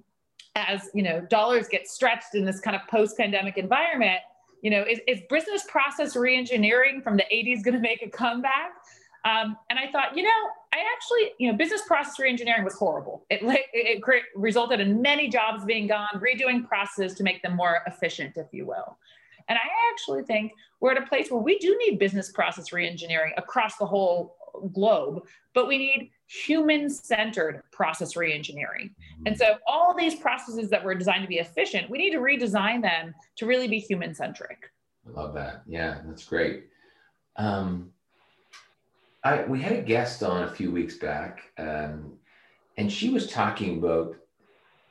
as 0.56 0.90
you 0.94 1.04
know 1.04 1.22
dollars 1.22 1.68
get 1.68 1.88
stretched 1.88 2.34
in 2.36 2.46
this 2.46 2.60
kind 2.60 2.76
of 2.76 2.82
post-pandemic 2.88 3.58
environment 3.58 4.20
you 4.62 4.70
know, 4.70 4.84
is, 4.84 5.00
is 5.08 5.20
business 5.30 5.64
process 5.68 6.16
reengineering 6.16 7.04
from 7.04 7.18
the 7.18 7.26
80s 7.34 7.64
going 7.64 7.76
to 7.76 7.80
make 7.80 8.02
a 8.02 8.10
comeback? 8.10 8.74
Um, 9.24 9.56
and 9.70 9.78
I 9.78 9.92
thought, 9.92 10.16
you 10.18 10.24
know, 10.24 10.30
I 10.74 10.78
actually, 10.96 11.34
you 11.38 11.52
know, 11.52 11.58
business 11.58 11.82
process 11.86 12.16
reengineering 12.20 12.64
was 12.64 12.76
horrible. 12.76 13.26
It, 13.30 13.42
it, 13.74 14.02
it 14.06 14.24
resulted 14.36 14.80
in 14.80 15.02
many 15.02 15.28
jobs 15.30 15.66
being 15.66 15.88
gone, 15.88 16.08
redoing 16.16 16.68
processes 16.68 17.16
to 17.18 17.24
make 17.24 17.42
them 17.42 17.56
more 17.56 17.82
efficient, 17.88 18.38
if 18.38 18.48
you 18.52 18.66
will. 18.66 18.98
And 19.48 19.58
I 19.58 19.92
actually 19.92 20.24
think 20.24 20.54
we're 20.80 20.94
at 20.94 21.02
a 21.02 21.06
place 21.06 21.30
where 21.30 21.42
we 21.42 21.58
do 21.60 21.78
need 21.78 22.00
business 22.00 22.32
process 22.32 22.70
reengineering 22.70 23.32
across 23.38 23.78
the 23.78 23.86
whole 23.86 24.36
globe, 24.74 25.24
but 25.54 25.68
we 25.68 25.78
need 25.78 26.12
human 26.32 26.90
centered 26.90 27.62
process 27.72 28.14
reengineering. 28.14 28.92
And 29.26 29.38
so, 29.38 29.58
all 29.68 29.94
these 29.96 30.16
processes 30.16 30.70
that 30.70 30.84
were 30.84 30.96
designed 30.96 31.24
to 31.24 31.28
be 31.28 31.40
efficient, 31.40 31.90
we 31.90 31.98
need 31.98 32.12
to 32.12 32.20
redesign 32.20 32.82
them 32.82 33.14
to 33.38 33.46
really 33.46 33.68
be 33.68 33.80
human 33.80 34.14
centric. 34.14 34.72
I 35.08 35.20
love 35.20 35.34
that. 35.34 35.64
Yeah, 35.68 35.98
that's 36.06 36.24
great. 36.24 36.68
Um, 37.36 37.92
I, 39.24 39.44
we 39.44 39.62
had 39.62 39.74
a 39.74 39.82
guest 39.82 40.24
on 40.24 40.44
a 40.44 40.52
few 40.52 40.72
weeks 40.72 40.98
back, 40.98 41.42
um, 41.58 42.14
and 42.78 42.92
she 42.92 43.10
was 43.10 43.28
talking 43.28 43.78
about 43.78 44.16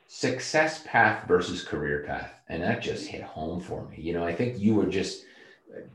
success 0.07 0.83
path 0.85 1.27
versus 1.27 1.63
career 1.63 2.03
path. 2.05 2.31
And 2.49 2.61
that 2.61 2.81
just 2.81 3.07
hit 3.07 3.23
home 3.23 3.61
for 3.61 3.87
me. 3.87 3.97
You 3.97 4.13
know, 4.13 4.25
I 4.25 4.35
think 4.35 4.59
you 4.59 4.75
were 4.75 4.85
just 4.85 5.23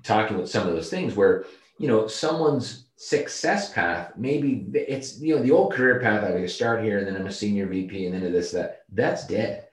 talking 0.03 0.37
about 0.37 0.49
some 0.49 0.67
of 0.67 0.75
those 0.75 0.91
things 0.91 1.15
where, 1.15 1.45
you 1.79 1.87
know, 1.87 2.07
someone's 2.07 2.86
success 2.97 3.73
path, 3.73 4.13
maybe 4.17 4.67
it's 4.75 5.21
you 5.21 5.37
know 5.37 5.43
the 5.43 5.51
old 5.51 5.73
career 5.73 6.01
path. 6.01 6.25
I 6.25 6.47
start 6.47 6.83
here 6.83 6.99
and 6.99 7.07
then 7.07 7.17
I'm 7.17 7.27
a 7.27 7.33
senior 7.33 7.67
VP 7.67 8.07
and 8.07 8.15
then 8.15 8.33
this 8.33 8.51
that. 8.53 8.83
That's 8.93 9.27
dead. 9.27 9.69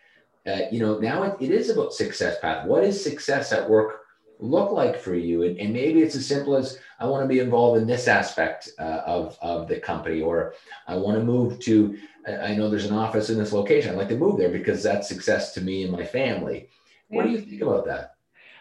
Uh, 0.46 0.64
you 0.72 0.80
know 0.80 1.00
now 1.00 1.24
it, 1.24 1.38
it 1.40 1.52
is 1.52 1.70
about 1.70 1.94
success 1.94 2.38
path. 2.40 2.68
What 2.68 2.84
is 2.84 3.02
success 3.02 3.54
at 3.54 3.70
work 3.70 4.02
look 4.40 4.72
like 4.72 5.00
for 5.00 5.16
you? 5.16 5.44
And, 5.44 5.58
and 5.58 5.72
maybe 5.72 6.02
it's 6.02 6.16
as 6.16 6.28
simple 6.28 6.58
as 6.58 6.78
I 7.00 7.06
want 7.06 7.24
to 7.24 7.28
be 7.28 7.40
involved 7.40 7.82
in 7.82 7.88
this 7.88 8.08
aspect 8.08 8.70
uh, 8.78 9.02
of 9.06 9.38
of 9.42 9.68
the 9.68 9.80
company, 9.80 10.22
or 10.22 10.54
I 10.88 10.96
want 10.96 11.18
to 11.18 11.24
move 11.24 11.60
to. 11.62 11.98
I 12.26 12.56
know 12.56 12.70
there's 12.70 12.86
an 12.86 12.96
office 12.96 13.30
in 13.30 13.38
this 13.38 13.52
location. 13.52 13.92
I'd 13.92 13.98
like 13.98 14.08
to 14.10 14.18
move 14.18 14.38
there 14.38 14.50
because 14.50 14.82
that's 14.82 15.10
success 15.10 15.54
to 15.56 15.62
me 15.62 15.84
and 15.84 15.92
my 15.92 16.06
family. 16.06 16.70
What 17.10 17.26
do 17.26 17.32
you 17.32 17.42
think 17.42 17.62
about 17.62 17.86
that? 17.86 18.16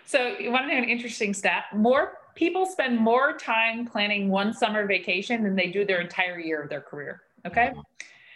So 0.05 0.37
you 0.37 0.51
want 0.51 0.65
to 0.65 0.75
know 0.75 0.83
an 0.83 0.89
interesting 0.89 1.33
stat? 1.33 1.67
More 1.73 2.19
people 2.35 2.67
spend 2.67 2.99
more 2.99 3.37
time 3.37 3.87
planning 3.87 4.29
one 4.29 4.53
summer 4.53 4.87
vacation 4.87 5.43
than 5.43 5.57
they 5.57 5.69
do 5.69 5.85
their 5.85 6.01
entire 6.01 6.39
year 6.39 6.63
of 6.63 6.69
their 6.69 6.81
career. 6.81 7.23
Okay. 7.47 7.73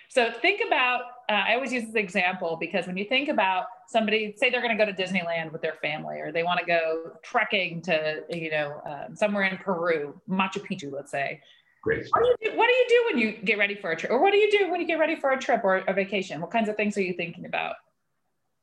So 0.09 0.31
think 0.31 0.63
about, 0.67 1.03
uh, 1.29 1.33
I 1.33 1.55
always 1.55 1.73
use 1.73 1.85
this 1.85 1.95
example 1.95 2.57
because 2.59 2.87
when 2.87 2.97
you 2.97 3.05
think 3.05 3.29
about 3.29 3.67
somebody, 3.87 4.35
say 4.37 4.51
they're 4.51 4.63
going 4.63 4.77
to 4.77 4.83
go 4.83 4.91
to 4.91 4.97
Disneyland 4.97 5.53
with 5.53 5.63
their 5.63 5.75
family, 5.83 6.21
or 6.21 6.33
they 6.33 6.43
want 6.43 6.59
to 6.61 6.67
go 6.67 7.13
trekking 7.23 7.83
to, 7.83 8.23
you 8.31 8.51
know, 8.51 8.81
uh, 8.89 9.15
somewhere 9.15 9.45
in 9.45 9.59
Peru, 9.59 10.19
Machu 10.29 10.59
Picchu, 10.67 10.93
let's 10.93 11.11
say. 11.11 11.41
Great. 11.83 12.07
What 12.11 12.23
do, 12.23 12.29
you 12.29 12.51
do, 12.51 12.57
what 12.59 12.67
do 12.67 12.73
you 12.73 12.87
do 12.89 13.05
when 13.07 13.19
you 13.19 13.33
get 13.45 13.59
ready 13.59 13.75
for 13.75 13.91
a 13.91 13.97
trip? 13.97 14.11
Or 14.11 14.21
what 14.21 14.33
do 14.33 14.39
you 14.39 14.51
do 14.51 14.71
when 14.71 14.81
you 14.81 14.87
get 14.87 14.99
ready 14.99 15.17
for 15.17 15.33
a 15.33 15.39
trip 15.39 15.63
or 15.63 15.79
a 15.87 15.93
vacation? 15.93 16.41
What 16.41 16.51
kinds 16.51 16.69
of 16.69 16.77
things 16.77 16.97
are 16.97 17.03
you 17.03 17.13
thinking 17.13 17.45
about? 17.45 17.77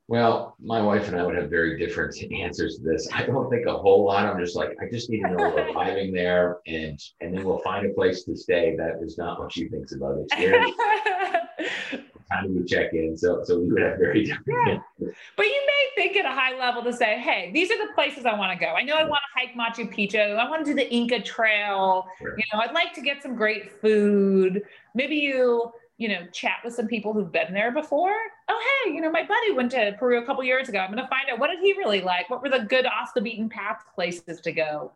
Well, 0.10 0.56
my 0.62 0.82
wife 0.82 1.08
and 1.08 1.18
I 1.18 1.24
would 1.24 1.36
have 1.36 1.50
very 1.50 1.78
different 1.78 2.16
answers 2.32 2.78
to 2.78 2.84
this. 2.84 3.08
I 3.14 3.26
don't 3.26 3.50
think 3.50 3.66
a 3.68 3.78
whole 3.78 4.06
lot. 4.06 4.26
I'm 4.26 4.40
just 4.40 4.56
like, 4.56 4.76
I 4.82 4.90
just 4.92 5.10
need 5.10 5.22
to 5.22 5.30
know 5.30 5.38
we're 5.38 5.72
arriving 5.74 6.14
there 6.14 6.58
and 6.68 7.00
and 7.22 7.36
then 7.36 7.44
we'll 7.44 7.60
find 7.60 7.86
a 7.86 7.94
place 7.94 8.24
to 8.24 8.36
stay. 8.36 8.76
That 8.78 9.00
is 9.02 9.18
not 9.18 9.40
what 9.40 9.54
she 9.54 9.70
thinks 9.70 9.94
about 9.94 10.18
it. 10.20 12.04
time 12.34 12.56
we 12.56 12.64
check 12.66 12.94
in? 12.94 13.18
So 13.18 13.44
so 13.44 13.60
we 13.60 13.72
would 13.72 13.82
have 13.82 13.98
very 13.98 14.24
different 14.26 14.82
yeah. 15.00 15.08
But 15.38 15.46
you 15.46 15.62
may 15.68 16.04
think 16.04 16.18
at 16.18 16.26
a 16.26 16.34
high 16.34 16.58
level 16.58 16.84
to 16.84 16.94
say, 16.94 17.20
hey, 17.20 17.52
these 17.54 17.72
are 17.72 17.78
the 17.78 17.94
places 17.94 18.26
I 18.26 18.38
want 18.38 18.58
to 18.58 18.64
go. 18.64 18.72
I 18.72 18.84
know 18.84 18.96
I 18.96 19.04
want 19.04 19.22
to 19.36 19.40
hike 19.40 19.56
Machu 19.56 19.94
Picchu. 19.94 20.38
I 20.38 20.50
want 20.50 20.66
to 20.66 20.72
do 20.72 20.76
the 20.76 20.92
Inca 20.92 21.22
Trail. 21.22 22.06
Sure. 22.20 22.38
You 22.38 22.44
know, 22.54 22.60
I'd 22.60 22.74
like 22.74 22.94
to 22.94 23.02
get 23.02 23.22
some 23.22 23.36
great 23.36 23.80
food. 23.82 24.64
Maybe 24.96 25.16
you 25.16 25.72
you 26.04 26.10
know, 26.10 26.28
chat 26.34 26.58
with 26.66 26.74
some 26.74 26.86
people 26.86 27.14
who've 27.14 27.32
been 27.32 27.54
there 27.54 27.72
before. 27.72 28.14
Oh, 28.50 28.62
hey, 28.84 28.92
you 28.92 29.00
know, 29.00 29.10
my 29.10 29.24
buddy 29.26 29.54
went 29.54 29.72
to 29.72 29.96
Peru 29.98 30.22
a 30.22 30.26
couple 30.26 30.44
years 30.44 30.68
ago. 30.68 30.80
I'm 30.80 30.92
going 30.92 31.02
to 31.02 31.08
find 31.08 31.30
out 31.32 31.40
what 31.40 31.50
did 31.50 31.60
he 31.62 31.72
really 31.78 32.02
like? 32.02 32.30
What 32.30 32.42
were 32.42 32.50
the 32.50 32.66
good 32.68 32.86
off 32.86 33.14
the 33.16 33.22
beaten 33.22 33.48
path 33.48 33.86
places 33.96 34.42
to 34.42 34.52
go? 34.52 34.92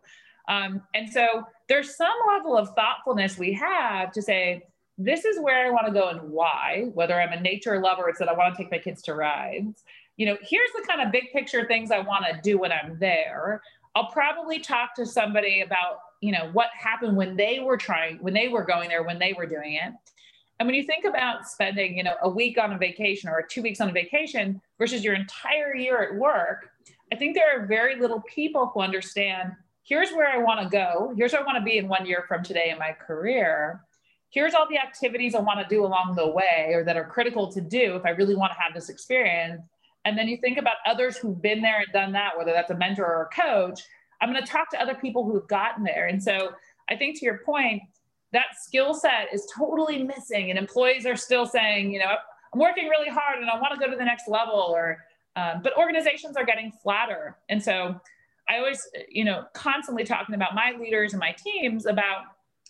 Um, 0.50 0.82
and 0.94 1.08
so 1.08 1.44
there's 1.66 1.96
some 1.96 2.12
level 2.28 2.58
of 2.58 2.74
thoughtfulness 2.74 3.38
we 3.38 3.54
have 3.54 4.12
to 4.12 4.20
say, 4.20 4.66
this 4.98 5.24
is 5.24 5.40
where 5.40 5.66
I 5.66 5.70
want 5.70 5.86
to 5.86 5.94
go 5.94 6.10
and 6.10 6.30
why, 6.30 6.90
whether 6.92 7.18
I'm 7.18 7.32
a 7.32 7.40
nature 7.40 7.80
lover, 7.80 8.10
it's 8.10 8.18
that 8.18 8.28
I 8.28 8.34
want 8.34 8.54
to 8.54 8.62
take 8.62 8.70
my 8.70 8.78
kids 8.78 9.00
to 9.04 9.14
rides. 9.14 9.84
You 10.18 10.26
know, 10.26 10.36
here's 10.42 10.70
the 10.76 10.86
kind 10.86 11.00
of 11.00 11.10
big 11.10 11.32
picture 11.32 11.66
things 11.66 11.90
I 11.90 12.00
want 12.00 12.26
to 12.26 12.38
do 12.42 12.58
when 12.58 12.70
I'm 12.70 12.98
there. 12.98 13.62
I'll 13.94 14.10
probably 14.10 14.58
talk 14.58 14.94
to 14.96 15.06
somebody 15.06 15.62
about, 15.62 16.00
you 16.20 16.32
know, 16.32 16.50
what 16.52 16.68
happened 16.78 17.16
when 17.16 17.34
they 17.34 17.60
were 17.60 17.78
trying, 17.78 18.18
when 18.18 18.34
they 18.34 18.48
were 18.48 18.62
going 18.62 18.90
there, 18.90 19.04
when 19.04 19.18
they 19.18 19.32
were 19.32 19.46
doing 19.46 19.72
it. 19.72 19.94
And 20.58 20.66
when 20.66 20.74
you 20.74 20.82
think 20.82 21.04
about 21.04 21.48
spending, 21.48 21.96
you 21.96 22.02
know, 22.02 22.16
a 22.22 22.28
week 22.28 22.58
on 22.58 22.72
a 22.72 22.78
vacation 22.78 23.28
or 23.28 23.42
two 23.42 23.62
weeks 23.62 23.80
on 23.80 23.88
a 23.88 23.92
vacation 23.92 24.60
versus 24.78 25.04
your 25.04 25.14
entire 25.14 25.74
year 25.74 26.02
at 26.02 26.18
work, 26.18 26.70
I 27.12 27.16
think 27.16 27.34
there 27.34 27.56
are 27.56 27.66
very 27.66 27.96
little 28.00 28.22
people 28.22 28.66
who 28.66 28.80
understand 28.80 29.52
here's 29.84 30.10
where 30.10 30.28
I 30.28 30.38
want 30.38 30.60
to 30.60 30.68
go. 30.68 31.14
Here's 31.16 31.32
where 31.32 31.42
I 31.42 31.44
want 31.44 31.58
to 31.58 31.64
be 31.64 31.78
in 31.78 31.88
one 31.88 32.06
year 32.06 32.24
from 32.26 32.42
today 32.42 32.70
in 32.70 32.78
my 32.78 32.92
career. 32.92 33.80
Here's 34.30 34.52
all 34.52 34.68
the 34.68 34.78
activities 34.78 35.34
I 35.34 35.40
want 35.40 35.60
to 35.60 35.74
do 35.74 35.86
along 35.86 36.16
the 36.16 36.28
way 36.28 36.72
or 36.74 36.84
that 36.84 36.96
are 36.96 37.06
critical 37.06 37.50
to 37.52 37.60
do 37.60 37.94
if 37.96 38.04
I 38.04 38.10
really 38.10 38.34
want 38.34 38.52
to 38.52 38.60
have 38.60 38.74
this 38.74 38.90
experience. 38.90 39.62
And 40.04 40.18
then 40.18 40.28
you 40.28 40.36
think 40.38 40.58
about 40.58 40.76
others 40.86 41.16
who've 41.16 41.40
been 41.40 41.62
there 41.62 41.78
and 41.78 41.92
done 41.92 42.12
that, 42.12 42.36
whether 42.36 42.52
that's 42.52 42.70
a 42.70 42.76
mentor 42.76 43.06
or 43.06 43.30
a 43.30 43.34
coach. 43.34 43.80
I'm 44.20 44.30
going 44.32 44.44
to 44.44 44.50
talk 44.50 44.70
to 44.70 44.82
other 44.82 44.94
people 44.94 45.24
who've 45.24 45.46
gotten 45.48 45.84
there. 45.84 46.08
And 46.08 46.22
so 46.22 46.50
I 46.90 46.96
think 46.96 47.18
to 47.18 47.24
your 47.24 47.38
point, 47.38 47.82
that 48.32 48.46
skill 48.60 48.94
set 48.94 49.28
is 49.32 49.50
totally 49.56 50.02
missing 50.02 50.50
and 50.50 50.58
employees 50.58 51.06
are 51.06 51.16
still 51.16 51.46
saying 51.46 51.92
you 51.92 51.98
know 51.98 52.14
i'm 52.52 52.60
working 52.60 52.88
really 52.88 53.08
hard 53.08 53.38
and 53.38 53.50
i 53.50 53.58
want 53.58 53.72
to 53.72 53.80
go 53.80 53.90
to 53.90 53.96
the 53.96 54.04
next 54.04 54.28
level 54.28 54.54
or 54.54 54.98
um, 55.38 55.60
but 55.62 55.76
organizations 55.76 56.36
are 56.36 56.44
getting 56.44 56.72
flatter. 56.82 57.36
And 57.48 57.62
so 57.62 58.00
i 58.50 58.56
always 58.56 58.88
you 59.10 59.24
know 59.24 59.44
constantly 59.52 60.04
talking 60.04 60.34
about 60.34 60.54
my 60.54 60.72
leaders 60.80 61.12
and 61.12 61.20
my 61.20 61.36
teams 61.44 61.84
about 61.84 62.22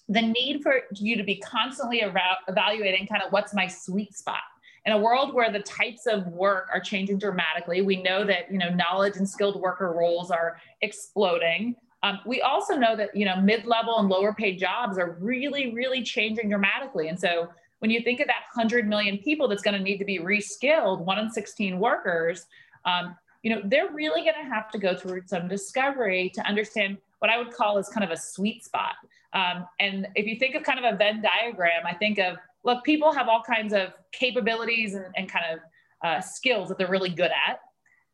the 0.09 0.21
need 0.21 0.61
for 0.61 0.81
you 0.97 1.16
to 1.16 1.23
be 1.23 1.37
constantly 1.37 2.03
evaluating 2.49 3.07
kind 3.07 3.23
of 3.23 3.31
what's 3.31 3.55
my 3.55 3.66
sweet 3.66 4.14
spot. 4.14 4.40
In 4.87 4.92
a 4.92 4.99
world 4.99 5.35
where 5.35 5.53
the 5.53 5.61
types 5.61 6.07
of 6.07 6.26
work 6.28 6.68
are 6.72 6.80
changing 6.80 7.18
dramatically 7.18 7.83
we 7.83 8.03
know 8.03 8.24
that 8.24 8.51
you 8.51 8.59
know 8.59 8.70
knowledge 8.70 9.16
and 9.16 9.28
skilled 9.28 9.61
worker 9.61 9.93
roles 9.93 10.30
are 10.30 10.59
exploding 10.80 11.76
um, 12.03 12.20
we 12.24 12.40
also 12.42 12.76
know 12.76 12.94
that 12.96 13.14
you 13.14 13.24
know 13.24 13.40
mid-level 13.40 13.99
and 13.99 14.09
lower 14.09 14.32
paid 14.32 14.59
jobs 14.59 14.99
are 14.99 15.16
really, 15.20 15.74
really 15.74 16.03
changing 16.03 16.49
dramatically. 16.49 17.09
And 17.09 17.18
so 17.18 17.49
when 17.80 17.90
you 17.90 18.01
think 18.01 18.20
of 18.20 18.26
that 18.26 18.42
100 18.55 18.88
million 18.88 19.18
people 19.18 19.49
that's 19.49 19.62
going 19.62 19.76
to 19.76 19.82
need 19.82 19.99
to 19.99 20.05
be 20.05 20.18
reskilled, 20.18 21.01
one 21.01 21.18
in 21.18 21.30
16 21.30 21.78
workers, 21.78 22.46
um, 22.84 23.16
you 23.42 23.55
know, 23.55 23.62
they're 23.64 23.90
really 23.90 24.22
going 24.22 24.34
to 24.42 24.49
have 24.49 24.70
to 24.70 24.78
go 24.78 24.96
through 24.96 25.22
some 25.26 25.49
discovery 25.49 26.30
to 26.34 26.46
understand 26.46 26.99
what 27.20 27.30
I 27.30 27.38
would 27.38 27.53
call 27.53 27.78
is 27.78 27.88
kind 27.88 28.05
of 28.05 28.11
a 28.11 28.16
sweet 28.16 28.64
spot. 28.64 28.94
Um, 29.32 29.66
and 29.78 30.09
if 30.14 30.26
you 30.26 30.38
think 30.38 30.55
of 30.55 30.62
kind 30.62 30.84
of 30.84 30.92
a 30.92 30.96
Venn 30.96 31.22
diagram, 31.22 31.86
I 31.86 31.94
think 31.94 32.18
of, 32.18 32.36
look, 32.64 32.82
people 32.84 33.12
have 33.12 33.28
all 33.28 33.42
kinds 33.42 33.72
of 33.72 33.92
capabilities 34.12 34.94
and, 34.94 35.07
and 35.16 35.28
kind 35.28 35.44
of 35.53 35.59
uh, 36.03 36.20
skills 36.20 36.68
that 36.68 36.78
they're 36.78 36.90
really 36.90 37.11
good 37.11 37.30
at. 37.49 37.61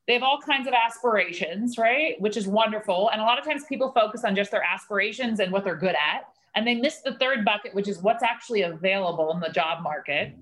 They 0.06 0.12
have 0.12 0.22
all 0.22 0.38
kinds 0.40 0.68
of 0.68 0.74
aspirations, 0.74 1.78
right? 1.78 2.20
Which 2.20 2.36
is 2.36 2.46
wonderful. 2.46 3.10
And 3.10 3.20
a 3.20 3.24
lot 3.24 3.38
of 3.38 3.44
times 3.44 3.64
people 3.64 3.90
focus 3.92 4.24
on 4.24 4.36
just 4.36 4.50
their 4.50 4.62
aspirations 4.62 5.40
and 5.40 5.50
what 5.50 5.64
they're 5.64 5.76
good 5.76 5.94
at. 5.94 6.28
And 6.54 6.66
they 6.66 6.74
miss 6.74 7.00
the 7.00 7.14
third 7.14 7.44
bucket, 7.44 7.74
which 7.74 7.88
is 7.88 8.00
what's 8.00 8.22
actually 8.22 8.62
available 8.62 9.32
in 9.32 9.40
the 9.40 9.48
job 9.48 9.82
market. 9.82 10.34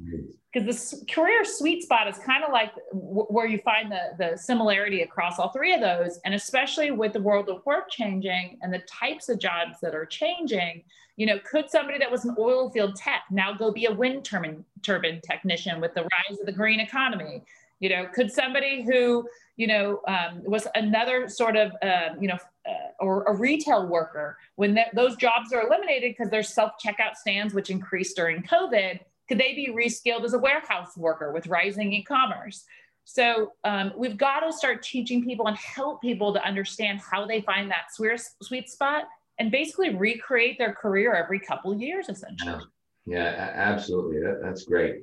Because 0.53 0.91
the 0.91 1.07
career 1.07 1.45
sweet 1.45 1.83
spot 1.85 2.07
is 2.07 2.19
kind 2.19 2.45
of 2.45 2.53
like 2.53 2.73
where 2.93 3.47
you 3.47 3.59
find 3.59 3.91
the, 3.91 4.11
the 4.19 4.37
similarity 4.37 5.03
across 5.03 5.39
all 5.39 5.51
three 5.53 5.73
of 5.73 5.81
those. 5.81 6.19
And 6.27 6.35
especially 6.35 6.91
with 6.91 7.15
the 7.15 7.21
world 7.21 7.49
of 7.49 7.65
work 7.65 7.91
changing 7.91 8.59
and 8.61 8.75
the 8.75 8.81
types 8.81 9.31
of 9.31 9.39
jobs 9.39 9.81
that 9.81 9.95
are 9.95 10.05
changing, 10.05 10.83
you 11.17 11.25
know, 11.25 11.39
could 11.39 11.71
somebody 11.71 11.99
that 11.99 12.11
was 12.11 12.25
an 12.25 12.35
oil 12.39 12.69
field 12.71 12.97
tech 12.97 13.23
now 13.31 13.55
go 13.55 13.71
be 13.71 13.87
a 13.87 13.93
wind 13.93 14.25
turbine, 14.25 14.65
turbine 14.83 15.21
technician 15.23 15.81
with 15.81 15.95
the 15.95 16.03
rise 16.03 16.41
of 16.41 16.47
the 16.47 16.53
green 16.53 16.81
economy? 16.81 17.43
You 17.81 17.89
know, 17.89 18.07
could 18.15 18.31
somebody 18.31 18.83
who, 18.83 19.27
you 19.57 19.67
know, 19.67 20.01
um, 20.09 20.43
was 20.45 20.67
another 20.75 21.29
sort 21.29 21.57
of, 21.57 21.73
uh, 21.83 22.15
you 22.21 22.29
know, 22.29 22.39
uh, 22.67 22.91
or 23.01 23.25
a 23.25 23.35
retail 23.35 23.87
worker, 23.87 24.39
when 24.57 24.79
those 24.95 25.17
jobs 25.17 25.53
are 25.53 25.67
eliminated 25.67 26.15
because 26.17 26.31
there's 26.31 26.49
self 26.49 26.73
checkout 26.85 27.17
stands, 27.17 27.55
which 27.55 27.71
increased 27.71 28.17
during 28.17 28.43
COVID, 28.43 29.01
could 29.29 29.39
they 29.39 29.55
be 29.55 29.69
reskilled 29.69 30.25
as 30.25 30.35
a 30.35 30.39
warehouse 30.39 30.97
worker 30.97 31.33
with 31.33 31.47
rising 31.47 31.93
e 31.93 32.03
commerce? 32.03 32.65
So 33.05 33.53
um, 33.65 33.93
we've 33.97 34.17
got 34.17 34.41
to 34.41 34.53
start 34.53 34.83
teaching 34.83 35.25
people 35.25 35.49
and 35.49 35.57
help 35.57 36.01
people 36.01 36.33
to 36.33 36.45
understand 36.45 37.01
how 37.01 37.27
they 37.27 37.41
find 37.41 37.71
that 37.71 37.93
sweet, 37.93 38.21
sweet 38.43 38.71
spot 38.71 39.05
and 39.39 39.51
basically 39.51 39.95
recreate 39.95 40.59
their 40.59 40.73
career 40.73 41.15
every 41.15 41.41
couple 41.41 41.75
years, 41.75 42.09
essentially. 42.09 42.61
Yeah, 43.07 43.25
yeah 43.25 43.51
absolutely. 43.55 44.21
That, 44.21 44.41
that's 44.43 44.65
great. 44.65 45.03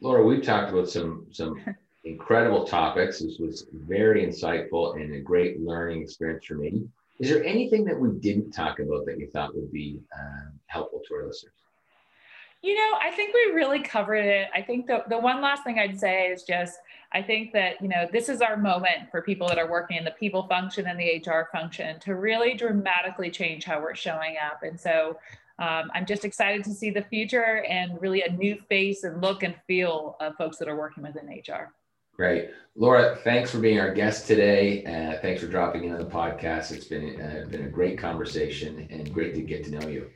Laura, 0.00 0.24
we've 0.24 0.42
talked 0.42 0.72
about 0.72 0.88
some 0.88 1.26
some 1.30 1.56
incredible 2.04 2.64
topics. 2.64 3.20
This 3.20 3.38
was 3.38 3.66
very 3.72 4.26
insightful 4.26 4.96
and 4.96 5.14
a 5.14 5.20
great 5.20 5.60
learning 5.60 6.02
experience 6.02 6.44
for 6.44 6.54
me. 6.54 6.84
Is 7.18 7.28
there 7.28 7.44
anything 7.44 7.84
that 7.84 7.98
we 7.98 8.10
didn't 8.18 8.50
talk 8.50 8.80
about 8.80 9.06
that 9.06 9.18
you 9.18 9.28
thought 9.28 9.54
would 9.54 9.70
be 9.70 10.00
um, 10.18 10.52
helpful 10.66 11.00
to 11.06 11.14
our 11.14 11.26
listeners? 11.26 11.54
You 12.62 12.76
know, 12.76 12.96
I 13.00 13.10
think 13.10 13.34
we 13.34 13.54
really 13.54 13.80
covered 13.80 14.24
it. 14.24 14.48
I 14.54 14.62
think 14.62 14.86
the, 14.86 15.02
the 15.08 15.18
one 15.18 15.40
last 15.40 15.64
thing 15.64 15.78
I'd 15.78 15.98
say 15.98 16.28
is 16.28 16.44
just 16.44 16.78
I 17.12 17.20
think 17.20 17.52
that, 17.52 17.80
you 17.82 17.88
know, 17.88 18.08
this 18.10 18.28
is 18.28 18.40
our 18.40 18.56
moment 18.56 19.10
for 19.10 19.20
people 19.20 19.48
that 19.48 19.58
are 19.58 19.68
working 19.68 19.96
in 19.96 20.04
the 20.04 20.12
people 20.12 20.44
function 20.46 20.86
and 20.86 20.98
the 20.98 21.22
HR 21.24 21.48
function 21.52 21.98
to 22.00 22.14
really 22.14 22.54
dramatically 22.54 23.30
change 23.30 23.64
how 23.64 23.80
we're 23.80 23.96
showing 23.96 24.36
up. 24.36 24.62
And 24.62 24.80
so 24.80 25.18
um, 25.58 25.90
I'm 25.92 26.06
just 26.06 26.24
excited 26.24 26.64
to 26.64 26.72
see 26.72 26.90
the 26.90 27.02
future 27.02 27.64
and 27.68 28.00
really 28.00 28.22
a 28.22 28.32
new 28.32 28.56
face 28.68 29.04
and 29.04 29.20
look 29.20 29.42
and 29.42 29.54
feel 29.66 30.16
of 30.20 30.36
folks 30.36 30.56
that 30.58 30.68
are 30.68 30.76
working 30.76 31.02
within 31.02 31.26
HR. 31.26 31.72
Great. 32.16 32.50
Laura, 32.74 33.18
thanks 33.22 33.50
for 33.50 33.58
being 33.58 33.78
our 33.78 33.92
guest 33.92 34.26
today. 34.26 34.84
Uh, 34.84 35.20
thanks 35.20 35.42
for 35.42 35.46
dropping 35.46 35.84
in 35.84 35.92
on 35.92 35.98
the 35.98 36.06
podcast. 36.06 36.72
It's 36.72 36.86
been, 36.86 37.20
uh, 37.20 37.46
been 37.50 37.64
a 37.64 37.68
great 37.68 37.98
conversation 37.98 38.86
and 38.90 39.12
great 39.12 39.34
to 39.34 39.42
get 39.42 39.64
to 39.64 39.70
know 39.70 39.88
you. 39.88 40.10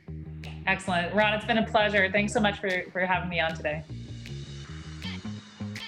Excellent. 0.65 1.13
Ron, 1.13 1.33
it's 1.33 1.45
been 1.45 1.59
a 1.59 1.65
pleasure. 1.65 2.09
Thanks 2.11 2.33
so 2.33 2.39
much 2.39 2.59
for, 2.59 2.69
for 2.91 3.01
having 3.01 3.29
me 3.29 3.39
on 3.39 3.55
today. 3.55 3.83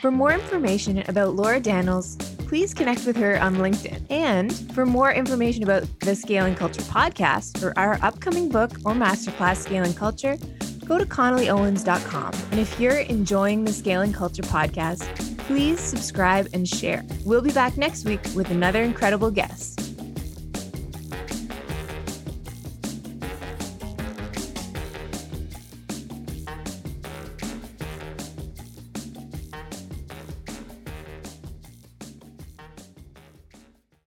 For 0.01 0.11
more 0.11 0.31
information 0.31 1.03
about 1.09 1.35
Laura 1.35 1.59
Daniels, 1.59 2.15
please 2.47 2.73
connect 2.73 3.05
with 3.05 3.17
her 3.17 3.39
on 3.41 3.55
LinkedIn. 3.57 4.09
And 4.09 4.53
for 4.73 4.85
more 4.85 5.11
information 5.11 5.63
about 5.63 5.83
the 5.99 6.15
Scaling 6.15 6.55
Culture 6.55 6.81
podcast 6.83 7.61
or 7.63 7.77
our 7.77 7.99
upcoming 8.01 8.47
book 8.47 8.71
or 8.85 8.93
masterclass, 8.93 9.57
Scaling 9.57 9.93
Culture, 9.93 10.37
go 10.89 10.97
to 10.97 11.05
connollyowens.com. 11.05 12.33
And 12.51 12.59
if 12.59 12.79
you're 12.79 12.97
enjoying 12.97 13.63
the 13.63 13.71
Scaling 13.71 14.11
Culture 14.11 14.41
podcast, 14.41 15.05
please 15.37 15.79
subscribe 15.79 16.47
and 16.51 16.67
share. 16.67 17.05
We'll 17.23 17.41
be 17.41 17.51
back 17.51 17.77
next 17.77 18.05
week 18.05 18.21
with 18.35 18.49
another 18.49 18.81
incredible 18.81 19.31
guest. 19.31 19.78